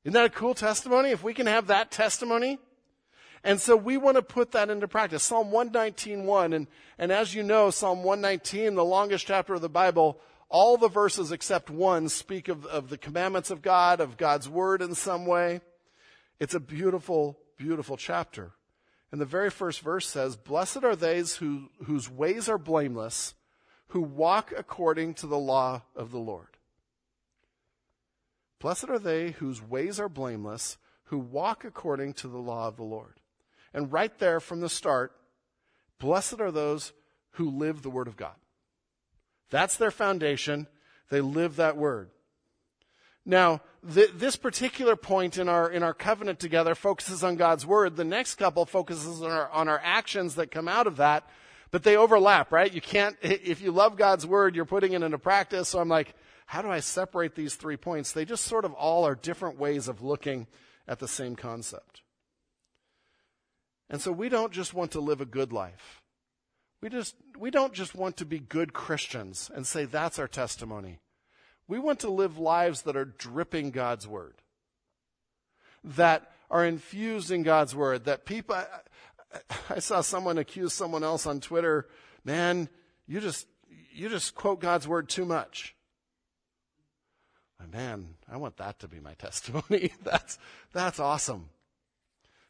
Isn't 0.03 0.13
that 0.13 0.25
a 0.25 0.29
cool 0.29 0.55
testimony? 0.55 1.11
If 1.11 1.23
we 1.23 1.33
can 1.33 1.47
have 1.47 1.67
that 1.67 1.91
testimony, 1.91 2.59
and 3.43 3.59
so 3.59 3.75
we 3.75 3.97
want 3.97 4.17
to 4.17 4.21
put 4.21 4.51
that 4.51 4.69
into 4.69 4.87
practice. 4.87 5.23
Psalm 5.23 5.51
119.1, 5.51 6.55
and, 6.55 6.67
and 6.97 7.11
as 7.11 7.33
you 7.33 7.43
know, 7.43 7.71
Psalm 7.71 8.03
119, 8.03 8.75
the 8.75 8.85
longest 8.85 9.25
chapter 9.25 9.53
of 9.53 9.61
the 9.61 9.69
Bible, 9.69 10.19
all 10.49 10.77
the 10.77 10.89
verses 10.89 11.31
except 11.31 11.69
one 11.69 12.09
speak 12.09 12.49
of, 12.49 12.65
of 12.65 12.89
the 12.89 12.97
commandments 12.97 13.49
of 13.49 13.61
God, 13.61 13.99
of 13.99 14.17
God's 14.17 14.49
word 14.49 14.81
in 14.81 14.93
some 14.93 15.25
way. 15.25 15.61
It's 16.39 16.53
a 16.53 16.59
beautiful, 16.59 17.39
beautiful 17.57 17.97
chapter. 17.97 18.51
And 19.11 19.19
the 19.19 19.25
very 19.25 19.49
first 19.49 19.81
verse 19.81 20.07
says, 20.07 20.35
Blessed 20.35 20.83
are 20.83 20.95
those 20.95 21.35
who, 21.35 21.69
whose 21.83 22.09
ways 22.09 22.47
are 22.47 22.57
blameless, 22.57 23.33
who 23.87 24.01
walk 24.01 24.53
according 24.57 25.15
to 25.15 25.27
the 25.27 25.37
law 25.37 25.81
of 25.95 26.11
the 26.11 26.19
Lord. 26.19 26.47
Blessed 28.59 28.89
are 28.89 28.99
they 28.99 29.31
whose 29.31 29.61
ways 29.61 29.99
are 29.99 30.07
blameless, 30.07 30.77
who 31.05 31.17
walk 31.17 31.65
according 31.65 32.13
to 32.13 32.27
the 32.27 32.37
law 32.37 32.67
of 32.67 32.77
the 32.77 32.83
Lord. 32.83 33.19
And 33.73 33.91
right 33.91 34.17
there 34.19 34.39
from 34.39 34.61
the 34.61 34.69
start, 34.69 35.11
blessed 35.99 36.39
are 36.39 36.51
those 36.51 36.93
who 37.31 37.49
live 37.49 37.81
the 37.81 37.89
word 37.89 38.07
of 38.07 38.15
God. 38.15 38.35
That's 39.49 39.75
their 39.75 39.91
foundation. 39.91 40.67
They 41.09 41.19
live 41.19 41.57
that 41.57 41.75
word. 41.75 42.11
Now, 43.25 43.61
th- 43.93 44.11
this 44.15 44.35
particular 44.35 44.95
point 44.95 45.37
in 45.37 45.47
our, 45.47 45.69
in 45.69 45.83
our 45.83 45.93
covenant 45.93 46.39
together 46.39 46.75
focuses 46.75 47.23
on 47.23 47.35
God's 47.35 47.65
word. 47.65 47.95
The 47.95 48.03
next 48.03 48.35
couple 48.35 48.65
focuses 48.65 49.21
on 49.21 49.31
our, 49.31 49.49
on 49.51 49.67
our 49.67 49.81
actions 49.83 50.35
that 50.35 50.51
come 50.51 50.67
out 50.67 50.87
of 50.87 50.97
that, 50.97 51.29
but 51.69 51.83
they 51.83 51.95
overlap, 51.95 52.51
right? 52.51 52.73
You 52.73 52.81
can't, 52.81 53.15
if 53.21 53.61
you 53.61 53.71
love 53.71 53.95
God's 53.95 54.25
word, 54.25 54.55
you're 54.55 54.65
putting 54.65 54.93
it 54.93 55.03
into 55.03 55.19
practice. 55.19 55.69
So 55.69 55.79
I'm 55.79 55.89
like, 55.89 56.15
how 56.47 56.61
do 56.61 56.69
I 56.69 56.79
separate 56.79 57.35
these 57.35 57.55
three 57.55 57.77
points? 57.77 58.11
They 58.11 58.25
just 58.25 58.45
sort 58.45 58.65
of 58.65 58.73
all 58.73 59.05
are 59.05 59.15
different 59.15 59.57
ways 59.57 59.87
of 59.87 60.01
looking 60.01 60.47
at 60.87 60.99
the 60.99 61.07
same 61.07 61.35
concept. 61.35 62.01
And 63.89 64.01
so 64.01 64.11
we 64.11 64.29
don't 64.29 64.51
just 64.51 64.73
want 64.73 64.91
to 64.91 64.99
live 64.99 65.21
a 65.21 65.25
good 65.25 65.53
life. 65.53 66.01
We 66.81 66.89
just, 66.89 67.15
we 67.37 67.51
don't 67.51 67.73
just 67.73 67.93
want 67.93 68.17
to 68.17 68.25
be 68.25 68.39
good 68.39 68.73
Christians 68.73 69.51
and 69.53 69.67
say 69.67 69.85
that's 69.85 70.17
our 70.17 70.27
testimony. 70.27 70.99
We 71.71 71.79
want 71.79 72.01
to 72.01 72.11
live 72.11 72.37
lives 72.37 72.81
that 72.81 72.97
are 72.97 73.05
dripping 73.05 73.71
God's 73.71 74.05
word. 74.05 74.33
That 75.85 76.29
are 76.49 76.65
infused 76.65 77.31
in 77.31 77.43
God's 77.43 77.73
word. 77.73 78.03
That 78.03 78.25
people, 78.25 78.57
I, 79.69 79.79
saw 79.79 80.01
someone 80.01 80.37
accuse 80.37 80.73
someone 80.73 81.01
else 81.01 81.25
on 81.25 81.39
Twitter, 81.39 81.87
man, 82.25 82.67
you 83.07 83.21
just, 83.21 83.47
you 83.93 84.09
just 84.09 84.35
quote 84.35 84.59
God's 84.59 84.85
word 84.85 85.07
too 85.07 85.23
much. 85.23 85.73
Man, 87.71 88.15
I 88.29 88.35
want 88.35 88.57
that 88.57 88.79
to 88.79 88.89
be 88.89 88.99
my 88.99 89.13
testimony. 89.17 89.93
that's, 90.03 90.39
that's 90.73 90.99
awesome. 90.99 91.51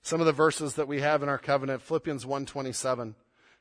Some 0.01 0.19
of 0.19 0.25
the 0.25 0.31
verses 0.31 0.73
that 0.73 0.87
we 0.87 1.01
have 1.01 1.21
in 1.21 1.29
our 1.29 1.37
covenant, 1.37 1.83
Philippians 1.83 2.25
127, 2.25 3.13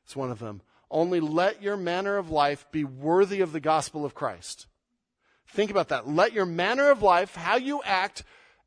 it's 0.05 0.17
one 0.17 0.31
of 0.31 0.39
them. 0.39 0.63
Only 0.91 1.21
let 1.21 1.63
your 1.63 1.77
manner 1.77 2.17
of 2.17 2.31
life 2.31 2.67
be 2.73 2.83
worthy 2.83 3.43
of 3.43 3.53
the 3.53 3.61
gospel 3.61 4.07
of 4.07 4.15
Christ. 4.15 4.67
Think 5.53 5.71
about 5.71 5.89
that. 5.89 6.09
Let 6.09 6.33
your 6.33 6.47
manner 6.47 6.91
of 6.91 7.03
life, 7.03 7.35
how 7.35 7.57
you 7.57 7.83
act, 7.83 8.25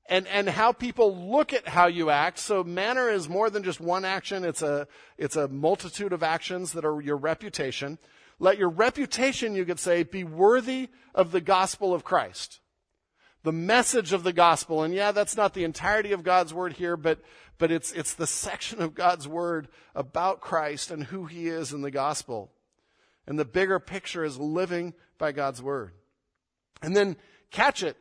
and, 0.08 0.28
and 0.28 0.50
how 0.50 0.74
people 0.74 1.32
look 1.32 1.54
at 1.54 1.68
how 1.68 1.88
you 1.88 2.10
act. 2.10 2.40
So 2.40 2.64
manner 2.64 3.10
is 3.10 3.30
more 3.30 3.50
than 3.50 3.64
just 3.64 3.80
one 3.80 4.04
action. 4.04 4.44
It's 4.44 4.62
a, 4.62 4.88
it's 5.18 5.38
a 5.38 5.48
multitude 5.48 6.12
of 6.12 6.24
actions 6.24 6.74
that 6.74 6.84
are 6.84 7.02
your 7.02 7.18
reputation. 7.18 7.98
Let 8.40 8.58
your 8.58 8.70
reputation, 8.70 9.56
you 9.56 9.64
could 9.64 9.80
say, 9.80 10.04
be 10.04 10.24
worthy 10.24 10.90
of 11.16 11.32
the 11.32 11.42
gospel 11.42 11.94
of 11.94 12.04
Christ 12.04 12.60
the 13.44 13.52
message 13.52 14.14
of 14.14 14.24
the 14.24 14.34
gospel. 14.34 14.84
And 14.84 14.94
yeah, 14.94 15.12
that's 15.12 15.38
not 15.38 15.54
the 15.54 15.66
entirety 15.66 16.14
of 16.14 16.24
God's 16.24 16.54
word 16.54 16.74
here, 16.74 16.98
but, 16.98 17.20
but 17.58 17.72
it's, 17.72 17.92
it's 17.92 18.14
the 18.14 18.28
section 18.28 18.82
of 18.82 18.96
God's 18.96 19.28
word 19.28 19.68
about 19.94 20.42
Christ 20.42 20.90
and 20.90 21.04
who 21.04 21.26
he 21.26 21.48
is 21.48 21.72
in 21.72 21.82
the 21.82 21.92
gospel. 21.92 22.52
And 23.28 23.38
the 23.38 23.46
bigger 23.46 23.80
picture 23.80 24.24
is 24.24 24.40
living 24.40 24.94
by 25.18 25.32
God's 25.32 25.62
word. 25.62 25.92
And 26.84 26.96
then 26.96 27.16
catch 27.50 27.82
it. 27.82 27.98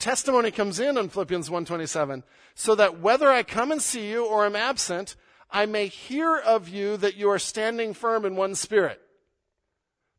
Testimony 0.00 0.50
comes 0.50 0.80
in 0.80 0.98
on 0.98 1.08
Philippians 1.08 1.48
127. 1.48 2.24
So 2.56 2.74
that 2.74 2.98
whether 2.98 3.30
I 3.30 3.44
come 3.44 3.70
and 3.70 3.80
see 3.80 4.10
you 4.10 4.26
or 4.26 4.44
am 4.44 4.56
absent, 4.56 5.14
I 5.50 5.66
may 5.66 5.86
hear 5.86 6.36
of 6.36 6.68
you 6.68 6.96
that 6.96 7.16
you 7.16 7.30
are 7.30 7.38
standing 7.38 7.94
firm 7.94 8.24
in 8.24 8.34
one 8.34 8.56
spirit. 8.56 9.00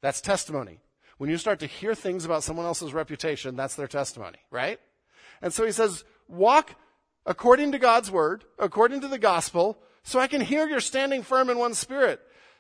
That's 0.02 0.22
testimony. 0.22 0.80
When 1.18 1.30
you 1.30 1.38
start 1.38 1.60
to 1.60 1.68
hear 1.68 1.96
things 1.96 2.24
about 2.24 2.44
someone 2.44 2.66
else's 2.66 2.94
reputation, 2.94 3.56
that's 3.56 3.76
their 3.76 3.88
testimony, 3.88 4.40
right? 4.52 4.80
And 5.42 5.54
so 5.54 5.66
he 5.66 5.72
says, 5.72 6.04
walk 6.28 6.76
according 7.26 7.72
to 7.72 7.80
God's 7.80 8.12
word, 8.12 8.44
according 8.60 9.02
to 9.02 9.08
the 9.08 9.20
gospel, 9.20 9.78
so 10.04 10.20
I 10.20 10.28
can 10.28 10.42
hear 10.42 10.68
you're 10.68 10.82
standing 10.82 11.24
firm 11.24 11.50
in 11.50 11.58
one 11.58 11.74
spirit, 11.74 12.20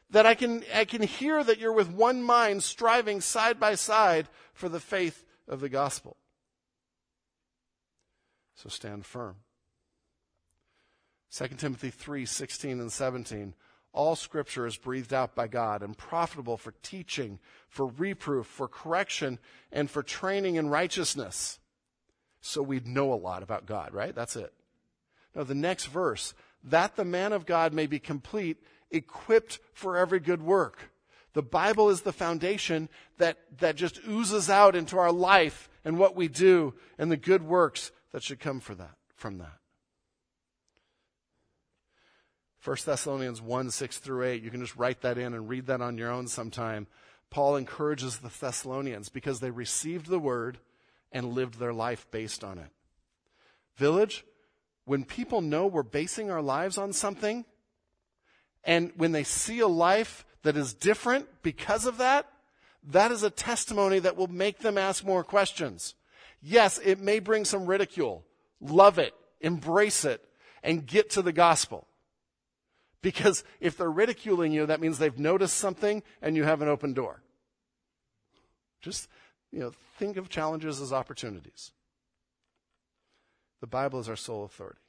that 0.10 0.26
I 0.26 0.36
can, 0.36 0.64
I 0.74 0.86
can 0.86 1.01
hear 1.01 1.43
that 1.43 1.60
you're 1.60 1.74
with 1.74 1.89
one 1.89 2.24
mind 2.24 2.64
striving 2.64 3.20
side 3.22 3.60
by 3.60 3.76
side 3.76 4.28
for 4.54 4.70
the 4.70 4.80
faith 4.80 5.26
of 5.47 5.59
the 5.59 5.69
gospel. 5.69 6.17
So 8.55 8.69
stand 8.69 9.05
firm. 9.05 9.37
2 11.31 11.47
Timothy 11.57 11.89
3 11.89 12.25
16 12.25 12.79
and 12.79 12.91
17. 12.91 13.55
All 13.91 14.15
scripture 14.15 14.65
is 14.65 14.77
breathed 14.77 15.13
out 15.13 15.35
by 15.35 15.47
God 15.47 15.83
and 15.83 15.97
profitable 15.97 16.57
for 16.57 16.73
teaching, 16.81 17.39
for 17.69 17.85
reproof, 17.85 18.47
for 18.47 18.67
correction, 18.67 19.37
and 19.71 19.89
for 19.89 20.01
training 20.01 20.55
in 20.55 20.69
righteousness. 20.69 21.59
So 22.41 22.61
we'd 22.61 22.87
know 22.87 23.13
a 23.13 23.15
lot 23.15 23.43
about 23.43 23.67
God, 23.67 23.93
right? 23.93 24.13
That's 24.13 24.35
it. 24.35 24.53
Now, 25.35 25.43
the 25.43 25.55
next 25.55 25.85
verse, 25.85 26.33
that 26.63 26.95
the 26.95 27.05
man 27.05 27.33
of 27.33 27.45
God 27.45 27.73
may 27.73 27.85
be 27.85 27.99
complete, 27.99 28.57
equipped 28.89 29.59
for 29.73 29.95
every 29.97 30.19
good 30.19 30.41
work. 30.41 30.91
The 31.34 31.41
Bible 31.41 31.89
is 31.89 32.01
the 32.01 32.13
foundation 32.13 32.89
that, 33.17 33.38
that 33.59 33.75
just 33.75 33.99
oozes 34.07 34.49
out 34.49 34.75
into 34.75 34.97
our 34.97 35.11
life 35.11 35.69
and 35.84 35.97
what 35.97 36.15
we 36.15 36.27
do 36.27 36.75
and 36.97 37.11
the 37.11 37.17
good 37.17 37.43
works 37.43 37.91
that 38.11 38.23
should 38.23 38.39
come 38.39 38.59
for 38.59 38.75
that, 38.75 38.95
from 39.15 39.39
that. 39.39 39.57
1 42.63 42.77
Thessalonians 42.86 43.41
1 43.41 43.71
6 43.71 43.97
through 43.97 44.23
8. 44.23 44.41
You 44.41 44.49
can 44.49 44.61
just 44.61 44.77
write 44.77 45.01
that 45.01 45.17
in 45.17 45.34
and 45.34 45.49
read 45.49 45.65
that 45.67 45.81
on 45.81 45.97
your 45.97 46.09
own 46.09 46.27
sometime. 46.27 46.88
Paul 47.29 47.55
encourages 47.57 48.19
the 48.19 48.29
Thessalonians 48.29 49.09
because 49.09 49.39
they 49.39 49.51
received 49.51 50.07
the 50.07 50.19
word 50.19 50.59
and 51.11 51.34
lived 51.34 51.59
their 51.59 51.73
life 51.73 52.07
based 52.11 52.43
on 52.43 52.57
it. 52.59 52.69
Village, 53.75 54.23
when 54.86 55.03
people 55.03 55.41
know 55.41 55.65
we're 55.65 55.84
basing 55.84 56.29
our 56.29 56.41
lives 56.41 56.77
on 56.77 56.93
something, 56.93 57.43
and 58.63 58.91
when 58.95 59.11
they 59.11 59.23
see 59.23 59.59
a 59.59 59.67
life 59.67 60.25
that 60.43 60.55
is 60.57 60.73
different 60.73 61.27
because 61.41 61.85
of 61.85 61.97
that, 61.97 62.27
that 62.91 63.11
is 63.11 63.23
a 63.23 63.29
testimony 63.29 63.99
that 63.99 64.17
will 64.17 64.27
make 64.27 64.59
them 64.59 64.77
ask 64.77 65.05
more 65.05 65.23
questions. 65.23 65.95
Yes, 66.41 66.79
it 66.83 66.99
may 66.99 67.19
bring 67.19 67.45
some 67.45 67.65
ridicule. 67.65 68.25
Love 68.59 68.99
it, 68.99 69.13
embrace 69.39 70.05
it, 70.05 70.23
and 70.61 70.85
get 70.85 71.09
to 71.11 71.21
the 71.21 71.31
gospel. 71.31 71.87
Because 73.01 73.43
if 73.59 73.77
they're 73.77 73.91
ridiculing 73.91 74.51
you, 74.51 74.65
that 74.65 74.79
means 74.79 74.97
they've 74.97 75.17
noticed 75.17 75.57
something 75.57 76.03
and 76.21 76.35
you 76.35 76.43
have 76.43 76.61
an 76.61 76.69
open 76.69 76.93
door. 76.93 77.21
Just, 78.81 79.07
you 79.51 79.59
know, 79.59 79.71
think 79.97 80.17
of 80.17 80.29
challenges 80.29 80.81
as 80.81 80.91
opportunities. 80.91 81.71
The 83.61 83.67
Bible 83.67 83.99
is 83.99 84.09
our 84.09 84.15
sole 84.17 84.43
authority. 84.43 84.79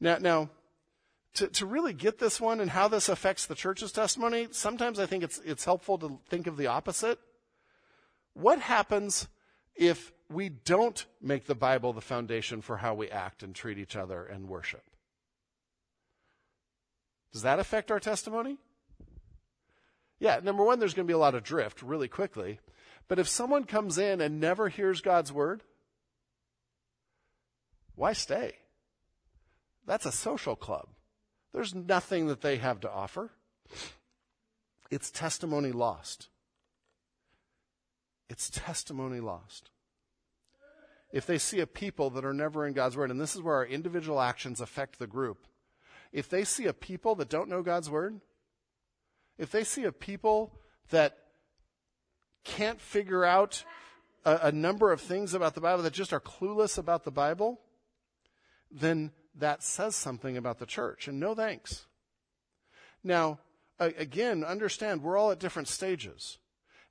Now, 0.00 0.16
now 0.18 0.48
to, 1.34 1.48
to 1.48 1.66
really 1.66 1.92
get 1.92 2.18
this 2.18 2.40
one 2.40 2.60
and 2.60 2.70
how 2.70 2.88
this 2.88 3.08
affects 3.08 3.46
the 3.46 3.54
church's 3.54 3.92
testimony, 3.92 4.48
sometimes 4.50 4.98
I 4.98 5.06
think 5.06 5.22
it's, 5.22 5.38
it's 5.44 5.64
helpful 5.64 5.98
to 5.98 6.18
think 6.28 6.46
of 6.46 6.56
the 6.56 6.66
opposite. 6.66 7.18
What 8.34 8.60
happens 8.60 9.28
if 9.74 10.12
we 10.28 10.48
don't 10.48 11.04
make 11.20 11.46
the 11.46 11.54
Bible 11.54 11.92
the 11.92 12.00
foundation 12.00 12.60
for 12.60 12.76
how 12.76 12.94
we 12.94 13.10
act 13.10 13.42
and 13.42 13.54
treat 13.54 13.78
each 13.78 13.96
other 13.96 14.24
and 14.24 14.48
worship? 14.48 14.82
Does 17.32 17.42
that 17.42 17.60
affect 17.60 17.90
our 17.90 18.00
testimony? 18.00 18.58
Yeah, 20.18 20.40
number 20.42 20.64
one, 20.64 20.78
there's 20.78 20.94
going 20.94 21.06
to 21.06 21.10
be 21.10 21.14
a 21.14 21.18
lot 21.18 21.34
of 21.34 21.44
drift 21.44 21.82
really 21.82 22.08
quickly. 22.08 22.60
But 23.08 23.18
if 23.18 23.28
someone 23.28 23.64
comes 23.64 23.98
in 23.98 24.20
and 24.20 24.40
never 24.40 24.68
hears 24.68 25.00
God's 25.00 25.32
word, 25.32 25.62
why 27.94 28.12
stay? 28.12 28.54
That's 29.86 30.06
a 30.06 30.12
social 30.12 30.56
club. 30.56 30.88
There's 31.52 31.74
nothing 31.74 32.26
that 32.28 32.42
they 32.42 32.56
have 32.56 32.80
to 32.80 32.90
offer. 32.90 33.30
It's 34.90 35.10
testimony 35.10 35.72
lost. 35.72 36.28
It's 38.28 38.50
testimony 38.50 39.20
lost. 39.20 39.70
If 41.12 41.26
they 41.26 41.38
see 41.38 41.60
a 41.60 41.66
people 41.66 42.10
that 42.10 42.24
are 42.24 42.32
never 42.32 42.66
in 42.66 42.72
God's 42.72 42.96
word, 42.96 43.10
and 43.10 43.20
this 43.20 43.34
is 43.34 43.42
where 43.42 43.56
our 43.56 43.66
individual 43.66 44.20
actions 44.20 44.60
affect 44.60 44.98
the 44.98 45.08
group, 45.08 45.46
if 46.12 46.28
they 46.28 46.44
see 46.44 46.66
a 46.66 46.72
people 46.72 47.14
that 47.16 47.28
don't 47.28 47.48
know 47.48 47.62
God's 47.62 47.90
word, 47.90 48.20
if 49.38 49.50
they 49.50 49.64
see 49.64 49.84
a 49.84 49.92
people 49.92 50.52
that 50.90 51.18
can't 52.44 52.80
figure 52.80 53.24
out 53.24 53.64
a, 54.24 54.38
a, 54.44 54.52
number 54.52 54.92
of 54.92 55.00
things 55.00 55.34
about 55.34 55.54
the 55.54 55.60
Bible 55.60 55.82
that 55.82 55.92
just 55.92 56.12
are 56.12 56.20
clueless 56.20 56.78
about 56.78 57.04
the 57.04 57.10
Bible, 57.10 57.60
then 58.70 59.12
that 59.40 59.62
says 59.62 59.96
something 59.96 60.36
about 60.36 60.58
the 60.58 60.66
church. 60.66 61.08
And 61.08 61.18
no 61.18 61.34
thanks. 61.34 61.86
Now, 63.02 63.40
again, 63.78 64.44
understand 64.44 65.02
we're 65.02 65.16
all 65.16 65.30
at 65.30 65.40
different 65.40 65.68
stages. 65.68 66.38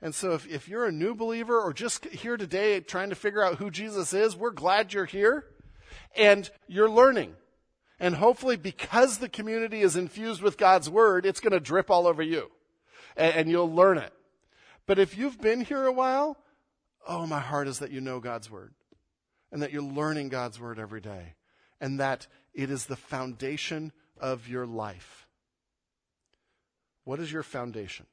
And 0.02 0.16
so 0.16 0.32
if, 0.34 0.48
if 0.48 0.68
you're 0.68 0.86
a 0.86 0.92
new 0.92 1.14
believer 1.14 1.60
or 1.60 1.74
just 1.74 2.06
here 2.06 2.38
today 2.38 2.80
trying 2.80 3.10
to 3.10 3.16
figure 3.16 3.44
out 3.44 3.58
who 3.58 3.70
Jesus 3.70 4.14
is, 4.14 4.36
we're 4.36 4.52
glad 4.52 4.94
you're 4.94 5.06
here 5.06 5.46
and 6.16 6.50
you're 6.68 6.90
learning. 6.90 7.36
And 8.00 8.16
hopefully, 8.16 8.56
because 8.56 9.18
the 9.18 9.28
community 9.28 9.82
is 9.82 9.98
infused 9.98 10.42
with 10.42 10.58
God's 10.58 10.90
word, 10.90 11.26
it's 11.26 11.42
going 11.42 11.52
to 11.52 11.60
drip 11.60 11.92
all 11.92 12.08
over 12.08 12.24
you 12.24 12.50
and, 13.18 13.36
and, 13.36 13.50
you'll 13.50 13.74
learn 13.74 13.98
it. 13.98 14.14
But 14.86 15.00
if 15.00 15.18
you've 15.18 15.42
been 15.42 15.62
here 15.62 15.86
a 15.86 15.92
while, 15.92 16.38
oh, 17.06 17.28
my 17.28 17.42
heart 17.42 17.68
is 17.68 17.80
that 17.80 17.92
you 17.92 18.00
know 18.00 18.22
God's 18.22 18.50
word 18.50 18.74
and 19.52 19.62
that 19.62 19.74
you're 19.74 19.84
learning 19.84 20.30
God's 20.30 20.62
word 20.62 20.80
every 20.80 21.02
day 21.02 21.36
and 21.82 22.00
that 22.00 22.28
it 22.54 22.70
is 22.70 22.86
the 22.86 22.96
foundation 22.96 23.92
of 24.20 24.48
your 24.48 24.66
life. 24.66 25.28
What 27.04 27.20
is 27.20 27.32
your 27.32 27.44
foundation? 27.44 28.06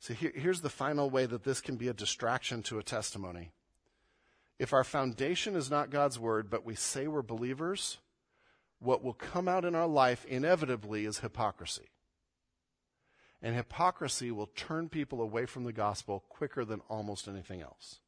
See, 0.00 0.14
here, 0.14 0.32
here's 0.34 0.60
the 0.60 0.68
final 0.68 1.08
way 1.08 1.24
that 1.24 1.44
this 1.44 1.60
can 1.60 1.76
be 1.76 1.88
a 1.88 1.94
distraction 1.94 2.62
to 2.64 2.78
a 2.78 2.82
testimony. 2.82 3.52
If 4.58 4.72
our 4.72 4.84
foundation 4.84 5.56
is 5.56 5.70
not 5.70 5.90
God's 5.90 6.18
word, 6.18 6.50
but 6.50 6.64
we 6.64 6.74
say 6.74 7.06
we're 7.06 7.22
believers, 7.22 7.98
what 8.80 9.02
will 9.02 9.14
come 9.14 9.48
out 9.48 9.64
in 9.64 9.74
our 9.74 9.86
life 9.86 10.24
inevitably 10.26 11.06
is 11.06 11.20
hypocrisy. 11.20 11.88
And 13.40 13.56
hypocrisy 13.56 14.30
will 14.30 14.50
turn 14.54 14.88
people 14.88 15.20
away 15.20 15.46
from 15.46 15.64
the 15.64 15.72
gospel 15.72 16.24
quicker 16.28 16.64
than 16.64 16.80
almost 16.88 17.26
anything 17.26 17.62
else. 17.62 18.00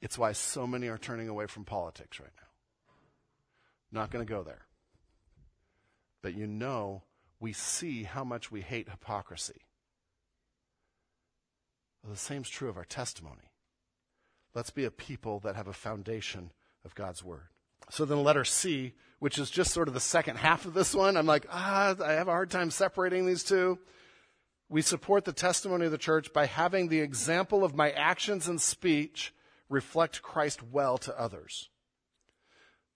It's 0.00 0.18
why 0.18 0.32
so 0.32 0.66
many 0.66 0.88
are 0.88 0.98
turning 0.98 1.28
away 1.28 1.46
from 1.46 1.64
politics 1.64 2.20
right 2.20 2.30
now. 2.36 4.00
Not 4.00 4.10
going 4.10 4.24
to 4.24 4.30
go 4.32 4.42
there. 4.42 4.66
But 6.22 6.34
you 6.34 6.46
know, 6.46 7.02
we 7.38 7.52
see 7.52 8.04
how 8.04 8.24
much 8.24 8.50
we 8.50 8.60
hate 8.60 8.88
hypocrisy. 8.88 9.62
Well, 12.02 12.12
the 12.12 12.18
same 12.18 12.42
is 12.42 12.48
true 12.48 12.68
of 12.68 12.76
our 12.76 12.84
testimony. 12.84 13.52
Let's 14.54 14.70
be 14.70 14.84
a 14.84 14.90
people 14.90 15.40
that 15.40 15.56
have 15.56 15.68
a 15.68 15.72
foundation 15.72 16.52
of 16.84 16.94
God's 16.94 17.22
word. 17.22 17.48
So 17.90 18.04
then 18.04 18.22
letter 18.22 18.44
C, 18.44 18.94
which 19.18 19.38
is 19.38 19.50
just 19.50 19.72
sort 19.72 19.88
of 19.88 19.94
the 19.94 20.00
second 20.00 20.36
half 20.36 20.64
of 20.64 20.74
this 20.74 20.94
one, 20.94 21.16
I'm 21.16 21.26
like, 21.26 21.46
ah, 21.50 21.94
I 22.02 22.12
have 22.12 22.28
a 22.28 22.32
hard 22.32 22.50
time 22.50 22.70
separating 22.70 23.26
these 23.26 23.44
two. 23.44 23.78
We 24.68 24.82
support 24.82 25.24
the 25.24 25.32
testimony 25.32 25.86
of 25.86 25.92
the 25.92 25.98
church 25.98 26.32
by 26.32 26.46
having 26.46 26.88
the 26.88 27.00
example 27.00 27.64
of 27.64 27.74
my 27.74 27.90
actions 27.90 28.48
and 28.48 28.60
speech 28.60 29.34
reflect 29.70 30.20
Christ 30.20 30.62
well 30.62 30.98
to 30.98 31.18
others. 31.18 31.70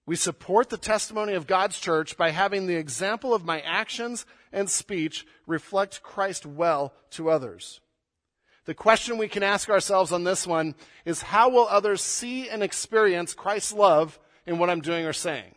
We 0.07 0.17
support 0.17 0.69
the 0.69 0.77
testimony 0.77 1.33
of 1.33 1.47
God's 1.47 1.81
church 1.81 2.19
by 2.19 2.31
having 2.31 2.67
the 2.67 2.77
example 2.77 3.33
of 3.33 3.47
my 3.47 3.61
actions 3.61 4.27
and 4.53 4.69
speech 4.69 5.27
reflect 5.47 6.03
Christ 6.03 6.45
well 6.45 6.93
to 7.13 7.31
others. 7.31 7.81
The 8.67 8.75
question 8.75 9.17
we 9.17 9.29
can 9.29 9.43
ask 9.43 9.71
ourselves 9.71 10.13
on 10.13 10.25
this 10.25 10.47
one 10.47 10.75
is 11.05 11.23
how 11.23 11.49
will 11.49 11.67
others 11.69 12.03
see 12.03 12.49
and 12.49 12.63
experience 12.63 13.33
Christ's 13.33 13.73
love 13.73 14.19
in 14.47 14.59
what 14.59 14.69
I'm 14.69 14.81
doing 14.81 15.07
or 15.07 15.13
saying? 15.13 15.55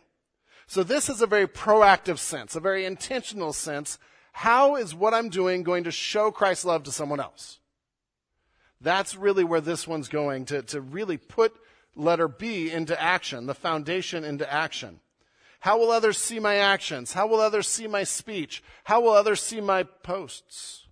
So 0.66 0.82
this 0.82 1.08
is 1.08 1.22
a 1.22 1.26
very 1.26 1.46
proactive 1.46 2.18
sense, 2.18 2.54
a 2.54 2.60
very 2.60 2.84
intentional 2.84 3.52
sense. 3.52 3.98
How 4.32 4.76
is 4.76 4.94
what 4.94 5.14
I'm 5.14 5.30
doing 5.30 5.62
going 5.62 5.84
to 5.84 5.90
show 5.90 6.30
Christ's 6.30 6.66
love 6.66 6.82
to 6.84 6.92
someone 6.92 7.20
else? 7.20 7.58
That's 8.80 9.16
really 9.16 9.44
where 9.44 9.60
this 9.60 9.86
one's 9.86 10.08
going 10.08 10.46
to, 10.46 10.62
to 10.62 10.80
really 10.80 11.16
put 11.16 11.52
letter 11.94 12.28
B 12.28 12.70
into 12.70 13.00
action, 13.00 13.46
the 13.46 13.54
foundation 13.54 14.24
into 14.24 14.50
action. 14.52 15.00
How 15.60 15.78
will 15.78 15.90
others 15.90 16.18
see 16.18 16.38
my 16.38 16.56
actions? 16.56 17.12
How 17.12 17.26
will 17.26 17.40
others 17.40 17.66
see 17.66 17.88
my 17.88 18.04
speech? 18.04 18.62
How 18.84 19.00
will 19.00 19.10
others 19.10 19.42
see 19.42 19.60
my 19.60 19.82
posts? 19.82 20.86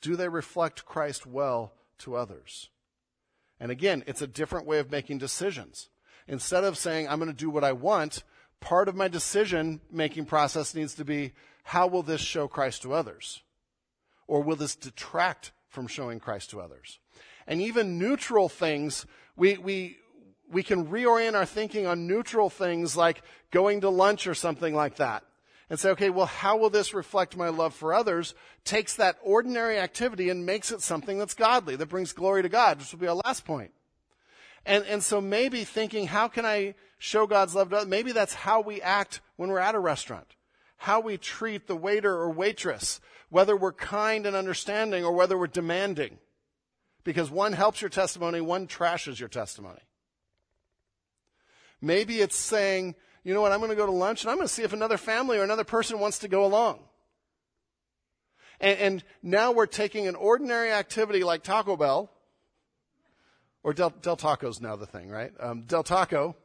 Do 0.00 0.16
they 0.16 0.28
reflect 0.28 0.86
Christ 0.86 1.26
well 1.26 1.74
to 1.98 2.16
others? 2.16 2.70
And 3.60 3.70
again, 3.70 4.02
it's 4.06 4.22
a 4.22 4.26
different 4.26 4.66
way 4.66 4.78
of 4.78 4.90
making 4.90 5.18
decisions. 5.18 5.90
Instead 6.26 6.64
of 6.64 6.78
saying, 6.78 7.08
I'm 7.08 7.18
going 7.18 7.30
to 7.30 7.36
do 7.36 7.50
what 7.50 7.64
I 7.64 7.72
want, 7.72 8.24
part 8.60 8.88
of 8.88 8.96
my 8.96 9.08
decision 9.08 9.80
making 9.90 10.24
process 10.24 10.74
needs 10.74 10.94
to 10.94 11.04
be, 11.04 11.32
how 11.64 11.86
will 11.86 12.02
this 12.02 12.20
show 12.20 12.48
Christ 12.48 12.82
to 12.82 12.94
others? 12.94 13.42
or 14.26 14.40
will 14.42 14.56
this 14.56 14.74
detract 14.74 15.52
from 15.72 15.88
showing 15.88 16.20
Christ 16.20 16.50
to 16.50 16.60
others? 16.60 16.98
And 17.46 17.60
even 17.60 17.98
neutral 17.98 18.48
things, 18.48 19.06
we, 19.36 19.56
we, 19.56 19.96
we 20.50 20.62
can 20.62 20.86
reorient 20.86 21.34
our 21.34 21.46
thinking 21.46 21.86
on 21.86 22.06
neutral 22.06 22.50
things 22.50 22.96
like 22.96 23.22
going 23.50 23.80
to 23.80 23.88
lunch 23.88 24.26
or 24.26 24.34
something 24.34 24.74
like 24.74 24.96
that. 24.96 25.24
And 25.70 25.80
say, 25.80 25.90
okay, 25.90 26.10
well, 26.10 26.26
how 26.26 26.58
will 26.58 26.68
this 26.68 26.92
reflect 26.92 27.34
my 27.34 27.48
love 27.48 27.74
for 27.74 27.94
others? 27.94 28.34
Takes 28.62 28.96
that 28.96 29.16
ordinary 29.22 29.78
activity 29.78 30.28
and 30.28 30.44
makes 30.44 30.70
it 30.70 30.82
something 30.82 31.18
that's 31.18 31.32
godly, 31.32 31.76
that 31.76 31.88
brings 31.88 32.12
glory 32.12 32.42
to 32.42 32.50
God, 32.50 32.78
which 32.78 32.92
will 32.92 32.98
be 32.98 33.08
our 33.08 33.20
last 33.24 33.46
point. 33.46 33.72
And, 34.66 34.84
and 34.84 35.02
so 35.02 35.20
maybe 35.20 35.64
thinking, 35.64 36.06
how 36.06 36.28
can 36.28 36.44
I 36.44 36.74
show 36.98 37.26
God's 37.26 37.54
love 37.54 37.70
to 37.70 37.76
others? 37.76 37.88
Maybe 37.88 38.12
that's 38.12 38.34
how 38.34 38.60
we 38.60 38.82
act 38.82 39.20
when 39.36 39.48
we're 39.48 39.58
at 39.58 39.74
a 39.74 39.80
restaurant. 39.80 40.26
How 40.76 41.00
we 41.00 41.16
treat 41.16 41.66
the 41.66 41.76
waiter 41.76 42.12
or 42.12 42.30
waitress, 42.30 43.00
whether 43.32 43.56
we're 43.56 43.72
kind 43.72 44.26
and 44.26 44.36
understanding 44.36 45.06
or 45.06 45.12
whether 45.12 45.38
we're 45.38 45.46
demanding. 45.46 46.18
Because 47.02 47.30
one 47.30 47.54
helps 47.54 47.80
your 47.80 47.88
testimony, 47.88 48.42
one 48.42 48.66
trashes 48.66 49.18
your 49.18 49.30
testimony. 49.30 49.80
Maybe 51.80 52.20
it's 52.20 52.36
saying, 52.36 52.94
you 53.24 53.32
know 53.32 53.40
what, 53.40 53.50
I'm 53.50 53.60
going 53.60 53.70
to 53.70 53.76
go 53.76 53.86
to 53.86 53.92
lunch 53.92 54.22
and 54.22 54.30
I'm 54.30 54.36
going 54.36 54.46
to 54.46 54.52
see 54.52 54.64
if 54.64 54.74
another 54.74 54.98
family 54.98 55.38
or 55.38 55.44
another 55.44 55.64
person 55.64 55.98
wants 55.98 56.18
to 56.18 56.28
go 56.28 56.44
along. 56.44 56.80
And, 58.60 58.78
and 58.78 59.04
now 59.22 59.50
we're 59.50 59.64
taking 59.64 60.06
an 60.06 60.14
ordinary 60.14 60.70
activity 60.70 61.24
like 61.24 61.42
Taco 61.42 61.74
Bell, 61.74 62.10
or 63.62 63.72
Del, 63.72 63.94
Del 64.02 64.16
Taco's 64.16 64.60
now 64.60 64.76
the 64.76 64.84
thing, 64.86 65.08
right? 65.08 65.32
Um, 65.40 65.62
Del 65.62 65.82
Taco. 65.82 66.36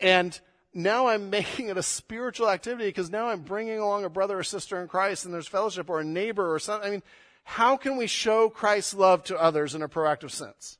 And 0.00 0.38
now 0.74 1.08
I'm 1.08 1.30
making 1.30 1.68
it 1.68 1.76
a 1.76 1.82
spiritual 1.82 2.48
activity 2.48 2.88
because 2.88 3.10
now 3.10 3.28
I'm 3.28 3.40
bringing 3.40 3.78
along 3.78 4.04
a 4.04 4.10
brother 4.10 4.38
or 4.38 4.42
sister 4.42 4.80
in 4.80 4.88
Christ 4.88 5.24
and 5.24 5.32
there's 5.34 5.48
fellowship 5.48 5.90
or 5.90 6.00
a 6.00 6.04
neighbor 6.04 6.52
or 6.52 6.58
something. 6.58 6.88
I 6.88 6.90
mean, 6.90 7.02
how 7.44 7.76
can 7.76 7.96
we 7.96 8.06
show 8.06 8.48
Christ's 8.48 8.94
love 8.94 9.24
to 9.24 9.40
others 9.40 9.74
in 9.74 9.82
a 9.82 9.88
proactive 9.88 10.30
sense? 10.30 10.78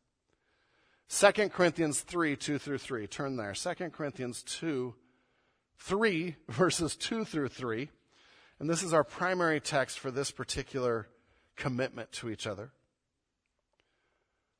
2 1.08 1.50
Corinthians 1.50 2.00
3, 2.00 2.36
2 2.36 2.58
through 2.58 2.78
3. 2.78 3.06
Turn 3.06 3.36
there. 3.36 3.52
2 3.52 3.90
Corinthians 3.90 4.42
2, 4.44 4.94
3, 5.78 6.36
verses 6.48 6.96
2 6.96 7.24
through 7.24 7.48
3. 7.48 7.90
And 8.58 8.70
this 8.70 8.82
is 8.82 8.94
our 8.94 9.04
primary 9.04 9.60
text 9.60 9.98
for 9.98 10.10
this 10.10 10.30
particular 10.30 11.08
commitment 11.56 12.12
to 12.12 12.30
each 12.30 12.46
other. 12.46 12.70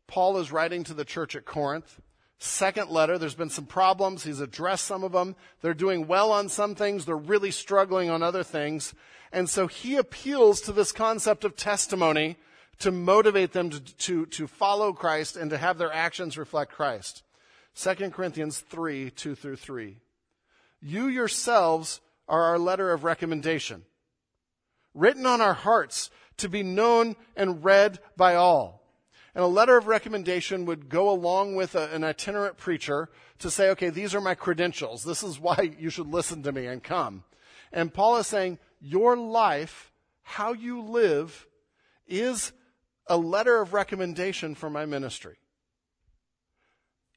Paul 0.07 0.37
is 0.39 0.53
writing 0.53 0.85
to 0.85 0.95
the 0.95 1.05
church 1.05 1.35
at 1.37 1.47
Corinth. 1.47 2.01
Second 2.45 2.91
letter, 2.91 3.19
there's 3.19 3.37
been 3.37 3.51
some 3.51 3.67
problems. 3.67 4.25
He's 4.25 4.41
addressed 4.41 4.85
some 4.85 5.05
of 5.05 5.13
them. 5.13 5.37
They're 5.61 5.75
doing 5.75 6.09
well 6.09 6.33
on 6.33 6.49
some 6.49 6.75
things. 6.75 7.05
They're 7.05 7.17
really 7.17 7.53
struggling 7.53 8.11
on 8.11 8.21
other 8.21 8.43
things. 8.43 8.95
And 9.31 9.49
so 9.49 9.69
he 9.69 9.95
appeals 9.95 10.61
to 10.63 10.73
this 10.73 10.91
concept 10.91 11.45
of 11.45 11.55
testimony 11.55 12.37
to 12.81 12.91
motivate 12.91 13.53
them 13.53 13.71
to, 13.71 13.81
to, 13.81 14.27
to 14.27 14.49
follow 14.49 14.93
Christ 14.93 15.37
and 15.37 15.51
to 15.51 15.57
have 15.57 15.79
their 15.79 15.93
actions 15.93 16.37
reflect 16.37 16.73
Christ. 16.73 17.23
2 17.77 18.11
Corinthians 18.11 18.59
3, 18.59 19.11
2 19.11 19.37
through 19.37 19.57
3. 19.57 19.99
You 20.81 21.07
yourselves 21.07 22.01
are 22.27 22.43
our 22.43 22.59
letter 22.59 22.91
of 22.93 23.05
recommendation, 23.05 23.85
written 24.95 25.27
on 25.27 25.41
our 25.41 25.55
hearts 25.55 26.11
to 26.39 26.49
be 26.49 26.65
known 26.65 27.15
and 27.37 27.65
read 27.65 28.01
by 28.17 28.35
all. 28.35 28.82
And 29.35 29.43
a 29.43 29.49
letter 29.49 29.77
of 29.77 29.87
recommendation 29.87 30.67
would 30.67 30.89
go 30.89 31.11
along 31.11 31.55
with 31.55 31.75
a, 31.75 31.93
an 31.95 32.05
itinerant 32.05 32.59
preacher 32.59 33.09
to 33.39 33.51
say, 33.51 33.71
okay, 33.71 33.89
these 33.89 34.15
are 34.15 34.21
my 34.21 34.35
credentials. 34.35 35.05
This 35.05 35.23
is 35.23 35.41
why 35.41 35.75
you 35.79 35.91
should 35.91 36.09
listen 36.09 36.43
to 36.43 36.53
me 36.53 36.67
and 36.67 36.83
come. 36.83 37.25
And 37.73 37.95
Paul 37.95 38.19
is 38.19 38.27
saying, 38.27 38.59
your 38.81 39.17
life, 39.17 39.93
how 40.23 40.53
you 40.53 40.83
live, 40.83 41.47
is 42.07 42.53
a 43.07 43.17
letter 43.17 43.61
of 43.61 43.73
recommendation 43.73 44.55
for 44.55 44.69
my 44.69 44.85
ministry. 44.85 45.37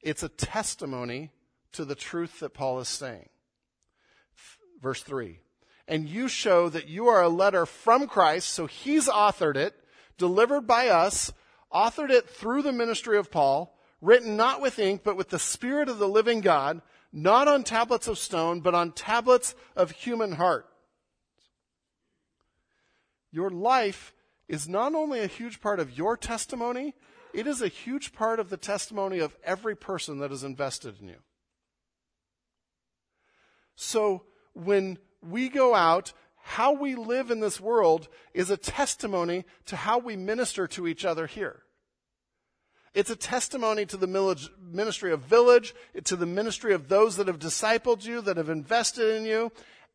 It's 0.02 0.22
a 0.22 0.28
testimony 0.28 1.32
to 1.72 1.84
the 1.84 1.94
truth 1.94 2.40
that 2.40 2.54
Paul 2.54 2.80
is 2.80 2.88
saying. 2.88 3.28
Verse 4.80 5.02
3. 5.02 5.40
And 5.88 6.08
you 6.08 6.28
show 6.28 6.68
that 6.68 6.88
you 6.88 7.06
are 7.08 7.22
a 7.22 7.28
letter 7.28 7.66
from 7.66 8.06
Christ, 8.06 8.48
so 8.48 8.66
he's 8.66 9.08
authored 9.08 9.56
it, 9.56 9.74
delivered 10.18 10.66
by 10.66 10.88
us, 10.88 11.32
authored 11.72 12.10
it 12.10 12.28
through 12.28 12.62
the 12.62 12.72
ministry 12.72 13.18
of 13.18 13.30
Paul, 13.30 13.76
written 14.00 14.36
not 14.36 14.60
with 14.60 14.78
ink, 14.78 15.02
but 15.04 15.16
with 15.16 15.30
the 15.30 15.38
Spirit 15.38 15.88
of 15.88 15.98
the 15.98 16.08
living 16.08 16.40
God, 16.40 16.82
not 17.12 17.48
on 17.48 17.64
tablets 17.64 18.08
of 18.08 18.18
stone, 18.18 18.60
but 18.60 18.74
on 18.74 18.92
tablets 18.92 19.54
of 19.74 19.90
human 19.90 20.32
heart. 20.32 20.66
Your 23.32 23.50
life 23.50 24.14
is 24.48 24.68
not 24.68 24.94
only 24.94 25.20
a 25.20 25.26
huge 25.26 25.60
part 25.60 25.80
of 25.80 25.96
your 25.96 26.16
testimony, 26.16 26.94
it 27.34 27.46
is 27.46 27.60
a 27.60 27.68
huge 27.68 28.12
part 28.12 28.40
of 28.40 28.48
the 28.48 28.56
testimony 28.56 29.18
of 29.18 29.36
every 29.44 29.76
person 29.76 30.18
that 30.18 30.32
is 30.32 30.44
invested 30.44 31.00
in 31.00 31.08
you. 31.08 31.18
So 33.74 34.24
when 34.54 34.98
we 35.22 35.48
go 35.48 35.74
out, 35.74 36.12
how 36.48 36.72
we 36.72 36.94
live 36.94 37.32
in 37.32 37.40
this 37.40 37.60
world 37.60 38.06
is 38.32 38.50
a 38.50 38.56
testimony 38.56 39.44
to 39.64 39.74
how 39.74 39.98
we 39.98 40.14
minister 40.14 40.68
to 40.68 40.86
each 40.86 41.04
other 41.04 41.26
here. 41.26 41.64
It's 42.94 43.10
a 43.10 43.16
testimony 43.16 43.84
to 43.86 43.96
the 43.96 44.06
ministry 44.62 45.10
of 45.10 45.22
village, 45.22 45.74
to 46.04 46.14
the 46.14 46.24
ministry 46.24 46.72
of 46.72 46.88
those 46.88 47.16
that 47.16 47.26
have 47.26 47.40
discipled 47.40 48.04
you, 48.04 48.20
that 48.20 48.36
have 48.36 48.48
invested 48.48 49.16
in 49.16 49.24
you, 49.24 49.50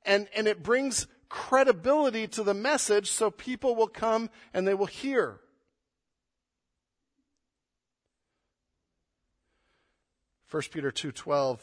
and, 0.05 0.27
and 0.35 0.45
it 0.45 0.61
brings 0.61 1.07
credibility 1.29 2.27
to 2.27 2.43
the 2.43 2.53
message 2.53 3.09
so 3.09 3.31
people 3.31 3.73
will 3.73 3.87
come 3.87 4.29
and 4.53 4.67
they 4.67 4.73
will 4.73 4.87
hear. 4.87 5.39
First 10.47 10.71
Peter 10.71 10.91
2:12 10.91 11.59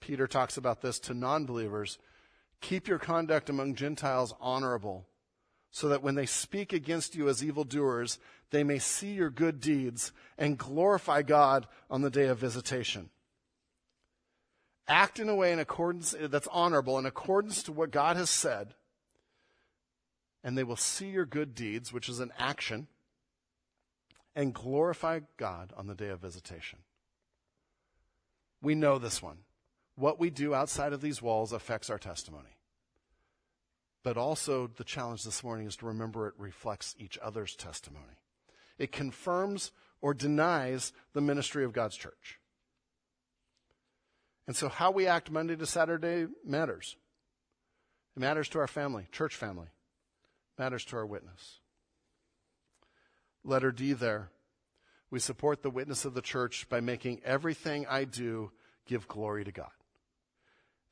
Peter 0.00 0.26
talks 0.26 0.56
about 0.56 0.80
this 0.80 0.98
to 1.00 1.12
non-believers. 1.12 1.98
Keep 2.60 2.88
your 2.88 2.98
conduct 2.98 3.48
among 3.48 3.74
Gentiles 3.74 4.34
honorable, 4.40 5.06
so 5.70 5.88
that 5.88 6.02
when 6.02 6.14
they 6.14 6.26
speak 6.26 6.72
against 6.72 7.14
you 7.14 7.28
as 7.28 7.44
evildoers, 7.44 8.18
they 8.50 8.64
may 8.64 8.78
see 8.78 9.12
your 9.12 9.30
good 9.30 9.60
deeds 9.60 10.12
and 10.36 10.58
glorify 10.58 11.22
God 11.22 11.66
on 11.90 12.02
the 12.02 12.10
day 12.10 12.26
of 12.26 12.38
visitation. 12.38 13.10
Act 14.88 15.20
in 15.20 15.28
a 15.28 15.34
way 15.36 15.52
in 15.52 15.58
accordance 15.60 16.14
that's 16.18 16.48
honorable 16.50 16.98
in 16.98 17.06
accordance 17.06 17.62
to 17.62 17.72
what 17.72 17.92
God 17.92 18.16
has 18.16 18.28
said 18.28 18.74
and 20.42 20.56
they 20.56 20.64
will 20.64 20.76
see 20.76 21.08
your 21.08 21.26
good 21.26 21.54
deeds, 21.54 21.92
which 21.92 22.08
is 22.08 22.20
an 22.20 22.32
action, 22.38 22.86
and 24.34 24.54
glorify 24.54 25.20
God 25.36 25.72
on 25.76 25.86
the 25.86 25.94
day 25.94 26.08
of 26.08 26.20
visitation. 26.20 26.78
We 28.62 28.74
know 28.74 28.98
this 28.98 29.22
one. 29.22 29.38
What 30.00 30.18
we 30.18 30.30
do 30.30 30.54
outside 30.54 30.94
of 30.94 31.02
these 31.02 31.20
walls 31.20 31.52
affects 31.52 31.90
our 31.90 31.98
testimony. 31.98 32.56
But 34.02 34.16
also, 34.16 34.66
the 34.66 34.82
challenge 34.82 35.24
this 35.24 35.44
morning 35.44 35.66
is 35.66 35.76
to 35.76 35.86
remember 35.86 36.26
it 36.26 36.32
reflects 36.38 36.94
each 36.98 37.18
other's 37.20 37.54
testimony. 37.54 38.16
It 38.78 38.92
confirms 38.92 39.72
or 40.00 40.14
denies 40.14 40.94
the 41.12 41.20
ministry 41.20 41.64
of 41.64 41.74
God's 41.74 41.96
church. 41.96 42.40
And 44.46 44.56
so, 44.56 44.70
how 44.70 44.90
we 44.90 45.06
act 45.06 45.30
Monday 45.30 45.54
to 45.54 45.66
Saturday 45.66 46.28
matters. 46.46 46.96
It 48.16 48.20
matters 48.20 48.48
to 48.48 48.58
our 48.58 48.66
family, 48.66 49.06
church 49.12 49.36
family 49.36 49.68
matters 50.58 50.86
to 50.86 50.96
our 50.96 51.04
witness. 51.04 51.60
Letter 53.44 53.70
D 53.70 53.92
there. 53.92 54.30
We 55.10 55.18
support 55.18 55.62
the 55.62 55.68
witness 55.68 56.06
of 56.06 56.14
the 56.14 56.22
church 56.22 56.70
by 56.70 56.80
making 56.80 57.20
everything 57.22 57.84
I 57.86 58.04
do 58.04 58.50
give 58.86 59.06
glory 59.06 59.44
to 59.44 59.52
God. 59.52 59.68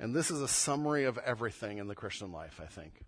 And 0.00 0.14
this 0.14 0.30
is 0.30 0.40
a 0.40 0.48
summary 0.48 1.04
of 1.04 1.18
everything 1.18 1.78
in 1.78 1.88
the 1.88 1.94
Christian 1.94 2.32
life, 2.32 2.60
I 2.62 2.66
think. 2.66 3.04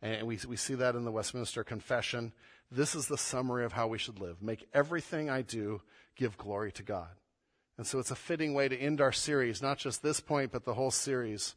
And 0.00 0.26
we, 0.26 0.38
we 0.48 0.56
see 0.56 0.74
that 0.74 0.94
in 0.94 1.04
the 1.04 1.12
Westminster 1.12 1.64
Confession. 1.64 2.32
This 2.70 2.94
is 2.94 3.06
the 3.06 3.18
summary 3.18 3.64
of 3.64 3.72
how 3.72 3.86
we 3.88 3.98
should 3.98 4.18
live. 4.20 4.42
Make 4.42 4.68
everything 4.74 5.30
I 5.30 5.42
do 5.42 5.82
give 6.16 6.36
glory 6.36 6.72
to 6.72 6.82
God. 6.82 7.10
And 7.78 7.86
so 7.86 7.98
it's 7.98 8.10
a 8.10 8.16
fitting 8.16 8.54
way 8.54 8.68
to 8.68 8.76
end 8.76 9.00
our 9.00 9.12
series, 9.12 9.62
not 9.62 9.78
just 9.78 10.02
this 10.02 10.20
point, 10.20 10.52
but 10.52 10.64
the 10.64 10.74
whole 10.74 10.90
series. 10.90 11.54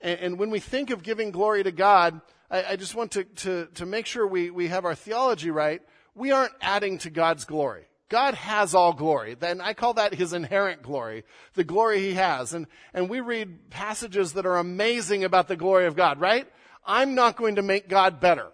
And, 0.00 0.20
and 0.20 0.38
when 0.38 0.50
we 0.50 0.60
think 0.60 0.90
of 0.90 1.02
giving 1.02 1.30
glory 1.30 1.62
to 1.62 1.72
God, 1.72 2.20
I, 2.50 2.64
I 2.64 2.76
just 2.76 2.94
want 2.94 3.12
to, 3.12 3.24
to, 3.24 3.68
to 3.74 3.86
make 3.86 4.06
sure 4.06 4.26
we, 4.26 4.50
we 4.50 4.68
have 4.68 4.84
our 4.84 4.94
theology 4.94 5.50
right. 5.50 5.82
We 6.14 6.30
aren't 6.30 6.54
adding 6.60 6.98
to 6.98 7.10
God's 7.10 7.44
glory. 7.44 7.84
God 8.08 8.34
has 8.34 8.74
all 8.74 8.92
glory. 8.92 9.34
Then 9.34 9.60
I 9.60 9.72
call 9.72 9.94
that 9.94 10.14
his 10.14 10.32
inherent 10.32 10.82
glory, 10.82 11.24
the 11.54 11.64
glory 11.64 12.00
he 12.00 12.14
has. 12.14 12.52
And, 12.52 12.66
and 12.92 13.08
we 13.08 13.20
read 13.20 13.70
passages 13.70 14.34
that 14.34 14.46
are 14.46 14.58
amazing 14.58 15.24
about 15.24 15.48
the 15.48 15.56
glory 15.56 15.86
of 15.86 15.96
God, 15.96 16.20
right? 16.20 16.46
I'm 16.84 17.14
not 17.14 17.36
going 17.36 17.56
to 17.56 17.62
make 17.62 17.88
God 17.88 18.20
better. 18.20 18.48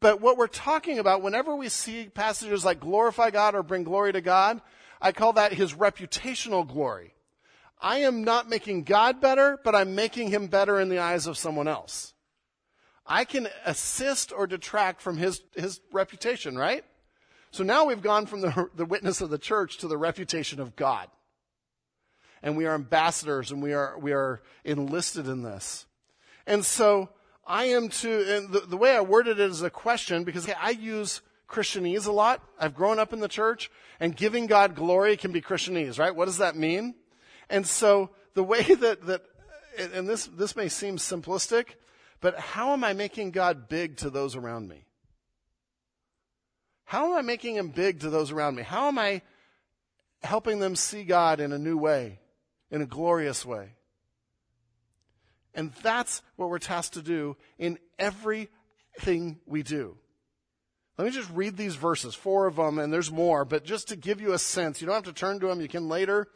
But 0.00 0.20
what 0.20 0.36
we're 0.36 0.48
talking 0.48 0.98
about, 0.98 1.22
whenever 1.22 1.56
we 1.56 1.68
see 1.68 2.08
passages 2.08 2.64
like 2.64 2.80
glorify 2.80 3.30
God 3.30 3.54
or 3.54 3.62
bring 3.62 3.84
glory 3.84 4.12
to 4.12 4.20
God, 4.20 4.60
I 5.00 5.12
call 5.12 5.32
that 5.34 5.52
his 5.52 5.74
reputational 5.74 6.66
glory. 6.66 7.14
I 7.80 7.98
am 7.98 8.22
not 8.22 8.48
making 8.48 8.84
God 8.84 9.20
better, 9.20 9.58
but 9.64 9.74
I'm 9.74 9.94
making 9.94 10.28
him 10.28 10.46
better 10.46 10.80
in 10.80 10.88
the 10.88 10.98
eyes 10.98 11.26
of 11.26 11.38
someone 11.38 11.68
else. 11.68 12.14
I 13.06 13.24
can 13.24 13.48
assist 13.64 14.32
or 14.32 14.46
detract 14.46 15.00
from 15.00 15.16
his, 15.16 15.42
his 15.56 15.80
reputation, 15.92 16.56
right? 16.56 16.84
So 17.52 17.62
now 17.64 17.84
we've 17.84 18.02
gone 18.02 18.26
from 18.26 18.40
the, 18.40 18.68
the 18.74 18.84
witness 18.84 19.20
of 19.20 19.30
the 19.30 19.38
church 19.38 19.78
to 19.78 19.88
the 19.88 19.98
reputation 19.98 20.60
of 20.60 20.74
God. 20.74 21.08
And 22.42 22.56
we 22.56 22.66
are 22.66 22.74
ambassadors 22.74 23.52
and 23.52 23.62
we 23.62 23.72
are, 23.72 23.96
we 23.98 24.12
are 24.12 24.42
enlisted 24.64 25.28
in 25.28 25.42
this. 25.42 25.86
And 26.44 26.64
so 26.64 27.10
I 27.46 27.66
am 27.66 27.88
to, 27.88 28.36
and 28.36 28.50
the, 28.50 28.60
the 28.60 28.76
way 28.76 28.96
I 28.96 29.00
worded 29.00 29.38
it 29.38 29.50
is 29.50 29.62
a 29.62 29.70
question 29.70 30.24
because 30.24 30.48
I 30.60 30.70
use 30.70 31.20
Christianese 31.48 32.06
a 32.06 32.12
lot. 32.12 32.42
I've 32.58 32.74
grown 32.74 32.98
up 32.98 33.12
in 33.12 33.20
the 33.20 33.28
church 33.28 33.70
and 34.00 34.16
giving 34.16 34.46
God 34.46 34.74
glory 34.74 35.16
can 35.16 35.30
be 35.30 35.40
Christianese, 35.40 36.00
right? 36.00 36.14
What 36.14 36.24
does 36.24 36.38
that 36.38 36.56
mean? 36.56 36.96
And 37.48 37.64
so 37.64 38.10
the 38.34 38.42
way 38.42 38.62
that, 38.74 39.06
that, 39.06 39.22
and 39.78 40.08
this, 40.08 40.26
this 40.26 40.56
may 40.56 40.68
seem 40.68 40.96
simplistic, 40.96 41.66
but 42.20 42.38
how 42.38 42.72
am 42.72 42.82
I 42.82 42.92
making 42.92 43.30
God 43.30 43.68
big 43.68 43.98
to 43.98 44.10
those 44.10 44.34
around 44.34 44.68
me? 44.68 44.84
How 46.84 47.12
am 47.12 47.18
I 47.18 47.22
making 47.22 47.56
him 47.56 47.68
big 47.68 48.00
to 48.00 48.10
those 48.10 48.30
around 48.30 48.54
me? 48.54 48.62
How 48.62 48.88
am 48.88 48.98
I 48.98 49.22
helping 50.22 50.60
them 50.60 50.76
see 50.76 51.04
God 51.04 51.40
in 51.40 51.52
a 51.52 51.58
new 51.58 51.76
way, 51.76 52.20
in 52.70 52.82
a 52.82 52.86
glorious 52.86 53.44
way? 53.44 53.74
And 55.54 55.72
that's 55.82 56.22
what 56.36 56.48
we're 56.48 56.58
tasked 56.58 56.94
to 56.94 57.02
do 57.02 57.36
in 57.58 57.78
everything 57.98 59.40
we 59.46 59.62
do. 59.62 59.96
Let 60.98 61.06
me 61.06 61.10
just 61.10 61.30
read 61.30 61.56
these 61.56 61.74
verses, 61.74 62.14
four 62.14 62.46
of 62.46 62.56
them, 62.56 62.78
and 62.78 62.92
there's 62.92 63.10
more, 63.10 63.44
but 63.44 63.64
just 63.64 63.88
to 63.88 63.96
give 63.96 64.20
you 64.20 64.32
a 64.32 64.38
sense, 64.38 64.80
you 64.80 64.86
don't 64.86 64.94
have 64.94 65.04
to 65.04 65.12
turn 65.12 65.40
to 65.40 65.46
them, 65.46 65.60
you 65.60 65.68
can 65.68 65.88
later. 65.88 66.28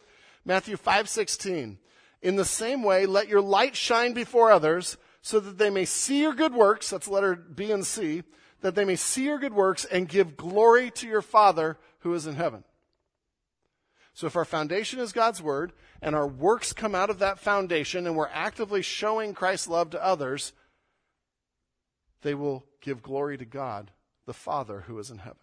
Matthew 0.44 0.76
5:16. 0.76 1.78
In 2.22 2.36
the 2.36 2.44
same 2.44 2.82
way, 2.82 3.04
let 3.04 3.28
your 3.28 3.42
light 3.42 3.76
shine 3.76 4.14
before 4.14 4.50
others, 4.50 4.96
so 5.20 5.40
that 5.40 5.58
they 5.58 5.70
may 5.70 5.84
see 5.84 6.22
your 6.22 6.34
good 6.34 6.54
works, 6.54 6.90
that's 6.90 7.08
letter 7.08 7.34
B 7.34 7.70
and 7.70 7.86
C, 7.86 8.22
that 8.60 8.74
they 8.74 8.84
may 8.84 8.96
see 8.96 9.24
your 9.24 9.38
good 9.38 9.54
works 9.54 9.84
and 9.84 10.08
give 10.08 10.36
glory 10.36 10.90
to 10.92 11.06
your 11.06 11.22
Father 11.22 11.78
who 12.00 12.14
is 12.14 12.26
in 12.26 12.34
heaven. 12.34 12.64
So 14.14 14.26
if 14.26 14.36
our 14.36 14.44
foundation 14.44 14.98
is 14.98 15.12
God's 15.12 15.42
word 15.42 15.72
and 16.00 16.14
our 16.14 16.26
works 16.26 16.72
come 16.72 16.94
out 16.94 17.10
of 17.10 17.18
that 17.18 17.38
foundation 17.38 18.06
and 18.06 18.16
we're 18.16 18.28
actively 18.28 18.80
showing 18.80 19.34
Christ's 19.34 19.68
love 19.68 19.90
to 19.90 20.02
others, 20.02 20.52
they 22.22 22.34
will 22.34 22.64
give 22.80 23.02
glory 23.02 23.36
to 23.36 23.44
God, 23.44 23.90
the 24.24 24.32
Father 24.32 24.84
who 24.86 24.98
is 24.98 25.10
in 25.10 25.18
heaven. 25.18 25.36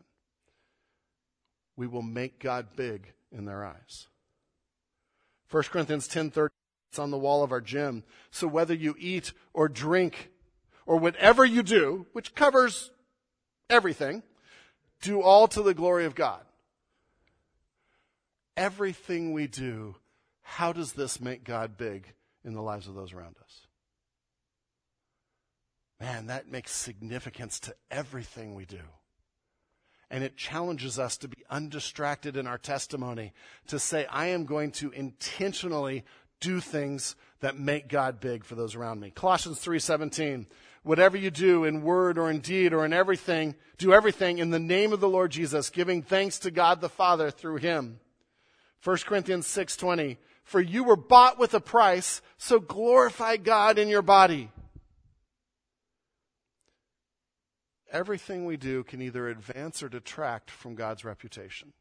We 1.76 1.88
will 1.88 2.02
make 2.02 2.40
God 2.40 2.76
big 2.76 3.14
in 3.32 3.46
their 3.46 3.64
eyes. 3.64 4.08
1 5.50 5.64
Corinthians 5.72 6.08
10:30 6.08 6.50
it's 6.94 7.00
on 7.00 7.10
the 7.10 7.18
wall 7.18 7.44
of 7.44 7.52
our 7.52 7.60
gym. 7.60 8.04
So 8.30 8.46
whether 8.46 8.76
you 8.76 8.96
eat 9.00 9.34
or 9.52 9.68
drink 9.68 10.30
or 10.86 10.98
whatever 10.98 11.44
you 11.44 11.64
do, 11.64 12.06
which 12.14 12.36
covers 12.36 12.92
everything, 13.70 14.24
do 15.02 15.22
all 15.22 15.48
to 15.50 15.62
the 15.62 15.74
glory 15.74 16.06
of 16.06 16.16
God 16.16 16.44
everything 18.58 19.34
we 19.34 19.48
do, 19.48 19.96
how 20.42 20.74
does 20.74 20.94
this 20.94 21.20
make 21.20 21.44
God 21.44 21.78
big 21.78 22.14
in 22.44 22.54
the 22.54 22.62
lives 22.62 22.88
of 22.88 22.96
those 22.96 23.14
around 23.14 23.36
us? 23.44 23.68
Man, 26.00 26.28
that 26.28 26.52
makes 26.52 26.72
significance 26.72 27.60
to 27.62 27.76
everything 27.90 28.56
we 28.56 28.66
do. 28.66 28.82
And 30.10 30.24
it 30.24 30.38
challenges 30.38 31.00
us 31.00 31.18
to 31.18 31.28
be 31.28 31.44
undistracted 31.50 32.38
in 32.38 32.46
our 32.46 32.58
testimony, 32.58 33.34
to 33.68 33.80
say, 33.80 34.06
I 34.08 34.28
am 34.28 34.46
going 34.46 34.72
to 34.74 34.92
intentionally 34.92 36.04
do 36.40 36.60
things 36.60 37.16
that 37.40 37.58
make 37.58 37.88
God 37.88 38.20
big 38.20 38.44
for 38.44 38.56
those 38.56 38.76
around 38.76 39.00
me. 39.00 39.12
Colossians 39.12 39.60
3:17 39.60 40.46
Whatever 40.84 41.16
you 41.16 41.32
do 41.32 41.64
in 41.64 41.82
word 41.82 42.18
or 42.18 42.30
in 42.30 42.40
deed 42.40 42.74
or 42.74 42.86
in 42.86 42.92
everything, 42.92 43.56
do 43.78 43.94
everything 43.94 44.38
in 44.38 44.50
the 44.50 44.60
name 44.60 44.92
of 44.92 45.00
the 45.00 45.08
Lord 45.08 45.32
Jesus, 45.32 45.70
giving 45.70 46.02
thanks 46.02 46.40
to 46.40 46.52
God 46.52 46.82
the 46.82 46.90
Father 46.90 47.32
through 47.32 47.58
him. 47.58 48.00
1 48.84 48.98
Corinthians 49.06 49.48
6:20 49.48 50.18
For 50.44 50.60
you 50.60 50.84
were 50.84 50.98
bought 50.98 51.40
with 51.40 51.54
a 51.54 51.62
price, 51.62 52.22
so 52.38 52.60
glorify 52.60 53.38
God 53.38 53.80
in 53.80 53.88
your 53.88 54.02
body. 54.02 54.52
Everything 57.90 58.46
we 58.46 58.58
do 58.58 58.84
can 58.84 59.02
either 59.02 59.30
advance 59.30 59.82
or 59.82 59.88
detract 59.88 60.52
from 60.52 60.76
God's 60.76 61.06
reputation. 61.06 61.72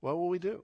What 0.00 0.16
will 0.16 0.28
we 0.28 0.38
do? 0.38 0.62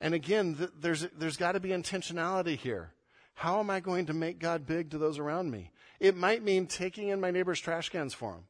And 0.00 0.14
again, 0.14 0.54
th- 0.54 0.70
there's, 0.78 1.06
there's 1.18 1.36
got 1.36 1.52
to 1.52 1.60
be 1.60 1.70
intentionality 1.70 2.56
here. 2.56 2.92
How 3.40 3.58
am 3.58 3.70
I 3.70 3.80
going 3.80 4.04
to 4.04 4.12
make 4.12 4.38
God 4.38 4.66
big 4.66 4.90
to 4.90 4.98
those 4.98 5.18
around 5.18 5.50
me? 5.50 5.70
It 5.98 6.14
might 6.14 6.42
mean 6.42 6.66
taking 6.66 7.08
in 7.08 7.22
my 7.22 7.30
neighbor's 7.30 7.58
trash 7.58 7.88
cans 7.88 8.12
for 8.12 8.34
him. 8.34 8.44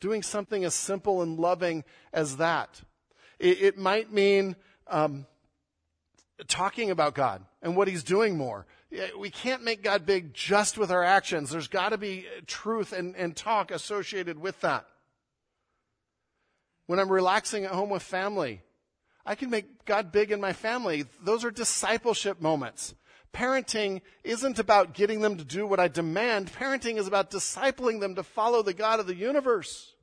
Doing 0.00 0.22
something 0.22 0.64
as 0.64 0.74
simple 0.74 1.20
and 1.20 1.38
loving 1.38 1.84
as 2.10 2.38
that. 2.38 2.80
It, 3.38 3.60
it 3.60 3.76
might 3.76 4.10
mean 4.10 4.56
um, 4.86 5.26
talking 6.46 6.90
about 6.90 7.14
God 7.14 7.44
and 7.60 7.76
what 7.76 7.88
He's 7.88 8.02
doing 8.02 8.38
more. 8.38 8.64
We 9.18 9.28
can't 9.28 9.62
make 9.62 9.82
God 9.82 10.06
big 10.06 10.32
just 10.32 10.78
with 10.78 10.90
our 10.90 11.04
actions. 11.04 11.50
There's 11.50 11.68
got 11.68 11.90
to 11.90 11.98
be 11.98 12.24
truth 12.46 12.94
and, 12.94 13.14
and 13.16 13.36
talk 13.36 13.70
associated 13.70 14.38
with 14.38 14.58
that. 14.62 14.86
When 16.86 16.98
I'm 16.98 17.12
relaxing 17.12 17.66
at 17.66 17.72
home 17.72 17.90
with 17.90 18.02
family, 18.02 18.62
I 19.26 19.34
can 19.34 19.50
make 19.50 19.84
God 19.84 20.10
big 20.10 20.32
in 20.32 20.40
my 20.40 20.54
family. 20.54 21.04
Those 21.22 21.44
are 21.44 21.50
discipleship 21.50 22.40
moments. 22.40 22.94
Parenting 23.32 24.00
isn't 24.24 24.58
about 24.58 24.94
getting 24.94 25.20
them 25.20 25.36
to 25.36 25.44
do 25.44 25.66
what 25.66 25.80
I 25.80 25.88
demand. 25.88 26.52
Parenting 26.52 26.96
is 26.96 27.06
about 27.06 27.30
discipling 27.30 28.00
them 28.00 28.14
to 28.14 28.22
follow 28.22 28.62
the 28.62 28.74
God 28.74 29.00
of 29.00 29.06
the 29.06 29.14
universe. 29.14 29.94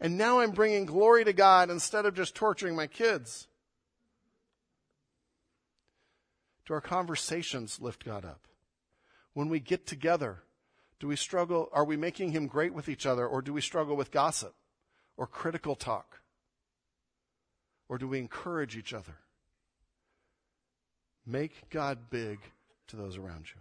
And 0.00 0.18
now 0.18 0.40
I'm 0.40 0.50
bringing 0.50 0.86
glory 0.86 1.24
to 1.24 1.32
God 1.32 1.70
instead 1.70 2.04
of 2.04 2.14
just 2.14 2.34
torturing 2.34 2.76
my 2.76 2.86
kids. 2.86 3.48
Do 6.66 6.74
our 6.74 6.80
conversations 6.80 7.80
lift 7.80 8.04
God 8.04 8.24
up? 8.24 8.48
When 9.32 9.48
we 9.48 9.60
get 9.60 9.86
together, 9.86 10.42
do 10.98 11.06
we 11.06 11.16
struggle? 11.16 11.68
Are 11.72 11.84
we 11.84 11.96
making 11.96 12.32
him 12.32 12.46
great 12.46 12.74
with 12.74 12.88
each 12.88 13.06
other, 13.06 13.26
or 13.26 13.40
do 13.40 13.52
we 13.52 13.60
struggle 13.60 13.96
with 13.96 14.10
gossip 14.10 14.54
or 15.16 15.26
critical 15.26 15.76
talk? 15.76 16.20
Or 17.88 17.98
do 17.98 18.08
we 18.08 18.18
encourage 18.18 18.76
each 18.76 18.92
other? 18.92 19.18
Make 21.26 21.68
God 21.70 22.08
big 22.08 22.38
to 22.88 22.96
those 22.96 23.16
around 23.16 23.46
you. 23.54 23.60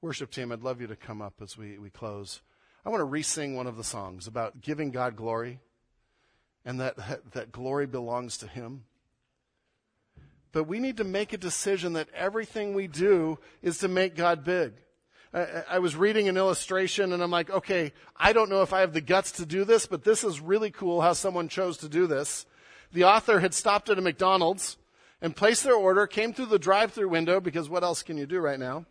Worship 0.00 0.30
team, 0.30 0.50
I'd 0.52 0.62
love 0.62 0.80
you 0.80 0.88
to 0.88 0.96
come 0.96 1.22
up 1.22 1.34
as 1.40 1.56
we, 1.56 1.78
we 1.78 1.90
close. 1.90 2.42
I 2.84 2.90
want 2.90 3.00
to 3.00 3.04
re-sing 3.04 3.54
one 3.54 3.66
of 3.66 3.76
the 3.76 3.84
songs 3.84 4.26
about 4.26 4.60
giving 4.60 4.90
God 4.90 5.16
glory 5.16 5.60
and 6.64 6.80
that, 6.80 6.96
that 7.32 7.52
glory 7.52 7.86
belongs 7.86 8.36
to 8.38 8.48
Him. 8.48 8.84
But 10.52 10.64
we 10.64 10.78
need 10.78 10.98
to 10.98 11.04
make 11.04 11.32
a 11.32 11.38
decision 11.38 11.94
that 11.94 12.08
everything 12.14 12.74
we 12.74 12.86
do 12.86 13.38
is 13.62 13.78
to 13.78 13.88
make 13.88 14.14
God 14.14 14.44
big. 14.44 14.72
I, 15.32 15.64
I 15.70 15.78
was 15.78 15.96
reading 15.96 16.28
an 16.28 16.36
illustration 16.36 17.12
and 17.12 17.22
I'm 17.22 17.30
like, 17.30 17.50
okay, 17.50 17.92
I 18.16 18.32
don't 18.32 18.50
know 18.50 18.62
if 18.62 18.72
I 18.72 18.80
have 18.80 18.92
the 18.92 19.00
guts 19.00 19.32
to 19.32 19.46
do 19.46 19.64
this, 19.64 19.86
but 19.86 20.04
this 20.04 20.24
is 20.24 20.40
really 20.40 20.70
cool 20.70 21.00
how 21.00 21.12
someone 21.12 21.48
chose 21.48 21.78
to 21.78 21.88
do 21.88 22.06
this. 22.06 22.44
The 22.92 23.04
author 23.04 23.40
had 23.40 23.54
stopped 23.54 23.88
at 23.88 23.98
a 23.98 24.02
McDonald's 24.02 24.76
and 25.20 25.34
placed 25.34 25.64
their 25.64 25.74
order, 25.74 26.06
came 26.06 26.32
through 26.32 26.46
the 26.46 26.58
drive-through 26.58 27.08
window 27.08 27.40
because 27.40 27.68
what 27.68 27.82
else 27.82 28.02
can 28.02 28.16
you 28.16 28.26
do 28.26 28.40
right 28.40 28.58
now? 28.58 28.84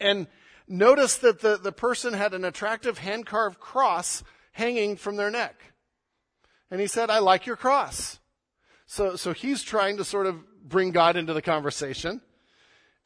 And 0.00 0.26
noticed 0.66 1.22
that 1.22 1.40
the, 1.40 1.56
the 1.56 1.72
person 1.72 2.12
had 2.12 2.34
an 2.34 2.44
attractive 2.44 2.98
hand 2.98 3.26
carved 3.26 3.58
cross 3.58 4.22
hanging 4.52 4.96
from 4.96 5.16
their 5.16 5.30
neck. 5.30 5.56
And 6.70 6.80
he 6.80 6.86
said, 6.86 7.10
I 7.10 7.18
like 7.18 7.46
your 7.46 7.56
cross. 7.56 8.18
So, 8.86 9.16
so 9.16 9.32
he's 9.32 9.62
trying 9.62 9.96
to 9.98 10.04
sort 10.04 10.26
of 10.26 10.36
bring 10.62 10.90
God 10.90 11.16
into 11.16 11.32
the 11.32 11.42
conversation. 11.42 12.20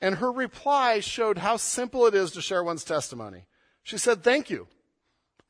And 0.00 0.16
her 0.16 0.32
reply 0.32 1.00
showed 1.00 1.38
how 1.38 1.56
simple 1.56 2.06
it 2.06 2.14
is 2.14 2.32
to 2.32 2.42
share 2.42 2.64
one's 2.64 2.84
testimony. 2.84 3.46
She 3.82 3.98
said, 3.98 4.22
Thank 4.22 4.50
you. 4.50 4.66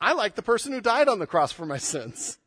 I 0.01 0.13
like 0.13 0.35
the 0.35 0.43
person 0.43 0.73
who 0.73 0.81
died 0.81 1.09
on 1.09 1.21
the 1.21 1.27
cross 1.27 1.53
for 1.53 1.65
my 1.65 1.79
sins. 1.79 2.39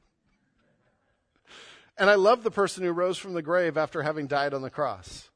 And 1.97 2.09
I 2.09 2.15
love 2.15 2.43
the 2.43 2.51
person 2.51 2.83
who 2.83 2.91
rose 2.91 3.17
from 3.17 3.33
the 3.33 3.41
grave 3.41 3.77
after 3.77 4.03
having 4.03 4.27
died 4.27 4.53
on 4.53 4.61
the 4.61 4.69
cross. 4.69 5.29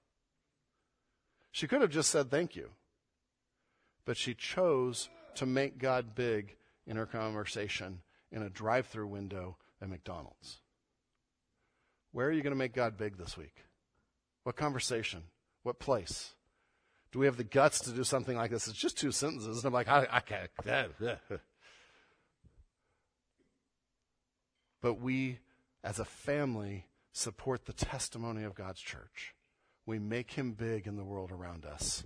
She 1.52 1.68
could 1.68 1.82
have 1.82 1.90
just 1.90 2.12
said 2.12 2.30
thank 2.30 2.56
you 2.56 2.72
but 4.10 4.18
she 4.18 4.34
chose 4.34 5.08
to 5.36 5.46
make 5.46 5.78
God 5.78 6.16
big 6.16 6.56
in 6.88 6.98
her 6.98 7.06
conversation 7.06 8.02
in 8.32 8.42
a 8.42 8.50
drive 8.50 8.88
through 8.88 9.06
window 9.06 9.58
at 9.80 9.88
McDonald's. 9.88 10.62
Where 12.12 12.26
are 12.28 12.32
you 12.32 12.42
going 12.42 12.50
to 12.50 12.58
make 12.58 12.74
God 12.74 12.98
big 12.98 13.20
this 13.20 13.38
week? 13.38 13.54
What 14.46 14.56
conversation? 14.56 15.26
What 15.62 15.78
place? 15.78 16.34
Do 17.12 17.20
we 17.20 17.28
have 17.28 17.38
the 17.38 17.44
guts 17.44 17.82
to 17.82 17.92
do 17.92 18.04
something 18.04 18.36
like 18.36 18.50
this? 18.50 18.68
It's 18.68 18.76
just 18.76 18.98
two 18.98 19.12
sentences. 19.12 19.58
And 19.58 19.66
I'm 19.66 19.74
like, 19.74 19.88
I, 19.88 20.08
I 20.10 20.22
can't. 20.22 20.50
but 24.82 25.00
we, 25.00 25.38
as 25.84 26.00
a 26.00 26.06
family, 26.06 26.88
support 27.12 27.66
the 27.66 27.74
testimony 27.74 28.44
of 28.44 28.56
God's 28.56 28.82
church. 28.82 29.34
We 29.86 30.00
make 30.00 30.32
him 30.32 30.54
big 30.54 30.88
in 30.88 30.96
the 30.96 31.04
world 31.04 31.32
around 31.32 31.66
us 31.66 32.04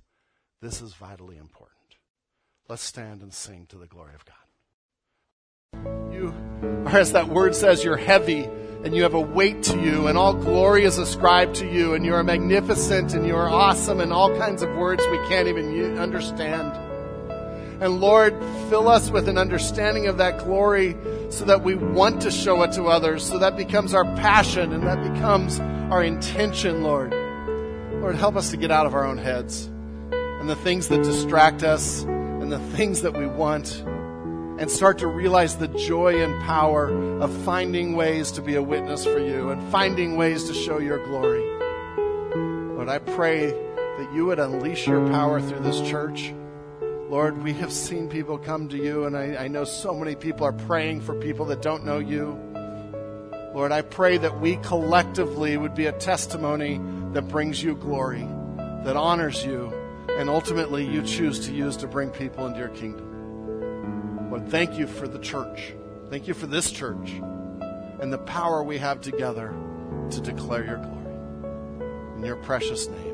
This 0.63 0.81
is 0.81 0.93
vitally 0.93 1.35
important. 1.35 1.97
Let's 2.69 2.83
stand 2.83 3.21
and 3.21 3.33
sing 3.33 3.65
to 3.67 3.77
the 3.77 3.85
glory 3.85 4.13
of 4.15 4.23
God. 4.23 6.13
You 6.13 6.33
are, 6.85 6.97
as 6.97 7.11
that 7.11 7.27
word 7.27 7.53
says, 7.53 7.83
you're 7.83 7.97
heavy 7.97 8.45
and 8.45 8.95
you 8.95 9.03
have 9.03 9.13
a 9.13 9.19
weight 9.19 9.63
to 9.63 9.77
you, 9.77 10.07
and 10.07 10.17
all 10.17 10.33
glory 10.33 10.85
is 10.85 10.97
ascribed 10.97 11.55
to 11.55 11.69
you, 11.69 11.95
and 11.95 12.05
you 12.05 12.13
are 12.13 12.23
magnificent 12.23 13.13
and 13.13 13.27
you 13.27 13.35
are 13.35 13.49
awesome, 13.49 13.99
and 13.99 14.13
all 14.13 14.33
kinds 14.37 14.61
of 14.61 14.73
words 14.77 15.03
we 15.11 15.17
can't 15.27 15.49
even 15.49 15.97
understand. 15.97 16.71
And 17.83 17.99
Lord, 17.99 18.33
fill 18.69 18.87
us 18.87 19.09
with 19.09 19.27
an 19.27 19.37
understanding 19.37 20.07
of 20.07 20.17
that 20.19 20.39
glory 20.39 20.95
so 21.33 21.45
that 21.45 21.63
we 21.63 21.73
want 21.73 22.21
to 22.21 22.29
show 22.29 22.61
it 22.61 22.71
to 22.73 22.85
others, 22.85 23.27
so 23.27 23.39
that 23.39 23.57
becomes 23.57 23.95
our 23.95 24.05
passion 24.15 24.71
and 24.71 24.83
that 24.83 25.01
becomes 25.13 25.59
our 25.91 26.03
intention, 26.03 26.83
Lord. 26.83 27.11
Lord, 28.01 28.15
help 28.15 28.35
us 28.35 28.51
to 28.51 28.57
get 28.57 28.69
out 28.69 28.85
of 28.85 28.93
our 28.93 29.03
own 29.03 29.17
heads 29.17 29.65
and 30.11 30.47
the 30.47 30.55
things 30.55 30.89
that 30.89 31.01
distract 31.03 31.63
us 31.63 32.03
and 32.03 32.51
the 32.51 32.59
things 32.75 33.01
that 33.01 33.17
we 33.17 33.25
want 33.25 33.81
and 34.59 34.69
start 34.69 34.99
to 34.99 35.07
realize 35.07 35.57
the 35.57 35.69
joy 35.69 36.23
and 36.23 36.39
power 36.43 36.89
of 37.19 37.35
finding 37.43 37.95
ways 37.95 38.31
to 38.33 38.41
be 38.41 38.53
a 38.53 38.61
witness 38.61 39.03
for 39.03 39.17
you 39.17 39.49
and 39.49 39.71
finding 39.71 40.15
ways 40.15 40.43
to 40.49 40.53
show 40.53 40.77
your 40.77 41.03
glory. 41.07 41.43
Lord, 42.75 42.89
I 42.89 42.99
pray 42.99 43.47
that 43.47 44.11
you 44.13 44.27
would 44.27 44.37
unleash 44.37 44.85
your 44.85 45.09
power 45.09 45.41
through 45.41 45.61
this 45.61 45.81
church. 45.81 46.31
Lord, 47.13 47.43
we 47.43 47.53
have 47.53 47.71
seen 47.71 48.09
people 48.09 48.39
come 48.39 48.69
to 48.69 48.75
you, 48.75 49.05
and 49.05 49.15
I, 49.15 49.35
I, 49.35 49.47
know 49.47 49.65
so 49.65 49.93
many 49.93 50.15
people 50.15 50.47
are 50.47 50.51
praying 50.51 51.01
for 51.01 51.13
people 51.13 51.45
that 51.45 51.61
don't 51.61 51.85
know 51.85 51.99
you. 51.99 52.39
Lord, 53.53 53.71
I 53.71 53.83
pray 53.83 54.17
that 54.17 54.41
we 54.41 54.55
collectively 54.55 55.55
would 55.55 55.75
be 55.75 55.85
a 55.85 55.91
testimony 55.91 56.81
that 57.11 57.27
brings 57.27 57.61
you 57.61 57.75
glory, 57.75 58.27
that 58.57 58.95
honors 58.95 59.45
you, 59.45 59.71
and 60.17 60.27
ultimately 60.27 60.87
you 60.87 61.03
choose 61.03 61.45
to 61.45 61.53
use 61.53 61.77
to 61.77 61.87
bring 61.87 62.09
people 62.09 62.47
into 62.47 62.57
your 62.57 62.69
kingdom. 62.69 64.31
Lord, 64.31 64.49
thank 64.49 64.79
you 64.79 64.87
for 64.87 65.07
the 65.07 65.19
church. 65.19 65.75
Thank 66.09 66.27
you 66.27 66.33
for 66.33 66.47
this 66.47 66.71
church 66.71 67.11
and 67.99 68.11
the 68.11 68.17
power 68.17 68.63
we 68.63 68.79
have 68.79 69.01
together 69.01 69.53
to 70.09 70.19
declare 70.19 70.65
your 70.65 70.77
glory. 70.77 72.15
In 72.17 72.23
your 72.25 72.37
precious 72.37 72.87
name. 72.87 73.12